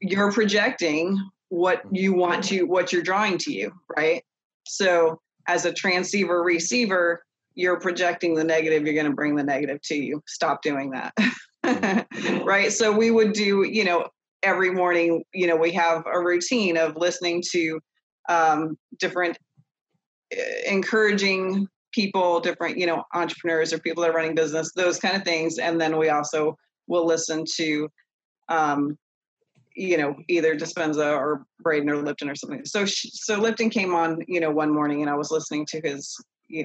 you're 0.00 0.32
projecting 0.32 1.18
what 1.50 1.82
you 1.92 2.14
want 2.14 2.44
to 2.44 2.62
what 2.62 2.94
you're 2.94 3.02
drawing 3.02 3.36
to 3.38 3.52
you 3.52 3.72
right? 3.94 4.24
So 4.66 5.20
as 5.46 5.66
a 5.66 5.72
transceiver 5.72 6.42
receiver 6.42 7.22
you're 7.54 7.78
projecting 7.78 8.36
the 8.36 8.44
negative 8.44 8.84
you're 8.86 8.94
going 8.94 9.04
to 9.04 9.12
bring 9.12 9.36
the 9.36 9.44
negative 9.44 9.82
to 9.82 9.96
you. 9.96 10.22
Stop 10.26 10.62
doing 10.62 10.92
that. 10.92 11.12
Right? 12.44 12.72
So 12.72 12.96
we 12.96 13.10
would 13.10 13.34
do 13.34 13.64
you 13.64 13.84
know 13.84 14.08
every 14.42 14.70
morning 14.70 15.24
you 15.32 15.46
know 15.46 15.56
we 15.56 15.72
have 15.72 16.04
a 16.06 16.20
routine 16.20 16.76
of 16.76 16.96
listening 16.96 17.42
to 17.50 17.80
um, 18.28 18.76
different 18.98 19.36
uh, 20.36 20.40
encouraging 20.66 21.66
people 21.92 22.40
different 22.40 22.78
you 22.78 22.86
know 22.86 23.02
entrepreneurs 23.14 23.72
or 23.72 23.78
people 23.78 24.02
that 24.02 24.10
are 24.10 24.14
running 24.14 24.34
business 24.34 24.72
those 24.72 24.98
kind 24.98 25.16
of 25.16 25.24
things. 25.24 25.58
And 25.58 25.80
then 25.80 25.96
we 25.96 26.08
also 26.10 26.56
will 26.86 27.06
listen 27.06 27.44
to 27.56 27.88
um, 28.48 28.98
you 29.74 29.96
know 29.96 30.14
either 30.28 30.56
dispenza 30.56 31.16
or 31.16 31.44
braden 31.60 31.88
or 31.88 31.96
lipton 31.96 32.28
or 32.28 32.34
something. 32.34 32.64
So 32.64 32.84
so 32.86 33.40
lipton 33.40 33.70
came 33.70 33.94
on 33.94 34.18
you 34.28 34.40
know 34.40 34.50
one 34.50 34.72
morning 34.72 35.02
and 35.02 35.10
i 35.10 35.14
was 35.14 35.30
listening 35.30 35.66
to 35.66 35.80
his 35.82 36.16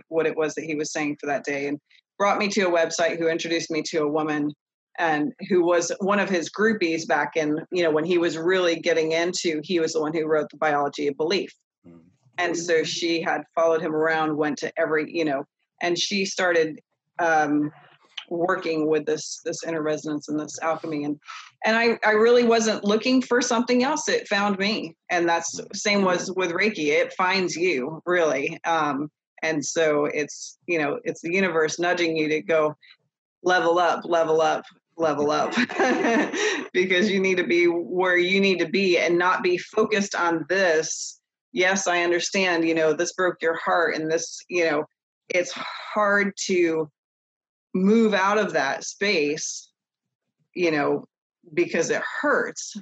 what 0.08 0.26
it 0.26 0.38
was 0.38 0.54
that 0.56 0.64
he 0.64 0.76
was 0.76 0.94
saying 0.94 1.18
for 1.20 1.28
that 1.28 1.44
day 1.44 1.68
and 1.68 1.80
brought 2.18 2.38
me 2.38 2.48
to 2.48 2.62
a 2.62 2.72
website 2.72 3.18
who 3.18 3.28
introduced 3.28 3.70
me 3.70 3.82
to 3.82 3.98
a 3.98 4.08
woman 4.08 4.54
and 5.00 5.34
who 5.50 5.64
was 5.64 5.92
one 6.00 6.20
of 6.20 6.30
his 6.30 6.50
groupies 6.50 7.08
back 7.08 7.36
in 7.36 7.60
you 7.72 7.84
know 7.84 7.92
when 7.92 8.06
he 8.06 8.18
was 8.18 8.38
really 8.38 8.76
getting 8.76 9.12
into 9.12 9.60
he 9.64 9.80
was 9.80 9.94
the 9.94 10.02
one 10.02 10.14
who 10.14 10.26
wrote 10.26 10.50
the 10.50 10.58
biology 10.58 11.08
of 11.08 11.18
belief. 11.18 11.52
Mm-hmm. 11.88 11.98
and 12.38 12.56
so 12.56 12.84
she 12.84 13.22
had 13.22 13.42
followed 13.54 13.82
him 13.82 13.94
around 13.94 14.38
went 14.38 14.58
to 14.60 14.72
every 14.80 15.12
you 15.12 15.26
know 15.26 15.46
and 15.82 16.00
she 16.00 16.26
started 16.26 16.80
um, 17.20 17.72
working 18.30 18.88
with 18.88 19.06
this 19.06 19.42
this 19.46 19.64
inner 19.64 19.82
resonance 19.82 20.30
and 20.30 20.40
this 20.40 20.60
alchemy. 20.62 21.04
And 21.04 21.20
and 21.66 21.78
I, 21.78 22.00
I 22.06 22.12
really 22.12 22.44
wasn't 22.44 22.84
looking 22.84 23.22
for 23.22 23.42
something 23.42 23.84
else. 23.84 24.10
It 24.10 24.28
found 24.28 24.58
me. 24.58 24.96
And 25.10 25.28
that's 25.28 25.60
same 25.74 26.04
was 26.04 26.32
with 26.32 26.52
reiki. 26.52 26.88
It 26.88 27.14
finds 27.14 27.56
you 27.56 28.02
really. 28.06 28.60
Um, 28.66 29.12
and 29.42 29.64
so 29.64 30.06
it's 30.06 30.58
you 30.68 30.80
know 30.80 31.00
it's 31.04 31.22
the 31.22 31.34
universe 31.34 31.80
nudging 31.80 32.18
you 32.18 32.28
to 32.30 32.42
go 32.42 32.76
level 33.44 33.78
up 33.78 34.02
level 34.06 34.42
up 34.42 34.64
level 34.98 35.32
up 35.32 35.54
because 36.74 37.10
you 37.10 37.20
need 37.20 37.38
to 37.38 37.46
be 37.46 37.66
where 37.66 38.18
you 38.18 38.40
need 38.40 38.60
to 38.60 38.68
be 38.68 38.98
and 38.98 39.18
not 39.18 39.44
be 39.44 39.58
focused 39.58 40.16
on 40.16 40.46
this. 40.50 41.20
Yes 41.52 41.86
i 41.86 42.02
understand 42.02 42.68
you 42.68 42.74
know 42.74 42.94
this 42.94 43.14
broke 43.14 43.40
your 43.40 43.56
heart 43.56 43.96
and 43.96 44.12
this 44.12 44.40
you 44.50 44.66
know 44.66 44.86
it's 45.30 45.52
hard 45.52 46.34
to 46.46 46.90
move 47.76 48.16
out 48.16 48.40
of 48.40 48.54
that 48.54 48.84
space 48.84 49.70
you 50.56 50.72
know 50.72 51.06
because 51.54 51.92
it 51.92 52.02
hurts 52.22 52.76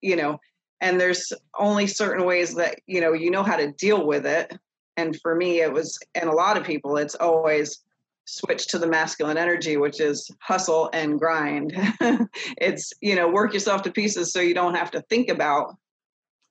you 0.00 0.16
know 0.16 0.38
and 0.80 1.00
there's 1.00 1.32
only 1.58 1.86
certain 1.86 2.24
ways 2.24 2.54
that 2.54 2.78
you 2.86 3.00
know 3.00 3.12
you 3.12 3.30
know 3.30 3.42
how 3.42 3.56
to 3.56 3.72
deal 3.72 4.06
with 4.06 4.26
it. 4.26 4.56
And 4.96 5.18
for 5.20 5.34
me 5.34 5.60
it 5.60 5.72
was 5.72 5.98
and 6.14 6.28
a 6.28 6.34
lot 6.34 6.56
of 6.56 6.64
people 6.64 6.96
it's 6.96 7.14
always 7.14 7.82
switch 8.26 8.66
to 8.68 8.78
the 8.78 8.86
masculine 8.86 9.38
energy 9.38 9.76
which 9.76 10.00
is 10.00 10.30
hustle 10.40 10.90
and 10.92 11.18
grind. 11.18 11.72
It's 12.58 12.92
you 13.00 13.14
know 13.16 13.28
work 13.28 13.54
yourself 13.54 13.82
to 13.82 13.90
pieces 13.90 14.32
so 14.32 14.40
you 14.40 14.54
don't 14.54 14.74
have 14.74 14.90
to 14.92 15.00
think 15.02 15.28
about 15.28 15.74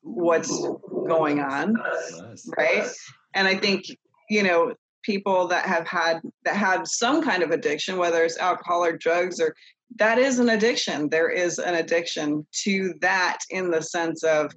what's 0.02 0.50
going 1.08 1.40
on 1.40 1.76
right? 2.58 2.88
And 3.34 3.48
i 3.48 3.56
think 3.56 3.86
you 4.30 4.44
know 4.44 4.74
people 5.04 5.48
that 5.48 5.66
have 5.66 5.88
had 5.88 6.22
that 6.44 6.56
have 6.56 6.88
some 6.88 7.22
kind 7.22 7.44
of 7.44 7.52
addiction 7.52 7.98
whether 7.98 8.24
it's 8.24 8.38
alcohol 8.38 8.84
or 8.84 8.98
drugs 8.98 9.40
or 9.40 9.56
that 9.98 10.18
is 10.18 10.40
an 10.40 10.50
addiction. 10.50 11.10
There 11.10 11.30
is 11.30 11.60
an 11.60 11.76
addiction 11.76 12.46
to 12.64 12.94
that 13.02 13.40
in 13.50 13.72
the 13.72 13.82
sense 13.82 14.24
of 14.24 14.54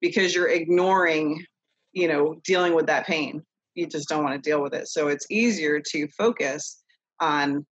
because 0.00 0.34
you're 0.34 0.48
ignoring 0.48 1.44
you 1.92 2.08
know 2.08 2.40
dealing 2.44 2.74
with 2.74 2.86
that 2.86 3.06
pain 3.06 3.42
you 3.74 3.86
just 3.86 4.08
don't 4.08 4.24
want 4.24 4.42
to 4.42 4.50
deal 4.50 4.62
with 4.62 4.74
it. 4.74 4.88
So 4.88 5.08
it's 5.08 5.26
easier 5.30 5.80
to 5.92 6.08
focus 6.08 6.82
on 7.20 7.66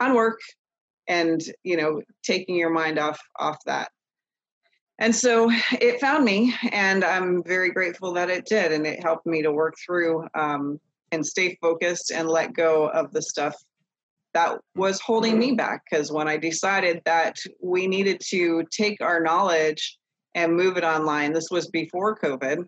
on 0.00 0.14
work 0.14 0.40
and 1.08 1.40
you 1.64 1.76
know 1.76 2.00
taking 2.22 2.56
your 2.56 2.70
mind 2.70 2.98
off 2.98 3.18
off 3.38 3.58
that. 3.66 3.90
And 5.00 5.16
so 5.16 5.50
it 5.72 6.00
found 6.00 6.24
me 6.24 6.54
and 6.70 7.04
i'm 7.04 7.42
very 7.42 7.70
grateful 7.70 8.12
that 8.12 8.30
it 8.30 8.44
did 8.44 8.70
and 8.70 8.86
it 8.86 9.02
helped 9.02 9.26
me 9.26 9.42
to 9.42 9.50
work 9.50 9.74
through 9.84 10.26
um, 10.34 10.78
and 11.10 11.26
stay 11.26 11.58
focused 11.60 12.12
and 12.12 12.28
let 12.28 12.52
go 12.52 12.88
of 12.88 13.10
the 13.12 13.22
stuff 13.22 13.56
that 14.32 14.58
was 14.76 15.00
holding 15.00 15.38
me 15.38 15.52
back 15.52 15.82
because 15.90 16.12
when 16.12 16.28
i 16.28 16.36
decided 16.36 17.00
that 17.04 17.36
we 17.62 17.86
needed 17.86 18.20
to 18.20 18.62
take 18.70 19.00
our 19.00 19.20
knowledge 19.20 19.98
and 20.34 20.54
move 20.54 20.76
it 20.76 20.84
online 20.84 21.32
this 21.32 21.50
was 21.50 21.68
before 21.68 22.16
covid 22.16 22.64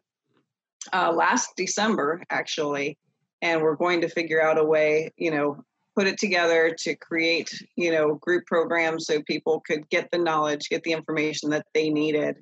uh, 0.93 1.13
last 1.13 1.51
December, 1.57 2.23
actually, 2.31 2.99
and 3.41 3.61
we're 3.63 3.77
going 3.77 4.01
to 4.01 4.09
figure 4.09 4.43
out 4.43 4.59
a 4.59 4.65
way, 4.65 5.11
you 5.17 5.31
know, 5.31 5.65
put 5.97 6.07
it 6.07 6.19
together 6.19 6.75
to 6.79 6.95
create, 6.97 7.53
you 7.77 7.93
know, 7.93 8.15
group 8.15 8.47
programs 8.47 9.07
so 9.07 9.23
people 9.23 9.61
could 9.67 9.89
get 9.91 10.11
the 10.11 10.19
knowledge, 10.19 10.69
get 10.69 10.83
the 10.85 10.93
information 10.93 11.51
that 11.51 11.67
they 11.75 11.91
needed 11.91 12.37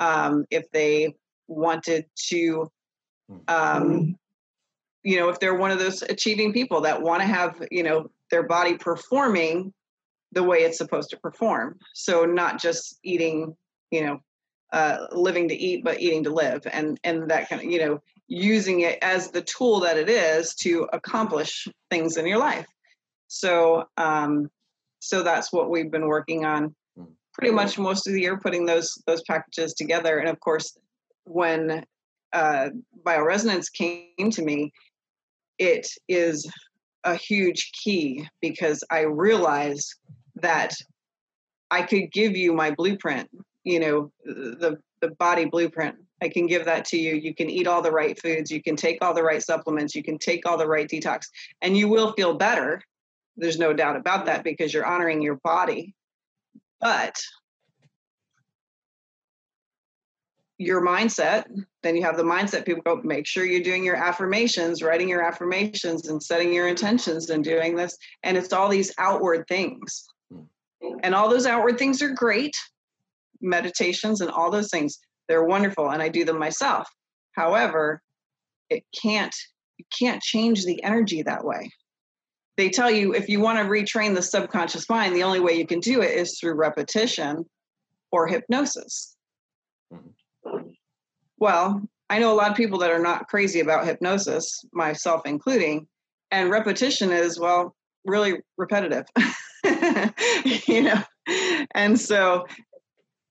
um, 0.00 0.44
if 0.50 0.70
they 0.72 1.14
wanted 1.48 2.06
to, 2.16 2.70
um, 3.48 4.16
you 5.04 5.16
know, 5.16 5.28
if 5.28 5.38
they're 5.38 5.54
one 5.54 5.70
of 5.70 5.78
those 5.78 6.02
achieving 6.02 6.52
people 6.52 6.80
that 6.80 7.00
want 7.00 7.20
to 7.20 7.26
have, 7.26 7.62
you 7.70 7.82
know, 7.82 8.10
their 8.30 8.42
body 8.42 8.76
performing 8.76 9.72
the 10.32 10.42
way 10.42 10.58
it's 10.58 10.78
supposed 10.78 11.10
to 11.10 11.16
perform. 11.18 11.78
So 11.94 12.24
not 12.24 12.60
just 12.60 12.98
eating, 13.04 13.54
you 13.90 14.04
know, 14.04 14.20
uh, 14.72 15.06
living 15.12 15.48
to 15.48 15.54
eat 15.54 15.84
but 15.84 16.00
eating 16.00 16.24
to 16.24 16.30
live 16.30 16.66
and 16.72 16.98
and 17.04 17.30
that 17.30 17.48
kind 17.48 17.62
of 17.62 17.70
you 17.70 17.78
know 17.78 18.00
using 18.26 18.80
it 18.80 18.98
as 19.02 19.30
the 19.30 19.42
tool 19.42 19.80
that 19.80 19.98
it 19.98 20.08
is 20.08 20.54
to 20.54 20.88
accomplish 20.94 21.68
things 21.90 22.16
in 22.16 22.26
your 22.26 22.38
life 22.38 22.66
so 23.28 23.84
um 23.98 24.50
so 25.00 25.22
that's 25.22 25.52
what 25.52 25.68
we've 25.68 25.90
been 25.90 26.06
working 26.06 26.46
on 26.46 26.74
hmm. 26.96 27.04
pretty 27.34 27.52
much 27.52 27.78
most 27.78 28.06
of 28.06 28.14
the 28.14 28.20
year 28.20 28.38
putting 28.38 28.64
those 28.64 28.96
those 29.06 29.22
packages 29.24 29.74
together 29.74 30.18
and 30.18 30.28
of 30.28 30.40
course 30.40 30.78
when 31.24 31.84
uh 32.32 32.70
bioresonance 33.04 33.70
came 33.70 34.30
to 34.30 34.42
me 34.42 34.72
it 35.58 35.86
is 36.08 36.50
a 37.04 37.14
huge 37.14 37.70
key 37.72 38.26
because 38.40 38.82
i 38.90 39.00
realized 39.00 39.96
that 40.36 40.72
i 41.70 41.82
could 41.82 42.10
give 42.10 42.34
you 42.34 42.54
my 42.54 42.70
blueprint 42.70 43.28
you 43.64 43.80
know 43.80 44.12
the 44.24 44.78
the 45.00 45.08
body 45.18 45.44
blueprint 45.44 45.96
i 46.22 46.28
can 46.28 46.46
give 46.46 46.64
that 46.64 46.84
to 46.86 46.96
you. 46.96 47.14
You 47.14 47.34
can 47.34 47.50
eat 47.50 47.66
all 47.66 47.82
the 47.82 47.90
right 47.90 48.20
foods. 48.20 48.50
You 48.50 48.62
can 48.62 48.76
take 48.76 48.98
all 49.02 49.12
the 49.12 49.24
right 49.24 49.42
supplements. 49.42 49.94
You 49.94 50.04
can 50.04 50.18
take 50.18 50.46
all 50.46 50.56
the 50.56 50.68
right 50.68 50.88
detox. 50.88 51.26
And 51.60 51.76
you 51.76 51.88
will 51.88 52.12
feel 52.12 52.34
better. 52.34 52.80
There's 53.36 53.58
no 53.58 53.72
doubt 53.72 53.96
about 53.96 54.26
that 54.26 54.44
because 54.44 54.72
you're 54.72 54.86
honoring 54.86 55.20
your 55.20 55.36
body. 55.42 55.94
But 56.80 57.16
your 60.58 60.84
mindset 60.84 61.44
then 61.82 61.96
you 61.96 62.02
have 62.04 62.16
the 62.16 62.22
mindset 62.22 62.64
people 62.64 62.82
go 62.82 63.00
make 63.02 63.26
sure 63.26 63.44
you're 63.44 63.62
doing 63.62 63.84
your 63.84 63.96
affirmations 63.96 64.80
writing 64.80 65.08
your 65.08 65.22
affirmations 65.22 66.06
and 66.08 66.22
setting 66.22 66.52
your 66.52 66.68
intentions 66.68 67.30
and 67.30 67.42
doing 67.42 67.74
this. 67.74 67.96
And 68.22 68.36
it's 68.36 68.52
all 68.52 68.68
these 68.68 68.94
outward 68.98 69.46
things. 69.48 70.06
Hmm. 70.30 70.98
and 71.02 71.14
all 71.14 71.28
those 71.28 71.46
outward 71.46 71.78
things 71.78 72.00
are 72.00 72.10
great 72.10 72.54
meditations 73.42 74.20
and 74.20 74.30
all 74.30 74.50
those 74.50 74.70
things 74.70 74.98
they're 75.28 75.44
wonderful 75.44 75.90
and 75.90 76.02
i 76.02 76.08
do 76.08 76.24
them 76.24 76.38
myself. 76.38 76.88
However 77.32 78.02
it 78.70 78.84
can't 79.00 79.34
you 79.78 79.84
can't 79.98 80.22
change 80.22 80.64
the 80.64 80.82
energy 80.82 81.22
that 81.22 81.44
way. 81.44 81.70
They 82.56 82.68
tell 82.68 82.90
you 82.90 83.14
if 83.14 83.28
you 83.28 83.40
want 83.40 83.58
to 83.58 83.64
retrain 83.64 84.14
the 84.14 84.22
subconscious 84.22 84.88
mind 84.88 85.16
the 85.16 85.22
only 85.22 85.40
way 85.40 85.54
you 85.54 85.66
can 85.66 85.80
do 85.80 86.02
it 86.02 86.12
is 86.12 86.38
through 86.38 86.54
repetition 86.54 87.44
or 88.10 88.26
hypnosis. 88.26 89.16
Mm-hmm. 89.92 90.68
well 91.38 91.82
i 92.08 92.18
know 92.18 92.32
a 92.32 92.38
lot 92.40 92.50
of 92.50 92.56
people 92.56 92.78
that 92.78 92.90
are 92.90 92.98
not 92.98 93.28
crazy 93.28 93.60
about 93.60 93.84
hypnosis 93.84 94.64
myself 94.72 95.22
including 95.26 95.86
and 96.30 96.50
repetition 96.50 97.12
is 97.12 97.38
well 97.38 97.76
really 98.04 98.40
repetitive. 98.56 99.06
You 100.66 100.82
know? 100.82 101.00
And 101.72 102.00
so 102.00 102.46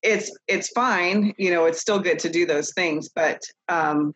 it's 0.04 0.32
it's 0.47 0.70
fine 0.70 1.34
you 1.38 1.52
know 1.52 1.66
it's 1.66 1.80
still 1.80 1.99
good 1.99 2.20
to 2.20 2.30
do 2.30 2.45
those 2.45 2.74
things 2.74 3.10
but 3.16 3.41
um 3.70 4.14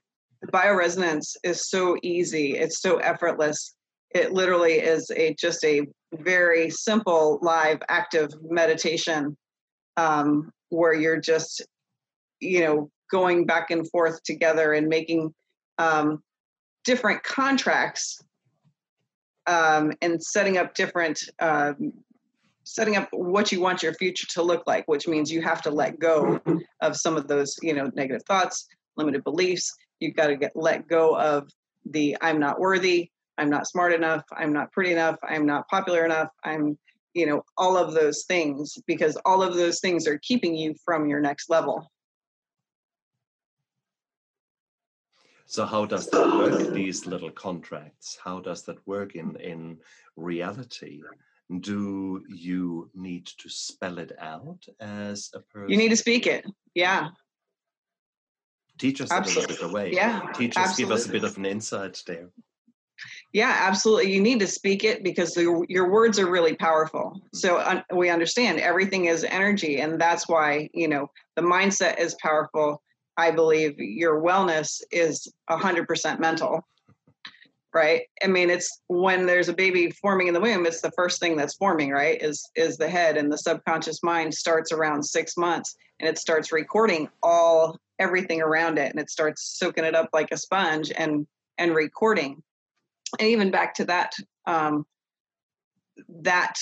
bioresonance 0.51 1.35
is 1.43 1.69
so 1.69 1.97
easy 2.01 2.57
it's 2.57 2.81
so 2.81 2.97
effortless. 2.97 3.75
It 4.13 4.31
literally 4.31 4.73
is 4.73 5.11
a 5.15 5.35
just 5.35 5.63
a 5.65 5.81
very 6.13 6.69
simple 6.69 7.39
live 7.41 7.79
active 7.89 8.29
meditation 8.41 9.35
um, 9.97 10.51
where 10.69 10.93
you're 10.93 11.19
just 11.19 11.61
you 12.39 12.61
know 12.61 12.89
going 13.11 13.45
back 13.45 13.71
and 13.71 13.89
forth 13.89 14.21
together 14.23 14.73
and 14.73 14.87
making 14.87 15.33
um, 15.77 16.23
different 16.85 17.23
contracts 17.23 18.21
um, 19.47 19.91
and 20.01 20.23
setting 20.23 20.57
up 20.57 20.73
different 20.73 21.21
um, 21.39 21.91
setting 22.65 22.97
up 22.97 23.07
what 23.11 23.51
you 23.51 23.61
want 23.61 23.81
your 23.81 23.93
future 23.93 24.27
to 24.27 24.41
look 24.41 24.63
like 24.65 24.87
which 24.87 25.07
means 25.07 25.31
you 25.31 25.41
have 25.41 25.61
to 25.61 25.71
let 25.71 25.99
go 25.99 26.39
of 26.81 26.97
some 26.97 27.15
of 27.15 27.27
those 27.27 27.55
you 27.61 27.73
know 27.73 27.89
negative 27.95 28.23
thoughts 28.23 28.67
limited 28.97 29.23
beliefs. 29.23 29.73
You've 29.99 30.15
got 30.15 30.27
to 30.27 30.35
get 30.35 30.51
let 30.55 30.87
go 30.87 31.17
of 31.17 31.49
the 31.87 32.17
i'm 32.21 32.39
not 32.39 32.59
worthy 32.59 33.11
i'm 33.37 33.49
not 33.49 33.67
smart 33.67 33.93
enough 33.93 34.23
i'm 34.35 34.51
not 34.51 34.71
pretty 34.71 34.91
enough 34.91 35.17
i'm 35.21 35.45
not 35.45 35.67
popular 35.67 36.03
enough 36.03 36.29
i'm 36.43 36.77
you 37.15 37.25
know 37.25 37.43
all 37.57 37.77
of 37.77 37.93
those 37.93 38.25
things 38.25 38.77
because 38.85 39.17
all 39.25 39.41
of 39.41 39.55
those 39.55 39.79
things 39.79 40.05
are 40.07 40.19
keeping 40.19 40.55
you 40.55 40.75
from 40.83 41.07
your 41.07 41.21
next 41.21 41.49
level. 41.49 41.89
So 45.47 45.65
how 45.65 45.85
does 45.85 46.09
that 46.09 46.27
work 46.27 46.73
these 46.73 47.05
little 47.05 47.31
contracts? 47.31 48.17
How 48.21 48.39
does 48.39 48.63
that 48.63 48.85
work 48.85 49.15
in 49.15 49.35
in 49.37 49.77
reality 50.17 51.01
do 51.59 52.23
you 52.27 52.89
need 52.95 53.27
to 53.37 53.49
spell 53.49 53.99
it 53.99 54.11
out 54.19 54.65
as 54.79 55.29
a 55.33 55.39
person 55.39 55.69
you 55.69 55.77
need 55.77 55.89
to 55.89 55.97
speak 55.97 56.25
it. 56.25 56.45
Yeah. 56.73 57.09
Teach 58.77 58.99
us 58.99 59.11
absolutely. 59.11 59.43
a 59.43 59.47
little 59.47 59.67
bit 59.67 59.71
away 59.71 59.91
yeah 59.93 60.21
teach 60.33 60.57
us 60.57 60.69
absolutely. 60.69 60.83
give 60.83 60.91
us 60.91 61.05
a 61.05 61.11
bit 61.11 61.23
of 61.23 61.37
an 61.37 61.45
insight 61.45 62.01
there. 62.07 62.29
Yeah 63.31 63.55
absolutely. 63.61 64.11
You 64.11 64.21
need 64.21 64.39
to 64.39 64.47
speak 64.47 64.83
it 64.83 65.03
because 65.03 65.33
the, 65.33 65.65
your 65.69 65.89
words 65.91 66.17
are 66.19 66.29
really 66.29 66.55
powerful. 66.55 67.13
Mm-hmm. 67.15 67.37
so 67.37 67.59
un, 67.59 67.83
we 67.93 68.09
understand 68.09 68.59
everything 68.59 69.05
is 69.05 69.23
energy 69.23 69.81
and 69.81 70.01
that's 70.01 70.27
why 70.27 70.69
you 70.73 70.87
know 70.87 71.09
the 71.35 71.43
mindset 71.43 71.99
is 71.99 72.15
powerful. 72.21 72.81
I 73.17 73.31
believe 73.31 73.75
your 73.77 74.21
wellness 74.21 74.81
is 74.91 75.31
100% 75.49 76.19
mental 76.19 76.65
right? 77.75 78.03
I 78.23 78.27
mean 78.27 78.49
it's 78.49 78.81
when 78.87 79.25
there's 79.25 79.49
a 79.49 79.53
baby 79.53 79.91
forming 80.01 80.27
in 80.27 80.33
the 80.33 80.39
womb 80.39 80.65
it's 80.65 80.81
the 80.81 80.91
first 80.91 81.19
thing 81.19 81.35
that's 81.35 81.55
forming 81.55 81.91
right 81.91 82.19
is 82.21 82.49
is 82.55 82.77
the 82.77 82.89
head 82.89 83.17
and 83.17 83.31
the 83.31 83.37
subconscious 83.37 84.01
mind 84.01 84.33
starts 84.33 84.71
around 84.71 85.03
six 85.03 85.37
months 85.37 85.75
and 85.99 86.09
it 86.09 86.17
starts 86.17 86.51
recording 86.51 87.09
all 87.21 87.77
everything 87.99 88.41
around 88.41 88.77
it 88.77 88.91
and 88.91 88.99
it 88.99 89.09
starts 89.09 89.57
soaking 89.57 89.83
it 89.83 89.95
up 89.95 90.09
like 90.13 90.31
a 90.31 90.37
sponge 90.37 90.91
and 90.95 91.27
and 91.57 91.73
recording. 91.75 92.41
And 93.19 93.29
even 93.29 93.51
back 93.51 93.75
to 93.75 93.85
that 93.85 94.13
um, 94.45 94.85
that 96.21 96.55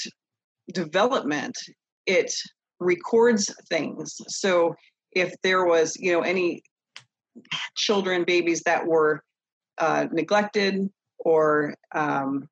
development 0.74 1.58
it 2.06 2.34
records 2.80 3.54
things. 3.70 4.16
So 4.28 4.76
if 5.12 5.34
there 5.42 5.66
was 5.66 5.96
you 5.98 6.12
know 6.12 6.22
any 6.22 6.64
children 7.76 8.24
babies 8.24 8.62
that 8.66 8.86
were 8.86 9.24
uh, 9.78 10.08
neglected 10.12 10.90
or 11.24 11.74
um, 11.94 12.48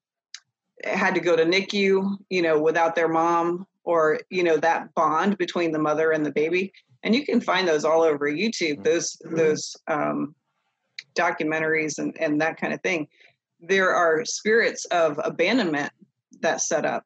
had 0.84 1.14
to 1.16 1.22
go 1.22 1.36
to 1.36 1.46
NICU, 1.46 2.18
you 2.30 2.42
know, 2.42 2.60
without 2.60 2.96
their 2.96 3.08
mom, 3.08 3.68
or 3.84 4.20
you 4.30 4.44
know 4.44 4.58
that 4.58 4.94
bond 4.96 5.38
between 5.38 5.72
the 5.72 5.80
mother 5.80 6.12
and 6.12 6.26
the 6.26 6.32
baby. 6.32 6.74
And 7.04 7.16
you 7.16 7.26
can 7.26 7.42
find 7.42 7.68
those 7.68 7.86
all 7.86 8.02
over 8.02 8.30
YouTube. 8.30 8.80
Mm-hmm. 8.80 8.84
Those 8.84 9.22
those 9.26 9.76
um, 9.88 10.36
documentaries 11.16 12.00
and 12.00 12.18
and 12.20 12.42
that 12.42 12.58
kind 12.58 12.74
of 12.74 12.82
thing. 12.82 13.08
There 13.60 13.94
are 13.94 14.26
spirits 14.26 14.86
of 14.86 15.20
abandonment 15.24 15.92
that 16.40 16.62
set 16.62 16.86
up 16.86 17.04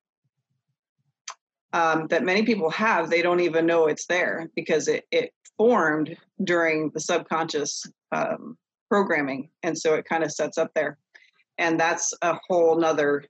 um, 1.74 2.08
that 2.08 2.24
many 2.24 2.44
people 2.44 2.70
have. 2.70 3.10
They 3.10 3.22
don't 3.22 3.42
even 3.42 3.66
know 3.66 3.88
it's 3.88 4.06
there 4.06 4.50
because 4.56 4.88
it 4.88 5.06
it 5.12 5.34
formed 5.58 6.16
during 6.44 6.92
the 6.94 7.00
subconscious 7.00 7.86
um, 8.12 8.58
programming, 8.90 9.50
and 9.64 9.78
so 9.78 9.96
it 9.96 10.06
kind 10.06 10.24
of 10.24 10.32
sets 10.32 10.58
up 10.58 10.72
there 10.76 10.98
and 11.58 11.80
that's 11.80 12.14
a 12.22 12.38
whole 12.48 12.78
nother 12.80 13.26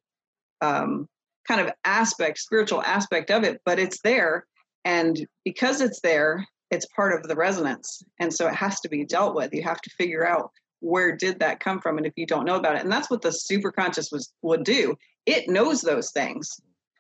um, 0.62 1.08
kind 1.48 1.62
of 1.62 1.72
aspect 1.84 2.40
spiritual 2.40 2.82
aspect 2.82 3.30
of 3.32 3.44
it 3.44 3.62
but 3.66 3.80
it's 3.80 4.02
there. 4.02 4.46
And 4.84 5.28
because 5.44 5.82
it's 5.82 6.02
there 6.02 6.46
it's 6.72 6.88
part 6.96 7.14
of 7.14 7.28
the 7.28 7.36
resonance. 7.36 8.04
And 8.20 8.34
so 8.34 8.48
it 8.48 8.56
has 8.56 8.80
to 8.82 8.90
be 8.90 9.06
dealt 9.06 9.36
with. 9.36 9.54
You 9.54 9.62
have 9.64 9.82
to 9.82 9.90
figure 9.92 10.28
out 10.28 10.52
where 10.80 11.16
did 11.16 11.40
that 11.40 11.60
come 11.60 11.80
from 11.80 11.98
and 11.98 12.06
if 12.06 12.14
you 12.16 12.26
don't 12.26 12.46
know 12.46 12.56
about 12.56 12.76
it 12.76 12.82
and 12.82 12.92
that's 12.92 13.10
what 13.10 13.22
the 13.22 13.32
super 13.32 13.72
conscious 13.72 14.12
was 14.12 14.32
would 14.42 14.64
do. 14.64 14.96
It 15.26 15.48
knows 15.48 15.82
those 15.82 16.12
things. 16.12 16.60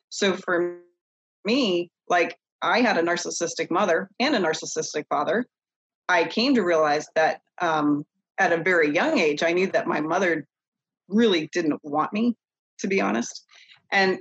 So 0.10 0.36
for 0.36 0.80
me 1.46 1.92
like 2.10 2.38
i 2.62 2.82
had 2.82 2.98
a 2.98 3.02
narcissistic 3.02 3.70
mother 3.70 4.10
and 4.20 4.36
a 4.36 4.40
narcissistic 4.40 5.06
father. 5.10 5.46
I 6.08 6.26
came 6.26 6.56
to 6.56 6.64
realize 6.64 7.08
that 7.16 7.42
um, 7.60 8.06
at 8.38 8.52
a 8.52 8.64
very 8.64 8.94
young 8.94 9.20
age 9.20 9.44
i 9.44 9.54
knew 9.54 9.68
that 9.68 9.88
my 9.88 10.02
mother 10.02 10.48
really 11.08 11.49
didn't 11.53 11.80
want 11.84 12.14
me, 12.14 12.36
to 12.80 12.88
be 12.88 13.01
honest. 13.01 13.43
And, 13.91 14.20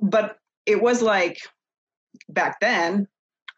but 0.00 0.38
it 0.66 0.82
was 0.82 1.02
like 1.02 1.38
back 2.28 2.60
then, 2.60 3.06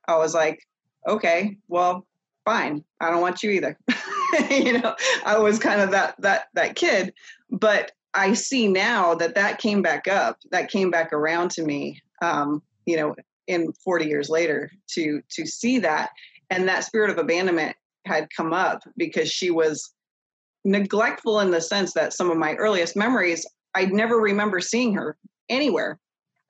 I 0.07 0.17
was 0.17 0.35
like, 0.35 0.67
okay, 1.07 1.57
well, 1.69 2.07
fine. 2.45 2.85
I 3.01 3.11
don't 3.11 3.21
want 3.21 3.43
you 3.43 3.51
either. 3.51 3.79
you 4.51 4.79
know, 4.79 4.95
I 5.25 5.39
was 5.39 5.59
kind 5.59 5.81
of 5.81 5.91
that, 5.93 6.15
that, 6.21 6.49
that 6.55 6.77
kid, 6.77 7.13
but 7.51 7.93
I 8.15 8.33
see 8.35 8.69
now 8.69 9.15
that 9.15 9.37
that 9.37 9.59
came 9.59 9.83
back 9.83 10.09
up, 10.09 10.39
that 10.51 10.71
came 10.71 10.91
back 10.91 11.13
around 11.13 11.53
to 11.53 11.65
me, 11.65 12.01
um, 12.23 12.63
you 12.87 12.97
know, 12.97 13.15
in 13.47 13.73
40 13.85 14.07
years 14.07 14.29
later 14.29 14.71
to, 14.95 15.23
to 15.31 15.47
see 15.47 15.79
that. 15.81 16.11
And 16.51 16.69
that 16.69 16.85
spirit 16.85 17.11
of 17.11 17.19
abandonment 17.19 17.77
had 18.07 18.29
come 18.37 18.53
up 18.53 18.83
because 18.97 19.31
she 19.31 19.51
was 19.51 19.93
neglectful 20.65 21.41
in 21.41 21.51
the 21.51 21.61
sense 21.61 21.93
that 21.95 22.13
some 22.13 22.31
of 22.31 22.37
my 22.37 22.55
earliest 22.55 22.97
memories, 22.97 23.47
I 23.75 23.87
never 23.87 24.17
remember 24.17 24.61
seeing 24.61 24.95
her 24.95 25.17
anywhere. 25.49 25.99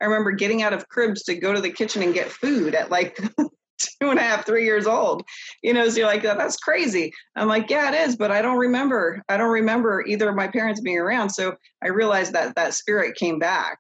I 0.01 0.07
remember 0.07 0.33
getting 0.33 0.63
out 0.63 0.73
of 0.73 0.89
cribs 0.89 1.23
to 1.25 1.35
go 1.35 1.53
to 1.53 1.61
the 1.61 1.71
kitchen 1.71 2.03
and 2.03 2.15
get 2.15 2.31
food 2.31 2.75
at 2.75 2.91
like 2.91 3.17
two 3.79 4.11
and 4.11 4.19
a 4.19 4.23
half, 4.23 4.47
three 4.47 4.65
years 4.65 4.87
old. 4.87 5.23
You 5.63 5.75
know, 5.75 5.89
so 5.89 5.99
you're 5.99 6.07
like, 6.07 6.23
that's 6.23 6.57
crazy. 6.57 7.13
I'm 7.37 7.49
like, 7.49 7.71
yeah, 7.71 7.93
it 7.93 8.09
is, 8.09 8.17
but 8.17 8.31
I 8.31 8.43
don't 8.43 8.59
remember. 8.59 9.23
I 9.29 9.37
don't 9.37 9.51
remember 9.51 10.05
either 10.07 10.29
of 10.29 10.37
my 10.37 10.49
parents 10.49 10.81
being 10.81 10.99
around. 10.99 11.31
So 11.31 11.55
I 11.83 11.89
realized 11.89 12.33
that 12.33 12.55
that 12.57 12.75
spirit 12.75 13.17
came 13.17 13.39
back. 13.39 13.79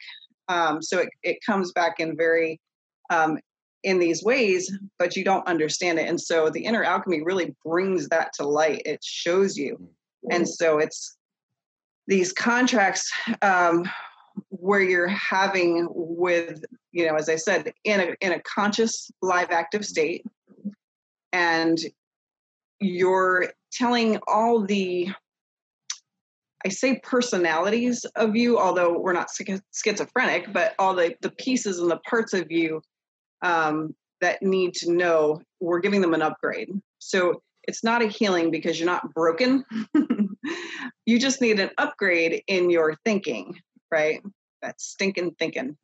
Um, 0.48 0.82
so 0.82 0.98
it, 0.98 1.08
it 1.22 1.38
comes 1.46 1.72
back 1.72 2.00
in 2.00 2.16
very 2.16 2.60
um, 3.08 3.38
in 3.82 3.98
these 3.98 4.22
ways, 4.22 4.70
but 4.98 5.16
you 5.16 5.24
don't 5.24 5.46
understand 5.46 5.98
it. 5.98 6.08
And 6.08 6.20
so 6.20 6.50
the 6.50 6.64
inner 6.64 6.84
alchemy 6.84 7.22
really 7.22 7.54
brings 7.64 8.08
that 8.08 8.32
to 8.34 8.46
light. 8.46 8.82
It 8.84 9.02
shows 9.02 9.56
you 9.56 9.90
and 10.30 10.48
so 10.48 10.78
it's 10.78 11.16
these 12.06 12.32
contracts 12.32 13.10
um, 13.42 13.88
where 14.48 14.80
you're 14.80 15.08
having 15.08 15.86
with 15.90 16.64
you 16.92 17.06
know 17.06 17.14
as 17.14 17.28
i 17.28 17.36
said 17.36 17.72
in 17.84 18.00
a 18.00 18.16
in 18.20 18.32
a 18.32 18.42
conscious 18.42 19.10
live 19.22 19.50
active 19.50 19.84
state. 19.84 20.24
And 21.32 21.78
you're 22.80 23.52
telling 23.70 24.18
all 24.26 24.66
the 24.66 25.08
i 26.64 26.68
say 26.68 26.98
personalities 27.04 28.04
of 28.16 28.34
you 28.34 28.58
although 28.58 28.98
we're 28.98 29.12
not 29.12 29.30
schizophrenic 29.72 30.52
but 30.52 30.74
all 30.78 30.94
the 30.94 31.14
the 31.20 31.30
pieces 31.30 31.78
and 31.78 31.90
the 31.90 32.00
parts 32.08 32.32
of 32.32 32.50
you 32.50 32.82
um, 33.42 33.94
that 34.20 34.42
need 34.42 34.74
to 34.74 34.92
know 34.92 35.40
we're 35.60 35.80
giving 35.80 36.00
them 36.00 36.14
an 36.14 36.22
upgrade. 36.22 36.70
So 36.98 37.42
it's 37.64 37.84
not 37.84 38.02
a 38.02 38.06
healing 38.06 38.50
because 38.50 38.78
you're 38.78 38.86
not 38.86 39.12
broken. 39.14 39.64
you 41.06 41.18
just 41.18 41.40
need 41.40 41.60
an 41.60 41.70
upgrade 41.78 42.42
in 42.46 42.70
your 42.70 42.96
thinking, 43.04 43.58
right? 43.90 44.22
That 44.62 44.80
stinking 44.80 45.36
thinking. 45.38 45.76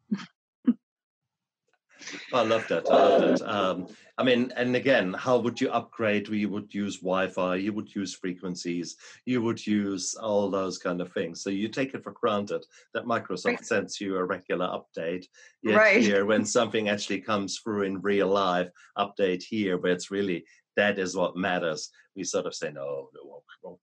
I 2.32 2.42
love 2.42 2.66
that. 2.68 2.90
I 2.90 2.94
love 2.94 3.38
that. 3.38 3.48
Um, 3.48 3.86
I 4.18 4.24
mean, 4.24 4.52
and 4.56 4.74
again, 4.76 5.12
how 5.12 5.38
would 5.38 5.60
you 5.60 5.70
upgrade? 5.70 6.28
You 6.28 6.48
would 6.48 6.72
use 6.72 6.98
Wi-Fi. 6.98 7.56
You 7.56 7.72
would 7.74 7.94
use 7.94 8.14
frequencies. 8.14 8.96
You 9.26 9.42
would 9.42 9.66
use 9.66 10.14
all 10.14 10.50
those 10.50 10.78
kind 10.78 11.00
of 11.00 11.12
things. 11.12 11.42
So 11.42 11.50
you 11.50 11.68
take 11.68 11.94
it 11.94 12.02
for 12.02 12.12
granted 12.12 12.64
that 12.94 13.04
Microsoft 13.04 13.46
right. 13.46 13.64
sends 13.64 14.00
you 14.00 14.16
a 14.16 14.24
regular 14.24 14.68
update. 14.68 15.26
Yet 15.62 15.76
right. 15.76 16.00
here, 16.00 16.24
when 16.24 16.44
something 16.46 16.88
actually 16.88 17.20
comes 17.20 17.58
through 17.58 17.82
in 17.82 18.00
real 18.00 18.28
life, 18.28 18.70
update 18.96 19.42
here, 19.42 19.76
but 19.76 19.90
it's 19.90 20.10
really 20.10 20.44
that 20.76 20.98
is 20.98 21.16
what 21.16 21.36
matters. 21.36 21.90
We 22.14 22.24
sort 22.24 22.46
of 22.46 22.54
say, 22.54 22.70
no, 22.72 23.08
no, 23.14 23.42
no. 23.64 23.78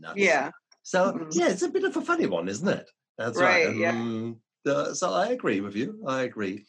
Nuts. 0.00 0.16
Yeah. 0.16 0.50
So 0.82 1.12
mm-hmm. 1.12 1.28
yeah, 1.32 1.48
it's 1.48 1.62
a 1.62 1.68
bit 1.68 1.84
of 1.84 1.96
a 1.96 2.00
funny 2.00 2.26
one, 2.26 2.48
isn't 2.48 2.68
it? 2.68 2.90
That's 3.16 3.38
right. 3.38 3.66
right. 3.66 3.76
Yeah. 3.76 4.32
uh, 4.66 4.94
so 4.94 5.12
I 5.12 5.28
agree 5.28 5.60
with 5.60 5.76
you. 5.76 6.02
I 6.06 6.22
agree. 6.22 6.64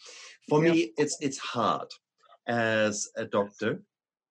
For 0.49 0.59
me, 0.59 0.93
it's 0.97 1.17
it's 1.21 1.37
hard, 1.37 1.87
as 2.47 3.07
a 3.15 3.25
doctor 3.25 3.83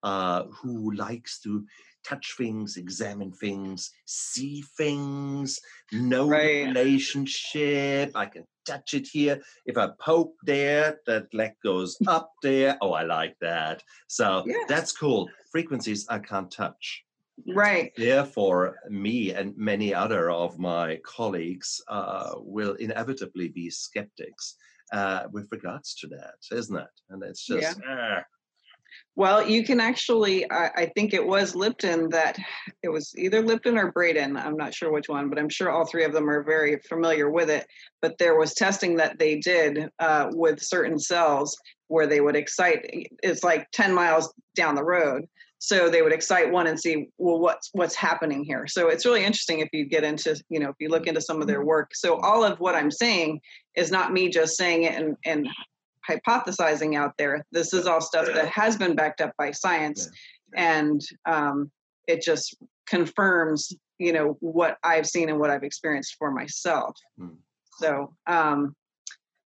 uh, 0.03 0.43
who 0.51 0.91
likes 0.91 1.39
to 1.41 1.65
touch 2.09 2.33
things, 2.37 2.77
examine 2.77 3.31
things, 3.31 3.91
see 4.05 4.63
things, 4.77 5.59
know 5.91 6.27
Right. 6.27 6.65
relationship. 6.67 8.11
I 8.15 8.25
can 8.25 8.45
touch 8.65 8.93
it 8.93 9.07
here. 9.07 9.41
If 9.65 9.77
I 9.77 9.89
poke 9.99 10.33
there, 10.43 10.99
that 11.07 11.33
leg 11.33 11.53
goes 11.63 11.97
up 12.07 12.31
there. 12.41 12.77
Oh, 12.81 12.93
I 12.93 13.03
like 13.03 13.35
that. 13.41 13.83
So 14.07 14.43
Yeah. 14.47 14.63
that's 14.67 14.91
cool. 14.91 15.29
Frequencies 15.51 16.07
I 16.09 16.19
can't 16.19 16.51
touch. 16.51 17.05
Right. 17.47 17.93
Therefore, 17.95 18.79
me 18.89 19.31
and 19.31 19.55
many 19.55 19.93
other 19.93 20.29
of 20.29 20.59
my 20.59 20.99
colleagues 21.05 21.81
uh, 21.87 22.31
will 22.37 22.73
inevitably 22.75 23.47
be 23.49 23.69
skeptics 23.69 24.55
uh, 24.91 25.27
with 25.31 25.47
regards 25.51 25.95
to 25.95 26.07
that, 26.07 26.35
isn't 26.51 26.75
it? 26.75 26.95
And 27.09 27.23
it's 27.23 27.45
just, 27.45 27.79
ah, 27.87 28.23
Well, 29.15 29.45
you 29.45 29.65
can 29.65 29.81
actually, 29.81 30.49
I, 30.49 30.69
I 30.75 30.85
think 30.95 31.13
it 31.13 31.25
was 31.25 31.53
Lipton 31.53 32.09
that 32.09 32.37
it 32.81 32.89
was 32.89 33.13
either 33.17 33.41
Lipton 33.41 33.77
or 33.77 33.91
Braden. 33.91 34.37
I'm 34.37 34.55
not 34.55 34.73
sure 34.73 34.93
which 34.93 35.09
one, 35.09 35.29
but 35.29 35.37
I'm 35.37 35.49
sure 35.49 35.69
all 35.69 35.85
three 35.85 36.05
of 36.05 36.13
them 36.13 36.29
are 36.29 36.41
very 36.41 36.79
familiar 36.87 37.29
with 37.29 37.49
it. 37.49 37.67
But 38.01 38.17
there 38.17 38.37
was 38.37 38.53
testing 38.53 38.95
that 38.95 39.19
they 39.19 39.35
did 39.37 39.89
uh, 39.99 40.29
with 40.31 40.61
certain 40.61 40.97
cells 40.99 41.57
where 41.87 42.07
they 42.07 42.21
would 42.21 42.37
excite, 42.37 43.09
it's 43.21 43.43
like 43.43 43.69
10 43.71 43.93
miles 43.93 44.33
down 44.55 44.75
the 44.75 44.85
road. 44.85 45.25
So 45.61 45.89
they 45.89 46.01
would 46.01 46.13
excite 46.13 46.49
one 46.49 46.67
and 46.67 46.79
see, 46.79 47.09
well, 47.17 47.39
what's 47.39 47.69
what's 47.73 47.95
happening 47.95 48.45
here. 48.45 48.65
So 48.67 48.87
it's 48.87 49.05
really 49.05 49.25
interesting 49.25 49.59
if 49.59 49.67
you 49.73 49.83
get 49.83 50.05
into, 50.05 50.41
you 50.47 50.57
know, 50.57 50.69
if 50.69 50.75
you 50.79 50.87
look 50.87 51.05
into 51.05 51.19
some 51.19 51.41
of 51.41 51.47
their 51.47 51.65
work. 51.65 51.93
So 51.93 52.17
all 52.21 52.45
of 52.45 52.61
what 52.61 52.75
I'm 52.75 52.91
saying 52.91 53.41
is 53.75 53.91
not 53.91 54.13
me 54.13 54.29
just 54.29 54.55
saying 54.55 54.83
it 54.83 54.95
and, 54.95 55.17
and 55.25 55.49
hypothesizing 56.09 56.95
out 56.95 57.13
there. 57.17 57.45
This 57.51 57.73
is 57.73 57.85
all 57.85 58.01
stuff 58.01 58.27
that 58.33 58.47
has 58.47 58.77
been 58.77 58.95
backed 58.95 59.21
up 59.21 59.33
by 59.37 59.51
science, 59.51 60.09
and 60.55 61.01
um, 61.25 61.71
it 62.07 62.21
just 62.21 62.57
confirms, 62.87 63.71
you 63.99 64.11
know, 64.11 64.37
what 64.39 64.77
I've 64.83 65.05
seen 65.05 65.29
and 65.29 65.39
what 65.39 65.49
I've 65.49 65.63
experienced 65.63 66.15
for 66.17 66.31
myself. 66.31 66.95
Hmm. 67.17 67.35
So, 67.77 68.13
um, 68.27 68.75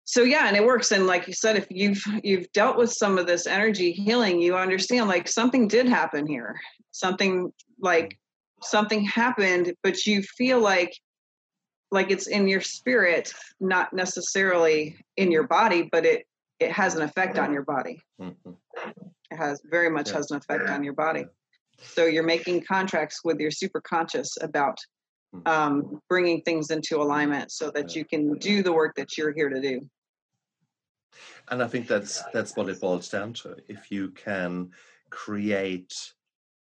so 0.04 0.22
yeah, 0.22 0.46
and 0.46 0.56
it 0.56 0.64
works. 0.64 0.92
And 0.92 1.06
like 1.06 1.26
you 1.26 1.32
said, 1.32 1.56
if 1.56 1.66
you've 1.70 2.02
you've 2.22 2.50
dealt 2.52 2.76
with 2.76 2.92
some 2.92 3.18
of 3.18 3.26
this 3.26 3.46
energy 3.46 3.92
healing, 3.92 4.40
you 4.40 4.56
understand 4.56 5.08
like 5.08 5.28
something 5.28 5.68
did 5.68 5.88
happen 5.88 6.26
here. 6.26 6.60
Something 6.90 7.52
like 7.80 8.18
something 8.62 9.04
happened, 9.04 9.72
but 9.82 10.06
you 10.06 10.22
feel 10.22 10.60
like 10.60 10.92
like 11.90 12.10
it's 12.10 12.26
in 12.26 12.48
your 12.48 12.60
spirit, 12.60 13.32
not 13.60 13.92
necessarily 13.92 14.96
in 15.16 15.30
your 15.30 15.46
body, 15.46 15.88
but 15.92 16.06
it 16.06 16.26
it 16.62 16.72
has 16.72 16.94
an 16.94 17.02
effect 17.02 17.38
on 17.38 17.52
your 17.52 17.64
body. 17.64 18.00
mhm. 18.20 18.56
It 19.30 19.36
has 19.36 19.60
very 19.64 19.90
much 19.90 20.08
Yeah. 20.08 20.14
has 20.14 20.30
an 20.30 20.36
effect 20.38 20.68
on 20.68 20.84
your 20.84 20.92
body. 20.92 21.26
So 21.94 22.04
you're 22.04 22.22
making 22.22 22.64
contracts 22.64 23.24
with 23.24 23.40
your 23.40 23.50
super 23.50 23.80
conscious 23.80 24.36
about 24.40 24.78
Mhm. 25.34 25.48
um, 25.48 26.02
bringing 26.08 26.42
things 26.42 26.70
into 26.70 27.00
alignment 27.00 27.50
so 27.50 27.70
that 27.70 27.96
you 27.96 28.04
can 28.04 28.38
do 28.38 28.62
the 28.62 28.72
work 28.72 28.94
that 28.96 29.16
you're 29.16 29.32
here 29.32 29.48
to 29.48 29.60
do. 29.60 29.80
And 31.48 31.62
I 31.62 31.68
think 31.68 31.88
that's 31.88 32.22
that's 32.32 32.54
what 32.56 32.68
it 32.68 32.80
boils 32.80 33.08
down 33.08 33.32
to. 33.34 33.56
If 33.68 33.90
you 33.90 34.10
can 34.10 34.72
create 35.10 36.14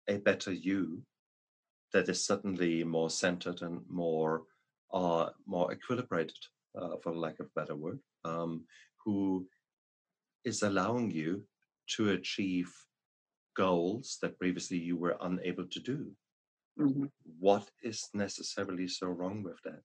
a 0.08 0.16
better 0.18 0.52
you 0.52 1.04
that 1.92 2.08
is 2.08 2.24
suddenly 2.24 2.84
more 2.84 3.10
centered 3.10 3.62
and 3.62 3.84
more 3.88 4.44
uh, 4.92 5.30
more 5.46 5.74
equilibrated, 5.74 6.48
uh, 6.74 6.96
for 7.02 7.14
lack 7.14 7.40
of 7.40 7.46
a 7.46 7.60
better 7.60 7.76
word, 7.76 8.00
um, 8.24 8.66
who 9.04 9.48
is 10.44 10.62
allowing 10.62 11.10
you 11.10 11.46
to 11.96 12.10
achieve 12.10 12.72
goals 13.54 14.18
that 14.22 14.38
previously 14.38 14.78
you 14.78 14.96
were 14.96 15.16
unable 15.20 15.66
to 15.66 15.80
do. 15.80 16.16
Mhm. 16.78 17.10
What 17.38 17.70
is 17.82 18.08
necessarily 18.14 18.88
so 18.88 19.08
wrong 19.08 19.42
with 19.42 19.60
that? 19.62 19.84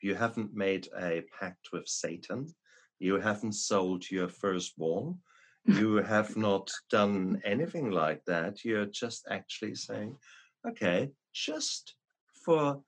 You 0.00 0.14
haven't 0.14 0.52
made 0.54 0.88
a 0.98 1.22
pact 1.38 1.72
with 1.72 1.88
Satan. 1.88 2.54
You 2.98 3.18
haven't 3.20 3.52
sold 3.54 4.10
your 4.10 4.28
firstborn. 4.28 5.22
You 5.64 5.96
have 6.14 6.36
not 6.36 6.70
done 6.90 7.40
anything 7.44 7.90
like 7.90 8.24
that. 8.26 8.64
You're 8.64 8.86
just 8.86 9.26
actually 9.30 9.74
saying, 9.76 10.18
okay, 10.66 11.12
just 11.32 11.94
for 12.44 12.82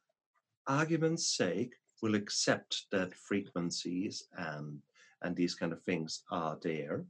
argument's 0.67 1.37
sake, 1.37 1.75
we'll 2.03 2.15
accept 2.15 2.87
that 2.91 3.15
frequencies 3.15 4.29
and 4.37 4.83
and 5.25 5.35
these 5.35 5.55
kind 5.55 5.72
of 5.72 5.83
things 5.83 6.22
are 6.31 6.59
there. 6.62 7.05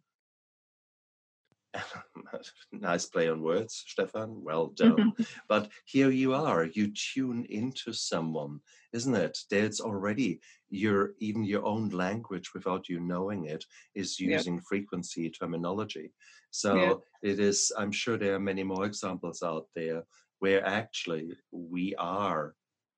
nice 2.72 3.06
play 3.06 3.28
on 3.28 3.42
words, 3.42 3.84
Stefan. 3.88 4.42
Well 4.42 4.68
done. 4.68 5.12
but 5.48 5.68
here 5.84 6.10
you 6.10 6.32
are. 6.32 6.64
You 6.64 6.92
tune 6.92 7.44
into 7.50 7.92
someone, 7.92 8.60
isn't 8.92 9.14
it? 9.14 9.36
There's 9.50 9.80
already 9.80 10.40
your 10.70 11.14
even 11.18 11.44
your 11.44 11.64
own 11.64 11.88
language 11.88 12.54
without 12.54 12.88
you 12.88 13.00
knowing 13.00 13.46
it 13.46 13.64
is 13.94 14.20
using 14.20 14.60
frequency 14.60 15.30
terminology. 15.30 16.12
So 16.52 17.02
it 17.22 17.40
is. 17.40 17.72
I'm 17.76 17.92
sure 17.92 18.16
there 18.16 18.36
are 18.36 18.40
many 18.40 18.62
more 18.62 18.84
examples 18.86 19.42
out 19.42 19.66
there 19.74 20.04
where 20.38 20.64
actually 20.64 21.32
we 21.50 21.94
are 21.96 22.54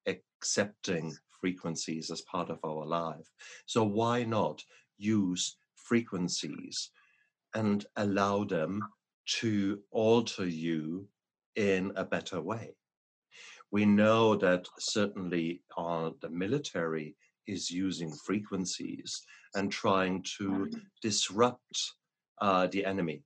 accepting 0.07 1.17
frequencies 1.41 2.11
as 2.11 2.23
part 2.23 2.51
of 2.51 2.59
our 2.65 2.85
life. 2.85 3.29
So 3.67 3.85
why 3.85 4.25
not 4.25 4.63
use 4.99 5.57
frequencies 5.75 6.91
and 7.55 7.87
allow 7.97 8.45
them 8.45 8.83
to 9.41 9.81
alter 9.91 10.47
you 10.47 11.09
in 11.57 11.93
a 11.97 12.05
better 12.05 12.41
way? 12.41 12.75
We 13.71 13.85
know 13.85 14.37
that 14.37 14.69
certainly 14.79 15.63
uh, 15.77 16.11
the 16.21 16.31
military 16.31 17.17
is 17.47 17.71
using 17.71 18.13
frequencies 18.13 19.23
and 19.55 19.71
trying 19.71 20.25
to 20.39 20.71
disrupt 21.03 21.93
uh, 22.41 22.67
the 22.69 22.85
enemy. 22.85 23.23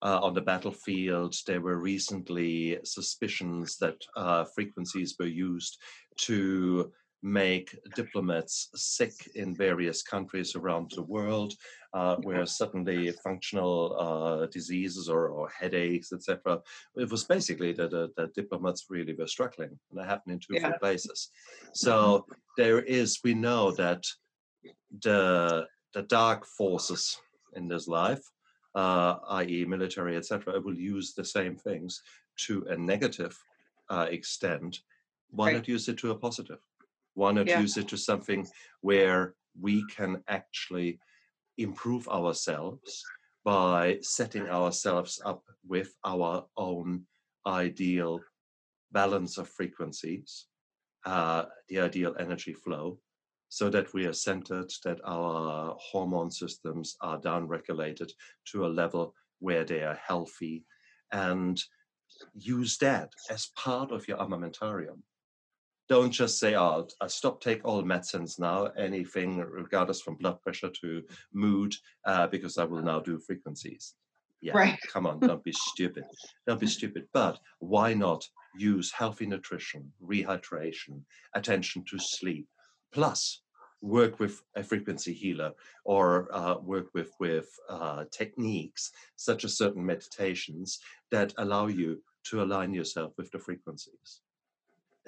Uh, 0.00 0.20
on 0.22 0.32
the 0.32 0.40
battlefield, 0.40 1.34
there 1.46 1.60
were 1.60 1.78
recently 1.78 2.78
suspicions 2.84 3.76
that 3.78 3.96
uh, 4.16 4.44
frequencies 4.54 5.16
were 5.18 5.26
used 5.26 5.76
to 6.16 6.92
make 7.22 7.76
diplomats 7.96 8.70
sick 8.74 9.12
in 9.34 9.54
various 9.54 10.02
countries 10.02 10.54
around 10.54 10.90
the 10.94 11.02
world, 11.02 11.54
uh, 11.92 12.16
where 12.16 12.46
suddenly 12.46 13.10
functional 13.24 13.96
uh, 13.98 14.46
diseases 14.46 15.08
or, 15.08 15.28
or 15.28 15.48
headaches, 15.48 16.12
etc. 16.12 16.60
It 16.96 17.10
was 17.10 17.24
basically 17.24 17.72
that 17.72 17.90
the, 17.90 18.10
the 18.16 18.28
diplomats 18.34 18.86
really 18.88 19.14
were 19.14 19.26
struggling, 19.26 19.70
and 19.90 19.98
that 19.98 20.06
happened 20.06 20.34
in 20.34 20.38
two 20.38 20.54
Yeah. 20.54 20.68
three 20.68 20.78
places. 20.78 21.30
So 21.72 22.26
there 22.56 22.80
is, 22.80 23.20
we 23.24 23.34
know 23.34 23.72
that 23.72 24.04
the 25.02 25.66
the 25.94 26.02
dark 26.02 26.44
forces 26.44 27.18
in 27.54 27.66
this 27.66 27.88
life, 27.88 28.22
uh, 28.74 29.16
i.e., 29.30 29.64
military, 29.64 30.16
etc., 30.16 30.60
will 30.60 30.78
use 30.78 31.14
the 31.14 31.24
same 31.24 31.56
things 31.56 32.02
to 32.36 32.66
a 32.68 32.76
negative 32.76 33.36
uh, 33.90 34.06
extent. 34.10 34.80
Why 35.30 35.46
Right. 35.46 35.56
not 35.56 35.68
use 35.68 35.88
it 35.88 35.98
to 35.98 36.10
a 36.10 36.14
positive? 36.14 36.60
Why 37.18 37.32
not 37.32 37.48
Yeah. 37.48 37.60
use 37.60 37.76
it 37.76 37.88
to 37.88 37.96
something 37.96 38.46
where 38.80 39.34
we 39.60 39.84
can 39.86 40.22
actually 40.28 41.00
improve 41.56 42.06
ourselves 42.06 43.04
by 43.42 43.98
setting 44.02 44.48
ourselves 44.48 45.20
up 45.24 45.42
with 45.66 45.96
our 46.04 46.48
own 46.56 47.08
ideal 47.44 48.22
balance 48.92 49.36
of 49.36 49.48
frequencies, 49.48 50.46
uh, 51.06 51.46
the 51.66 51.80
ideal 51.80 52.14
energy 52.20 52.52
flow, 52.52 53.00
so 53.48 53.68
that 53.68 53.92
we 53.92 54.06
are 54.06 54.12
centered, 54.28 54.70
that 54.84 55.00
our 55.04 55.74
hormone 55.80 56.30
systems 56.30 56.96
are 57.00 57.18
down 57.18 57.48
regulated 57.48 58.12
to 58.44 58.64
a 58.64 58.74
level 58.82 59.12
where 59.40 59.64
they 59.64 59.82
are 59.82 59.96
healthy, 60.10 60.64
and 61.10 61.64
use 62.34 62.78
that 62.78 63.12
as 63.28 63.46
part 63.56 63.90
of 63.90 64.06
your 64.06 64.18
armamentarium. 64.18 65.02
Don't 65.88 66.10
just 66.12 66.38
say, 66.38 66.54
"Oh, 66.54 66.86
I 67.00 67.06
stop 67.08 67.40
take 67.40 67.64
all 67.64 67.82
medicines 67.82 68.38
now, 68.38 68.66
anything 68.66 69.38
regardless 69.38 70.00
from 70.02 70.16
blood 70.16 70.40
pressure 70.42 70.70
to 70.70 71.06
mood, 71.32 71.74
uh, 72.04 72.26
because 72.28 72.58
I 72.58 72.64
will 72.64 72.82
now 72.82 73.00
do 73.00 73.18
frequencies." 73.18 73.94
Yeah, 74.40 74.54
Right. 74.54 74.78
come 74.86 75.06
on, 75.06 75.18
don't 75.20 75.42
be 75.42 75.52
stupid. 75.72 76.04
Don't 76.46 76.60
be 76.60 76.66
stupid. 76.68 77.08
But 77.12 77.40
why 77.58 77.94
not 77.94 78.28
use 78.52 78.92
healthy 78.92 79.26
nutrition, 79.26 79.92
rehydration, 80.00 81.04
attention 81.34 81.84
to 81.86 81.98
sleep, 81.98 82.48
plus 82.92 83.42
work 83.80 84.18
with 84.20 84.42
a 84.56 84.62
frequency 84.62 85.12
healer 85.12 85.54
or 85.84 86.32
uh, 86.34 86.58
work 86.58 86.88
with 86.94 87.12
with 87.20 87.48
uh, 87.68 88.04
techniques 88.10 88.92
such 89.16 89.44
as 89.44 89.56
certain 89.56 89.84
meditations 89.86 90.78
that 91.10 91.32
allow 91.38 91.66
you 91.66 92.02
to 92.24 92.42
align 92.42 92.74
yourself 92.74 93.12
with 93.16 93.30
the 93.30 93.38
frequencies. 93.38 94.20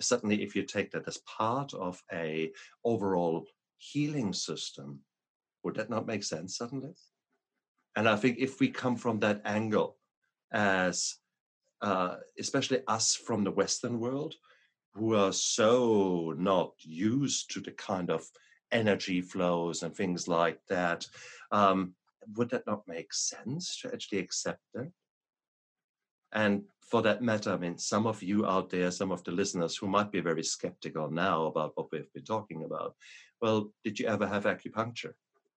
Certainly, 0.00 0.42
if 0.42 0.56
you 0.56 0.62
take 0.62 0.90
that 0.92 1.06
as 1.06 1.18
part 1.18 1.74
of 1.74 2.02
a 2.12 2.52
overall 2.84 3.46
healing 3.78 4.32
system, 4.32 5.00
would 5.62 5.74
that 5.76 5.90
not 5.90 6.06
make 6.06 6.24
sense 6.24 6.56
suddenly? 6.56 6.94
And 7.96 8.08
I 8.08 8.16
think 8.16 8.38
if 8.38 8.60
we 8.60 8.68
come 8.68 8.96
from 8.96 9.20
that 9.20 9.42
angle, 9.44 9.96
as 10.52 11.16
uh, 11.82 12.16
especially 12.38 12.82
us 12.86 13.14
from 13.14 13.44
the 13.44 13.50
Western 13.50 13.98
world, 14.00 14.34
who 14.94 15.14
are 15.14 15.32
so 15.32 16.34
not 16.36 16.72
used 16.80 17.50
to 17.52 17.60
the 17.60 17.70
kind 17.72 18.10
of 18.10 18.24
energy 18.72 19.20
flows 19.20 19.82
and 19.82 19.94
things 19.94 20.28
like 20.28 20.58
that, 20.68 21.06
um, 21.52 21.94
would 22.36 22.50
that 22.50 22.66
not 22.66 22.86
make 22.86 23.12
sense 23.12 23.80
to 23.80 23.92
actually 23.92 24.18
accept 24.18 24.60
them? 24.74 24.92
And 26.32 26.64
for 26.90 27.02
that 27.02 27.22
matter, 27.22 27.52
I 27.52 27.56
mean, 27.56 27.78
some 27.78 28.06
of 28.08 28.20
you 28.20 28.44
out 28.46 28.68
there, 28.68 28.90
some 28.90 29.12
of 29.12 29.22
the 29.22 29.30
listeners 29.30 29.76
who 29.76 29.86
might 29.86 30.10
be 30.10 30.20
very 30.20 30.42
skeptical 30.42 31.08
now 31.08 31.46
about 31.46 31.72
what 31.76 31.86
we've 31.92 32.12
been 32.12 32.24
talking 32.24 32.64
about, 32.64 32.96
well, 33.40 33.72
did 33.84 34.00
you 34.00 34.08
ever 34.08 34.26
have 34.26 34.44
acupuncture? 34.44 35.12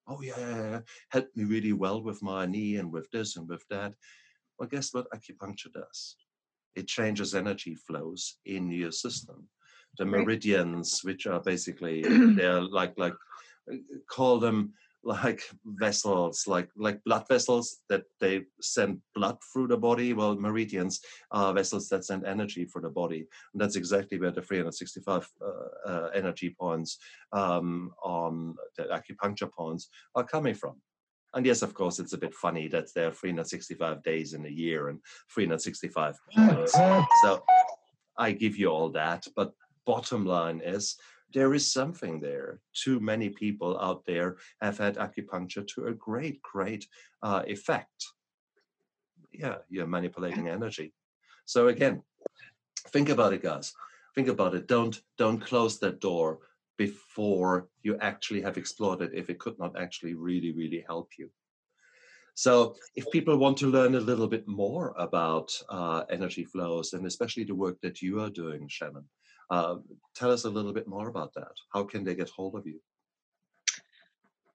Oh, 0.07 0.21
yeah, 0.21 0.37
yeah, 0.37 0.69
yeah. 0.71 0.79
helped 1.09 1.35
me 1.35 1.45
really 1.45 1.73
well 1.73 2.03
with 2.03 2.21
my 2.21 2.45
knee 2.45 2.75
and 2.75 2.91
with 2.91 3.09
this 3.09 3.35
and 3.35 3.49
with 3.49 3.67
that. 3.69 3.95
Well, 4.59 4.69
guess 4.69 4.93
what 4.93 5.07
acupuncture 5.09 5.73
does? 5.73 6.17
It 6.75 6.87
changes 6.87 7.33
energy 7.33 7.73
flows 7.75 8.37
in 8.45 8.69
your 8.69 8.91
system. 8.91 9.47
The 9.97 10.05
meridians, 10.05 10.99
which 11.03 11.25
are 11.25 11.39
basically, 11.39 12.03
they're 12.35 12.61
like, 12.61 12.93
like, 12.97 13.15
uh, 13.71 13.77
call 14.07 14.37
them 14.37 14.73
like 15.03 15.43
vessels, 15.65 16.45
like 16.47 16.69
like 16.75 17.03
blood 17.03 17.25
vessels 17.27 17.81
that 17.89 18.03
they 18.19 18.43
send 18.61 18.99
blood 19.15 19.37
through 19.51 19.67
the 19.67 19.77
body. 19.77 20.13
Well, 20.13 20.35
meridians 20.35 21.01
are 21.31 21.53
vessels 21.53 21.89
that 21.89 22.05
send 22.05 22.25
energy 22.25 22.65
for 22.65 22.81
the 22.81 22.89
body, 22.89 23.27
and 23.53 23.61
that's 23.61 23.75
exactly 23.75 24.19
where 24.19 24.31
the 24.31 24.41
365 24.41 25.29
uh, 25.41 25.89
uh, 25.89 26.09
energy 26.13 26.55
points 26.57 26.97
um, 27.31 27.91
on 28.03 28.55
the 28.77 28.83
acupuncture 28.85 29.51
points 29.51 29.89
are 30.15 30.23
coming 30.23 30.53
from. 30.53 30.81
And 31.33 31.45
yes, 31.45 31.63
of 31.63 31.73
course, 31.73 31.99
it's 31.99 32.13
a 32.13 32.17
bit 32.17 32.33
funny 32.33 32.67
that 32.69 32.93
there 32.93 33.07
are 33.07 33.11
365 33.11 34.03
days 34.03 34.33
in 34.33 34.45
a 34.45 34.49
year 34.49 34.89
and 34.89 34.99
365 35.33 36.15
points. 36.31 36.73
So 37.23 37.43
I 38.17 38.31
give 38.31 38.55
you 38.55 38.67
all 38.67 38.89
that, 38.89 39.25
but 39.35 39.53
bottom 39.85 40.25
line 40.25 40.61
is 40.63 40.95
there 41.33 41.53
is 41.53 41.71
something 41.71 42.19
there. 42.19 42.59
Too 42.73 42.99
many 42.99 43.29
people 43.29 43.79
out 43.79 44.05
there 44.05 44.37
have 44.61 44.77
had 44.77 44.97
acupuncture 44.97 45.65
to 45.67 45.87
a 45.87 45.93
great, 45.93 46.41
great 46.41 46.87
uh, 47.21 47.43
effect. 47.47 48.05
Yeah, 49.31 49.57
you're 49.69 49.87
manipulating 49.87 50.47
energy. 50.47 50.93
So 51.45 51.67
again, 51.67 52.03
think 52.89 53.09
about 53.09 53.33
it, 53.33 53.41
guys. 53.41 53.73
Think 54.15 54.27
about 54.27 54.53
it. 54.53 54.67
Don't 54.67 55.01
don't 55.17 55.39
close 55.39 55.79
that 55.79 55.99
door 55.99 56.39
before 56.77 57.67
you 57.81 57.97
actually 57.99 58.41
have 58.41 58.57
explored 58.57 59.01
it 59.01 59.11
if 59.13 59.29
it 59.29 59.39
could 59.39 59.57
not 59.59 59.79
actually 59.79 60.13
really, 60.13 60.51
really 60.51 60.83
help 60.87 61.09
you. 61.17 61.29
So, 62.35 62.75
if 62.95 63.05
people 63.11 63.37
want 63.37 63.57
to 63.57 63.67
learn 63.67 63.93
a 63.93 63.99
little 63.99 64.27
bit 64.27 64.47
more 64.47 64.95
about 64.97 65.51
uh, 65.69 66.03
energy 66.09 66.43
flows 66.43 66.93
and 66.93 67.05
especially 67.05 67.43
the 67.43 67.53
work 67.53 67.79
that 67.81 68.01
you 68.01 68.21
are 68.21 68.29
doing, 68.29 68.67
Shannon, 68.67 69.05
uh, 69.49 69.75
tell 70.15 70.31
us 70.31 70.45
a 70.45 70.49
little 70.49 70.73
bit 70.73 70.87
more 70.87 71.07
about 71.09 71.33
that. 71.35 71.53
How 71.73 71.83
can 71.83 72.03
they 72.03 72.15
get 72.15 72.29
hold 72.29 72.55
of 72.55 72.65
you? 72.65 72.79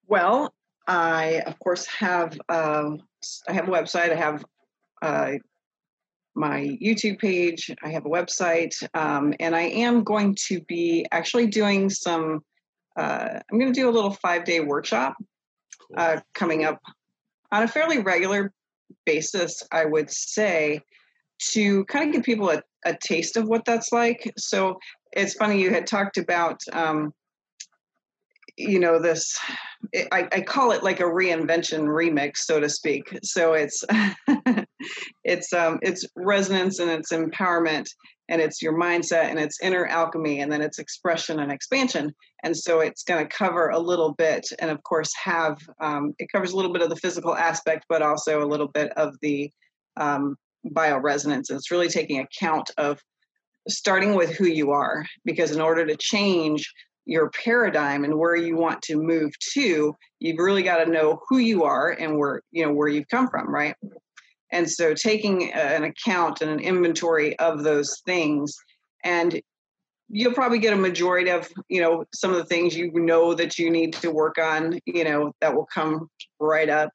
Well, 0.06 0.54
I 0.86 1.42
of 1.46 1.58
course 1.58 1.86
have 1.86 2.38
um, 2.48 3.02
I 3.48 3.52
have 3.52 3.68
a 3.68 3.70
website. 3.70 4.10
I 4.10 4.14
have 4.14 4.44
uh, 5.02 5.32
my 6.34 6.78
YouTube 6.82 7.18
page. 7.18 7.70
I 7.82 7.90
have 7.90 8.06
a 8.06 8.08
website, 8.08 8.74
um, 8.94 9.34
and 9.38 9.54
I 9.54 9.62
am 9.62 10.04
going 10.04 10.36
to 10.46 10.60
be 10.62 11.06
actually 11.12 11.48
doing 11.48 11.90
some. 11.90 12.40
Uh, 12.96 13.40
I'm 13.50 13.58
going 13.58 13.72
to 13.72 13.80
do 13.80 13.88
a 13.88 13.92
little 13.92 14.12
five 14.12 14.44
day 14.44 14.60
workshop 14.60 15.16
cool. 15.86 15.96
uh, 15.98 16.20
coming 16.34 16.64
up 16.64 16.80
on 17.52 17.62
a 17.62 17.68
fairly 17.68 17.98
regular 17.98 18.52
basis. 19.04 19.62
I 19.70 19.84
would 19.84 20.10
say 20.10 20.80
to 21.50 21.84
kind 21.84 22.08
of 22.08 22.14
give 22.14 22.24
people 22.24 22.50
a, 22.50 22.62
a 22.84 22.96
taste 23.02 23.36
of 23.36 23.48
what 23.48 23.64
that's 23.64 23.92
like. 23.92 24.32
So 24.36 24.78
it's 25.12 25.34
funny 25.34 25.60
you 25.60 25.70
had 25.70 25.86
talked 25.86 26.18
about 26.18 26.60
um, 26.72 27.12
you 28.58 28.80
know 28.80 29.00
this 29.00 29.38
I, 30.10 30.28
I, 30.32 30.40
call 30.40 30.72
it 30.72 30.82
like 30.82 30.98
a 30.98 31.04
reinvention 31.04 31.82
remix 31.82 32.38
so 32.38 32.58
to 32.58 32.68
speak 32.68 33.16
so 33.22 33.52
it's 33.52 33.84
it's 35.24 35.52
um 35.52 35.78
it's 35.80 36.04
resonance 36.16 36.80
and 36.80 36.90
it's 36.90 37.12
empowerment 37.12 37.88
and 38.28 38.42
it's 38.42 38.60
your 38.60 38.78
mindset 38.78 39.24
and 39.24 39.38
it's 39.38 39.62
inner 39.62 39.86
alchemy 39.86 40.40
and 40.40 40.50
then 40.50 40.60
it's 40.60 40.80
expression 40.80 41.38
and 41.38 41.52
expansion 41.52 42.12
and 42.42 42.56
so 42.56 42.80
it's 42.80 43.04
going 43.04 43.24
to 43.24 43.36
cover 43.36 43.68
a 43.68 43.78
little 43.78 44.12
bit 44.14 44.46
and 44.58 44.70
of 44.70 44.82
course 44.82 45.12
have 45.22 45.56
um, 45.80 46.12
it 46.18 46.30
covers 46.30 46.52
a 46.52 46.56
little 46.56 46.72
bit 46.72 46.82
of 46.82 46.90
the 46.90 46.96
physical 46.96 47.36
aspect 47.36 47.86
but 47.88 48.02
also 48.02 48.42
a 48.42 48.46
little 48.46 48.68
bit 48.68 48.90
of 48.96 49.14
the 49.22 49.50
um, 49.96 50.36
bioresonance 50.66 51.50
it's 51.50 51.70
really 51.70 51.88
taking 51.88 52.18
account 52.20 52.70
of 52.78 53.00
starting 53.68 54.14
with 54.14 54.34
who 54.34 54.46
you 54.46 54.70
are 54.70 55.04
because 55.24 55.50
in 55.52 55.60
order 55.60 55.86
to 55.86 55.96
change 55.96 56.72
your 57.06 57.30
paradigm 57.30 58.04
and 58.04 58.18
where 58.18 58.36
you 58.36 58.56
want 58.56 58.82
to 58.82 58.96
move 58.96 59.32
to 59.52 59.94
you've 60.20 60.38
really 60.38 60.62
got 60.62 60.84
to 60.84 60.90
know 60.90 61.20
who 61.28 61.38
you 61.38 61.64
are 61.64 61.90
and 61.90 62.18
where 62.18 62.42
you 62.50 62.64
know 62.64 62.72
where 62.72 62.88
you've 62.88 63.08
come 63.08 63.28
from 63.28 63.48
right? 63.48 63.74
And 64.50 64.70
so 64.70 64.94
taking 64.94 65.52
an 65.52 65.84
account 65.84 66.40
and 66.40 66.50
an 66.50 66.60
inventory 66.60 67.38
of 67.38 67.64
those 67.64 68.00
things 68.06 68.54
and 69.04 69.40
you'll 70.08 70.32
probably 70.32 70.58
get 70.58 70.72
a 70.72 70.76
majority 70.76 71.30
of 71.30 71.48
you 71.68 71.80
know 71.80 72.04
some 72.14 72.30
of 72.30 72.36
the 72.36 72.44
things 72.44 72.76
you 72.76 72.90
know 72.94 73.34
that 73.34 73.58
you 73.58 73.70
need 73.70 73.92
to 73.92 74.10
work 74.10 74.38
on 74.38 74.78
you 74.86 75.04
know 75.04 75.32
that 75.40 75.54
will 75.54 75.68
come 75.72 76.08
right 76.40 76.68
up. 76.68 76.90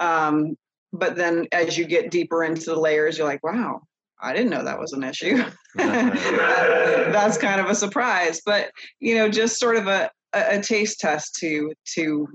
Um, 0.00 0.56
but 0.92 1.16
then 1.16 1.46
as 1.52 1.76
you 1.76 1.84
get 1.84 2.10
deeper 2.10 2.44
into 2.44 2.66
the 2.66 2.78
layers 2.78 3.18
you're 3.18 3.26
like 3.26 3.42
wow 3.42 3.80
I 4.22 4.32
didn't 4.32 4.50
know 4.50 4.62
that 4.62 4.78
was 4.78 4.92
an 4.92 5.02
issue. 5.02 5.42
That's 5.74 7.36
kind 7.38 7.60
of 7.60 7.66
a 7.66 7.74
surprise, 7.74 8.40
but 8.46 8.70
you 9.00 9.16
know, 9.16 9.28
just 9.28 9.58
sort 9.58 9.74
of 9.74 9.88
a, 9.88 10.12
a, 10.32 10.62
taste 10.62 11.00
test 11.00 11.34
to 11.40 11.72
to 11.94 12.28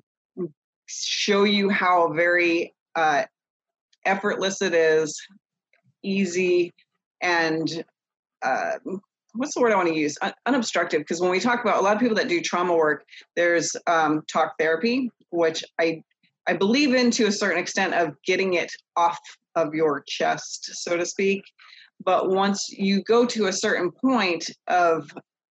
show 0.88 1.46
you 1.46 1.70
how 1.70 2.12
very 2.12 2.74
uh, 2.96 3.24
effortless 4.06 4.62
it 4.62 4.74
is, 4.74 5.18
easy, 6.04 6.74
and 7.22 7.86
uh, 8.42 8.74
what's 9.34 9.54
the 9.54 9.62
word 9.62 9.72
I 9.72 9.78
want 9.78 9.88
to 9.88 9.96
use? 9.96 10.18
Un- 10.22 10.34
unobstructive. 10.46 11.00
Because 11.00 11.22
when 11.22 11.32
we 11.32 11.40
talk 11.40 11.62
about 11.62 11.78
a 11.78 11.82
lot 11.82 11.96
of 11.96 12.02
people 12.02 12.16
that 12.18 12.28
do 12.28 12.42
trauma 12.42 12.76
work, 12.76 13.06
there's 13.38 13.76
um, 13.88 14.24
talk 14.32 14.56
therapy, 14.60 15.10
which 15.30 15.64
I 15.80 16.04
I 16.48 16.54
believe 16.54 16.94
in 16.94 17.12
to 17.12 17.28
a 17.28 17.32
certain 17.32 17.60
extent 17.60 17.94
of 17.94 18.16
getting 18.26 18.54
it 18.54 18.72
off 18.96 19.20
of 19.56 19.74
your 19.74 20.04
chest, 20.08 20.70
so 20.74 20.96
to 20.98 21.06
speak. 21.06 21.44
But 22.04 22.30
once 22.30 22.70
you 22.70 23.04
go 23.04 23.26
to 23.26 23.48
a 23.48 23.54
certain 23.54 23.92
point 23.92 24.50
of 24.68 25.12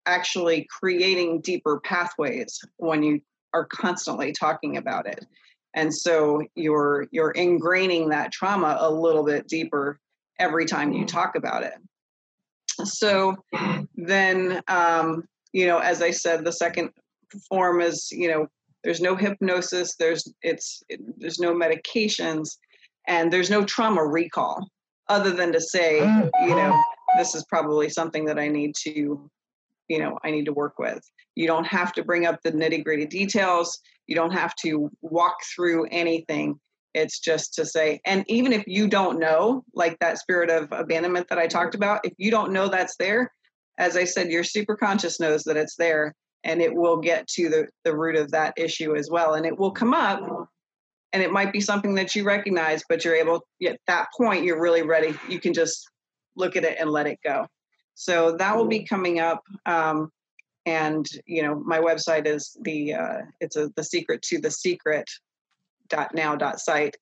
actually 0.06 0.68
creating 0.70 1.42
deeper 1.42 1.80
pathways 1.80 2.60
when 2.78 3.04
you 3.04 3.22
are 3.54 3.66
constantly 3.66 4.32
talking 4.32 4.78
about 4.78 5.06
it. 5.06 5.26
And 5.74 5.94
so 5.94 6.42
you're 6.56 7.08
you're 7.12 7.34
ingraining 7.34 8.10
that 8.10 8.32
trauma 8.32 8.78
a 8.80 8.92
little 8.92 9.24
bit 9.24 9.48
deeper 9.48 10.00
every 10.40 10.66
time 10.66 10.92
you 10.92 11.06
talk 11.06 11.36
about 11.36 11.64
it. 11.64 11.74
So 12.84 13.38
then 13.96 14.62
um, 14.68 15.24
you 15.54 15.68
know, 15.68 15.80
as 15.80 16.02
I 16.02 16.12
said, 16.12 16.44
the 16.44 16.52
second 16.52 16.90
form 17.48 17.82
is, 17.82 18.10
you 18.12 18.30
know, 18.30 18.48
there's 18.84 19.02
no 19.02 19.16
hypnosis, 19.16 19.96
there's 19.96 20.32
it's 20.42 20.84
it, 20.90 21.00
there's 21.20 21.40
no 21.40 21.54
medications, 21.54 22.58
and 23.08 23.32
there's 23.32 23.50
no 23.50 23.64
trauma 23.64 24.06
recall 24.06 24.68
other 25.08 25.32
than 25.32 25.52
to 25.52 25.62
say, 25.62 26.00
mm. 26.02 26.30
you 26.42 26.56
know, 26.56 26.80
this 27.18 27.36
is 27.36 27.44
probably 27.46 27.90
something 27.90 28.26
that 28.26 28.40
I 28.40 28.48
need 28.48 28.74
to, 28.84 29.30
you 29.88 30.00
know, 30.00 30.18
I 30.24 30.32
need 30.32 30.46
to 30.46 30.54
work 30.54 30.80
with. 30.80 31.02
You 31.36 31.48
don't 31.48 31.68
have 31.68 31.94
to 31.94 32.04
bring 32.04 32.26
up 32.26 32.40
the 32.44 32.52
nitty 32.52 32.84
gritty 32.84 33.06
details. 33.06 33.80
You 34.08 34.16
don't 34.16 34.32
have 34.32 34.56
to 34.64 34.90
walk 35.02 35.36
through 35.54 35.88
anything. 35.92 36.60
It's 36.94 37.20
just 37.20 37.54
to 37.56 37.66
say, 37.66 38.02
and 38.06 38.26
even 38.28 38.52
if 38.52 38.64
you 38.68 38.88
don't 38.88 39.20
know, 39.20 39.64
like 39.74 39.98
that 40.00 40.18
spirit 40.18 40.50
of 40.50 40.70
abandonment 40.72 41.28
that 41.30 41.38
I 41.38 41.48
talked 41.48 41.76
about, 41.76 42.02
if 42.06 42.14
you 42.18 42.32
don't 42.32 42.52
know 42.52 42.68
that's 42.68 42.96
there, 42.98 43.32
as 43.78 43.96
I 43.96 44.04
said, 44.04 44.30
your 44.30 44.44
super 44.44 44.76
conscious 44.76 45.20
knows 45.20 45.44
that 45.44 45.58
it's 45.58 45.76
there 45.76 46.14
and 46.44 46.62
it 46.62 46.74
will 46.74 46.98
get 46.98 47.28
to 47.28 47.50
the, 47.50 47.68
the 47.84 47.96
root 47.96 48.16
of 48.16 48.32
that 48.32 48.54
issue 48.58 48.96
as 48.96 49.10
well. 49.10 49.36
And 49.36 49.46
it 49.46 49.58
will 49.58 49.72
come 49.72 49.94
up 49.94 50.50
and 51.14 51.22
it 51.22 51.32
might 51.32 51.52
be 51.52 51.62
something 51.62 51.96
that 51.96 52.16
you 52.16 52.24
recognize 52.24 52.84
but 52.88 53.04
you're 53.04 53.16
able 53.16 53.46
at 53.66 53.80
that 53.88 54.08
point 54.16 54.44
you're 54.44 54.62
really 54.62 54.82
ready 54.82 55.14
you 55.28 55.40
can 55.40 55.54
just 55.54 55.90
look 56.36 56.56
at 56.56 56.64
it 56.64 56.78
and 56.80 56.90
let 56.90 57.08
it 57.08 57.20
go 57.24 57.46
so 57.96 58.36
that 58.38 58.56
will 58.56 58.68
be 58.68 58.84
coming 58.84 59.20
up 59.20 59.42
um, 59.66 60.12
and 60.66 61.06
you 61.26 61.44
know 61.44 61.56
my 61.66 61.80
website 61.80 62.26
is 62.26 62.58
the 62.62 62.94
uh, 62.94 63.20
it's 63.40 63.56
a 63.56 63.70
the 63.76 63.84
secret 63.84 64.22
to 64.22 64.40
the 64.40 64.52
secret 64.52 65.10
dot 65.90 66.14
now 66.14 66.36
dot 66.36 66.60
site 66.60 66.96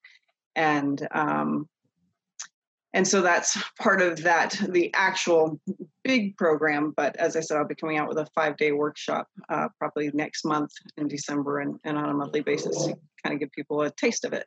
and 0.56 1.08
um, 1.12 1.68
and 2.94 3.08
so 3.08 3.22
that's 3.22 3.58
part 3.80 4.02
of 4.02 4.22
that 4.24 4.60
the 4.70 4.92
actual 4.94 5.60
big 6.04 6.36
program 6.38 6.94
but 6.96 7.16
as 7.18 7.36
i 7.36 7.40
said 7.40 7.58
i'll 7.58 7.68
be 7.68 7.76
coming 7.76 7.98
out 7.98 8.08
with 8.08 8.18
a 8.18 8.26
five 8.36 8.58
day 8.58 8.72
workshop 8.72 9.28
uh, 9.50 9.68
probably 9.78 10.10
next 10.14 10.46
month 10.46 10.72
in 10.98 11.08
december 11.08 11.60
and, 11.60 11.80
and 11.84 11.98
on 11.98 12.10
a 12.10 12.14
monthly 12.14 12.42
basis 12.42 12.86
to 12.86 12.96
kind 13.24 13.34
of 13.34 13.40
give 13.40 13.52
people 13.52 13.82
a 13.82 13.92
taste 13.92 14.26
of 14.26 14.34
it 14.34 14.46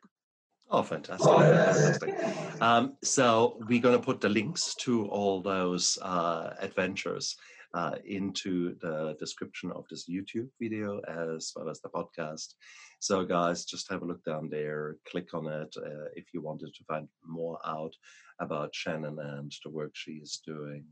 Oh, 0.71 0.81
fantastic. 0.81 1.29
fantastic. 1.29 2.61
Um, 2.61 2.97
so 3.03 3.59
we're 3.67 3.81
going 3.81 3.95
to 3.95 4.03
put 4.03 4.21
the 4.21 4.29
links 4.29 4.73
to 4.75 5.05
all 5.07 5.39
those 5.39 5.99
uh, 6.01 6.55
adventures 6.59 7.35
uh, 7.73 7.95
into 8.05 8.75
the 8.81 9.15
description 9.19 9.71
of 9.71 9.85
this 9.89 10.09
YouTube 10.09 10.47
video 10.59 10.99
as 11.01 11.51
well 11.55 11.69
as 11.69 11.79
the 11.81 11.89
podcast. 11.89 12.53
So, 12.99 13.25
guys, 13.25 13.65
just 13.65 13.91
have 13.91 14.01
a 14.01 14.05
look 14.05 14.23
down 14.23 14.49
there, 14.49 14.97
click 15.07 15.33
on 15.33 15.47
it 15.47 15.75
uh, 15.77 16.09
if 16.15 16.25
you 16.33 16.41
wanted 16.41 16.73
to 16.73 16.83
find 16.85 17.07
more 17.25 17.59
out 17.65 17.93
about 18.39 18.75
Shannon 18.75 19.17
and 19.19 19.51
the 19.63 19.69
work 19.69 19.91
she 19.93 20.13
is 20.13 20.41
doing. 20.45 20.85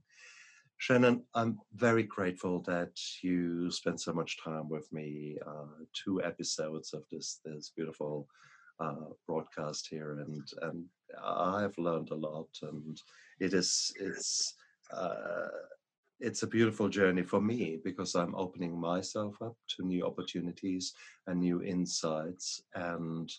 Shannon, 0.78 1.24
I'm 1.36 1.60
very 1.76 2.04
grateful 2.04 2.62
that 2.64 3.00
you 3.22 3.70
spent 3.70 4.02
so 4.02 4.14
much 4.14 4.44
time 4.44 4.68
with 4.68 4.92
me. 4.92 5.38
Uh, 5.46 5.86
two 5.94 6.24
episodes 6.24 6.94
of 6.94 7.04
this 7.12 7.40
this 7.46 7.72
beautiful 7.76 8.28
uh, 8.80 9.12
broadcast 9.28 9.88
here, 9.92 10.14
and 10.14 10.44
and 10.64 10.86
I've 11.24 11.78
learned 11.78 12.10
a 12.10 12.16
lot, 12.16 12.50
and 12.64 13.00
it 13.40 13.54
is 13.54 13.94
it's 14.00 14.56
uh, 14.92 15.50
it's 16.20 16.42
a 16.42 16.48
beautiful 16.48 16.90
journey 16.90 17.24
for 17.24 17.42
me 17.42 17.80
because 17.84 18.16
I'm 18.16 18.34
opening 18.34 18.76
myself 18.76 19.36
up 19.42 19.58
to 19.76 19.86
new 19.86 20.04
opportunities 20.04 20.94
and 21.28 21.40
new 21.40 21.62
insights, 21.62 22.64
and 22.74 23.32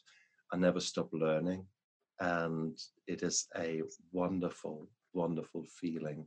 I 0.52 0.58
never 0.58 0.78
stop 0.78 1.08
learning. 1.12 1.66
And 2.20 2.78
it 3.06 3.22
is 3.22 3.46
a 3.56 3.82
wonderful, 4.12 4.88
wonderful 5.12 5.64
feeling 5.80 6.26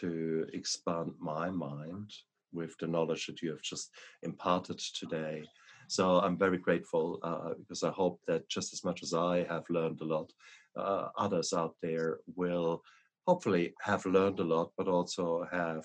to 0.00 0.46
expand 0.52 1.12
my 1.18 1.50
mind 1.50 2.10
with 2.52 2.76
the 2.78 2.86
knowledge 2.86 3.26
that 3.26 3.42
you 3.42 3.50
have 3.50 3.62
just 3.62 3.90
imparted 4.22 4.78
today. 4.78 5.44
So 5.88 6.18
I'm 6.18 6.38
very 6.38 6.58
grateful 6.58 7.20
uh, 7.22 7.54
because 7.58 7.82
I 7.82 7.90
hope 7.90 8.20
that 8.26 8.48
just 8.48 8.72
as 8.72 8.84
much 8.84 9.02
as 9.02 9.12
I 9.12 9.44
have 9.44 9.64
learned 9.70 10.00
a 10.00 10.04
lot, 10.04 10.32
uh, 10.76 11.08
others 11.16 11.52
out 11.52 11.74
there 11.82 12.18
will 12.34 12.82
hopefully 13.26 13.74
have 13.82 14.04
learned 14.06 14.40
a 14.40 14.44
lot, 14.44 14.72
but 14.76 14.88
also 14.88 15.46
have 15.50 15.84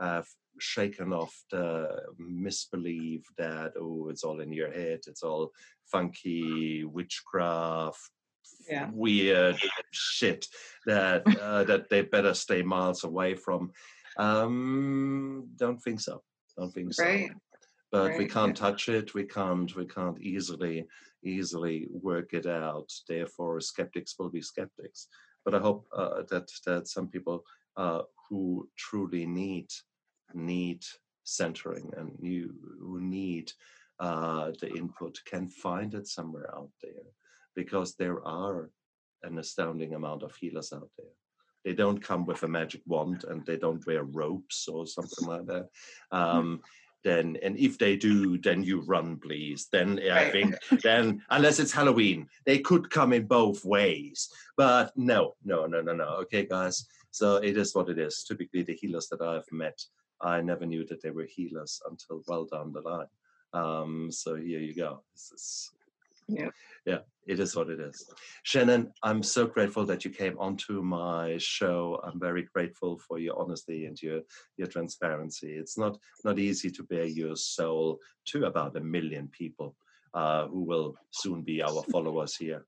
have 0.00 0.26
shaken 0.58 1.12
off 1.12 1.34
the 1.50 1.88
misbelief 2.18 3.22
that 3.38 3.72
oh, 3.78 4.08
it's 4.08 4.24
all 4.24 4.40
in 4.40 4.52
your 4.52 4.70
head, 4.70 5.00
it's 5.06 5.22
all 5.22 5.50
funky 5.90 6.84
witchcraft, 6.84 8.10
yeah. 8.68 8.90
weird 8.92 9.58
shit 9.90 10.46
that 10.86 11.22
uh, 11.40 11.64
that 11.64 11.88
they 11.90 12.02
better 12.02 12.34
stay 12.34 12.62
miles 12.62 13.04
away 13.04 13.34
from. 13.34 13.70
Um, 14.18 15.48
don't 15.56 15.80
think 15.82 16.00
so. 16.00 16.22
Don't 16.56 16.72
think 16.72 16.94
so. 16.94 17.26
But 17.90 18.10
right. 18.10 18.18
we 18.18 18.26
can't 18.26 18.56
yeah. 18.56 18.66
touch 18.66 18.88
it. 18.88 19.14
We 19.14 19.24
can't. 19.24 19.74
We 19.76 19.86
can't 19.86 20.20
easily 20.20 20.86
easily 21.24 21.86
work 21.90 22.34
it 22.34 22.46
out. 22.46 22.90
Therefore, 23.08 23.60
skeptics 23.60 24.14
will 24.18 24.30
be 24.30 24.42
skeptics 24.42 25.08
but 25.44 25.54
I 25.54 25.58
hope 25.58 25.86
uh, 25.94 26.22
that 26.30 26.48
that 26.66 26.88
some 26.88 27.08
people 27.08 27.44
uh, 27.76 28.02
who 28.28 28.68
truly 28.76 29.26
need 29.26 29.68
need 30.32 30.82
centering 31.24 31.92
and 31.96 32.12
you 32.20 32.54
who 32.80 33.00
need 33.00 33.52
uh, 34.00 34.50
the 34.60 34.70
input 34.74 35.18
can 35.26 35.48
find 35.48 35.94
it 35.94 36.06
somewhere 36.06 36.54
out 36.54 36.70
there 36.82 37.06
because 37.54 37.94
there 37.94 38.24
are 38.26 38.70
an 39.22 39.38
astounding 39.38 39.94
amount 39.94 40.22
of 40.22 40.34
healers 40.36 40.72
out 40.72 40.90
there. 40.98 41.14
They 41.64 41.72
don't 41.72 42.02
come 42.02 42.26
with 42.26 42.42
a 42.42 42.48
magic 42.48 42.82
wand 42.86 43.24
and 43.24 43.44
they 43.46 43.56
don't 43.56 43.86
wear 43.86 44.04
ropes 44.04 44.68
or 44.68 44.86
something 44.86 45.26
like 45.26 45.46
that. 45.46 45.68
Hmm. 46.12 46.18
Um, 46.18 46.60
then 47.04 47.36
and 47.42 47.56
if 47.58 47.76
they 47.78 47.96
do 47.96 48.38
then 48.38 48.64
you 48.64 48.80
run 48.80 49.18
please. 49.18 49.68
Then 49.70 50.00
i 50.10 50.30
think 50.30 50.56
then 50.82 51.22
unless 51.30 51.58
it's 51.58 51.70
halloween 51.70 52.26
they 52.46 52.58
could 52.58 52.90
come 52.90 53.12
in 53.12 53.26
both 53.26 53.64
ways. 53.64 54.30
But 54.56 54.92
no 54.96 55.34
no 55.44 55.66
no 55.66 55.80
no 55.82 55.92
no. 55.94 56.08
Okay 56.22 56.46
guys. 56.46 56.86
So 57.10 57.36
it 57.36 57.56
is 57.56 57.74
what 57.74 57.90
it 57.90 57.98
is. 57.98 58.24
Typically 58.24 58.62
the 58.62 58.74
healers 58.74 59.08
that 59.08 59.20
i've 59.20 59.50
met 59.52 59.78
i 60.20 60.40
never 60.40 60.64
knew 60.64 60.86
that 60.86 61.02
they 61.02 61.10
were 61.10 61.26
healers 61.26 61.80
until 61.88 62.22
well 62.26 62.46
down 62.46 62.72
the 62.72 62.80
line. 62.80 63.06
Um, 63.52 64.10
so 64.10 64.34
here 64.34 64.60
you 64.60 64.74
go. 64.74 65.02
This 65.12 65.30
is 65.32 65.70
yeah. 66.28 66.48
Yeah, 66.86 66.98
it 67.26 67.40
is 67.40 67.56
what 67.56 67.70
it 67.70 67.80
is. 67.80 68.10
Shannon, 68.42 68.92
I'm 69.02 69.22
so 69.22 69.46
grateful 69.46 69.86
that 69.86 70.04
you 70.04 70.10
came 70.10 70.38
onto 70.38 70.82
my 70.82 71.36
show. 71.38 72.00
I'm 72.04 72.20
very 72.20 72.46
grateful 72.54 72.98
for 72.98 73.18
your 73.18 73.38
honesty 73.38 73.86
and 73.86 74.00
your 74.02 74.20
your 74.56 74.66
transparency. 74.66 75.52
It's 75.54 75.78
not 75.78 75.98
not 76.24 76.38
easy 76.38 76.70
to 76.70 76.82
bare 76.82 77.06
your 77.06 77.36
soul 77.36 78.00
to 78.26 78.44
about 78.44 78.76
a 78.76 78.80
million 78.80 79.28
people 79.28 79.76
uh, 80.12 80.46
who 80.46 80.62
will 80.62 80.94
soon 81.10 81.42
be 81.42 81.62
our 81.62 81.82
followers 81.90 82.36
here. 82.36 82.66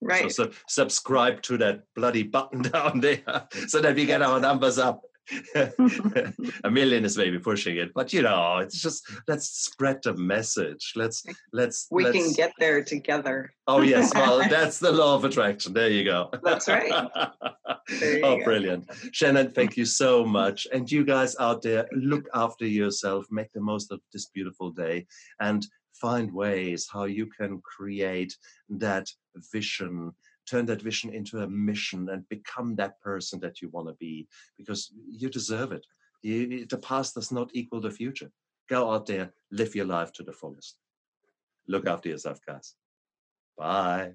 Right. 0.00 0.30
So, 0.30 0.44
so 0.44 0.52
subscribe 0.68 1.42
to 1.42 1.58
that 1.58 1.82
bloody 1.94 2.22
button 2.22 2.62
down 2.72 3.00
there 3.00 3.48
so 3.66 3.80
that 3.80 3.96
we 3.96 4.06
get 4.06 4.22
our 4.22 4.40
numbers 4.40 4.78
up. 4.78 5.02
a 6.64 6.70
million 6.70 7.04
is 7.04 7.18
maybe 7.18 7.38
pushing 7.38 7.76
it, 7.76 7.92
but 7.94 8.12
you 8.12 8.22
know, 8.22 8.58
it's 8.58 8.80
just 8.80 9.08
let's 9.26 9.48
spread 9.48 10.00
the 10.02 10.14
message. 10.14 10.92
Let's 10.96 11.24
let's 11.52 11.86
we 11.90 12.04
let's... 12.04 12.16
can 12.16 12.32
get 12.32 12.52
there 12.58 12.82
together. 12.82 13.52
oh 13.66 13.82
yes, 13.82 14.14
well 14.14 14.38
that's 14.50 14.78
the 14.78 14.92
law 14.92 15.14
of 15.14 15.24
attraction. 15.24 15.72
There 15.72 15.90
you 15.90 16.04
go. 16.04 16.30
That's 16.42 16.68
right. 16.68 16.90
oh, 16.92 17.28
go. 17.90 18.44
brilliant, 18.44 18.88
Shannon! 19.12 19.50
Thank 19.50 19.76
you 19.76 19.84
so 19.84 20.24
much. 20.24 20.66
And 20.72 20.90
you 20.90 21.04
guys 21.04 21.36
out 21.38 21.62
there, 21.62 21.86
look 21.92 22.28
after 22.34 22.66
yourself. 22.66 23.26
Make 23.30 23.52
the 23.52 23.60
most 23.60 23.92
of 23.92 24.00
this 24.12 24.26
beautiful 24.26 24.70
day, 24.70 25.06
and 25.40 25.66
find 25.92 26.32
ways 26.32 26.88
how 26.90 27.04
you 27.04 27.26
can 27.26 27.60
create 27.60 28.36
that 28.68 29.08
vision 29.52 30.12
turn 30.48 30.66
that 30.66 30.82
vision 30.82 31.12
into 31.12 31.42
a 31.42 31.48
mission 31.48 32.08
and 32.08 32.28
become 32.28 32.74
that 32.76 33.00
person 33.00 33.40
that 33.40 33.60
you 33.60 33.68
want 33.70 33.88
to 33.88 33.94
be 33.94 34.26
because 34.56 34.92
you 35.08 35.28
deserve 35.28 35.72
it. 35.72 35.86
You, 36.22 36.66
the 36.66 36.78
past 36.78 37.14
does 37.14 37.30
not 37.30 37.50
equal 37.52 37.80
the 37.80 37.90
future. 37.90 38.30
Go 38.68 38.90
out 38.90 39.06
there, 39.06 39.32
live 39.50 39.74
your 39.74 39.86
life 39.86 40.12
to 40.14 40.22
the 40.22 40.32
fullest. 40.32 40.78
Look 41.68 41.86
after 41.86 42.08
yourself, 42.08 42.40
guys. 42.46 42.74
Bye. 43.56 44.14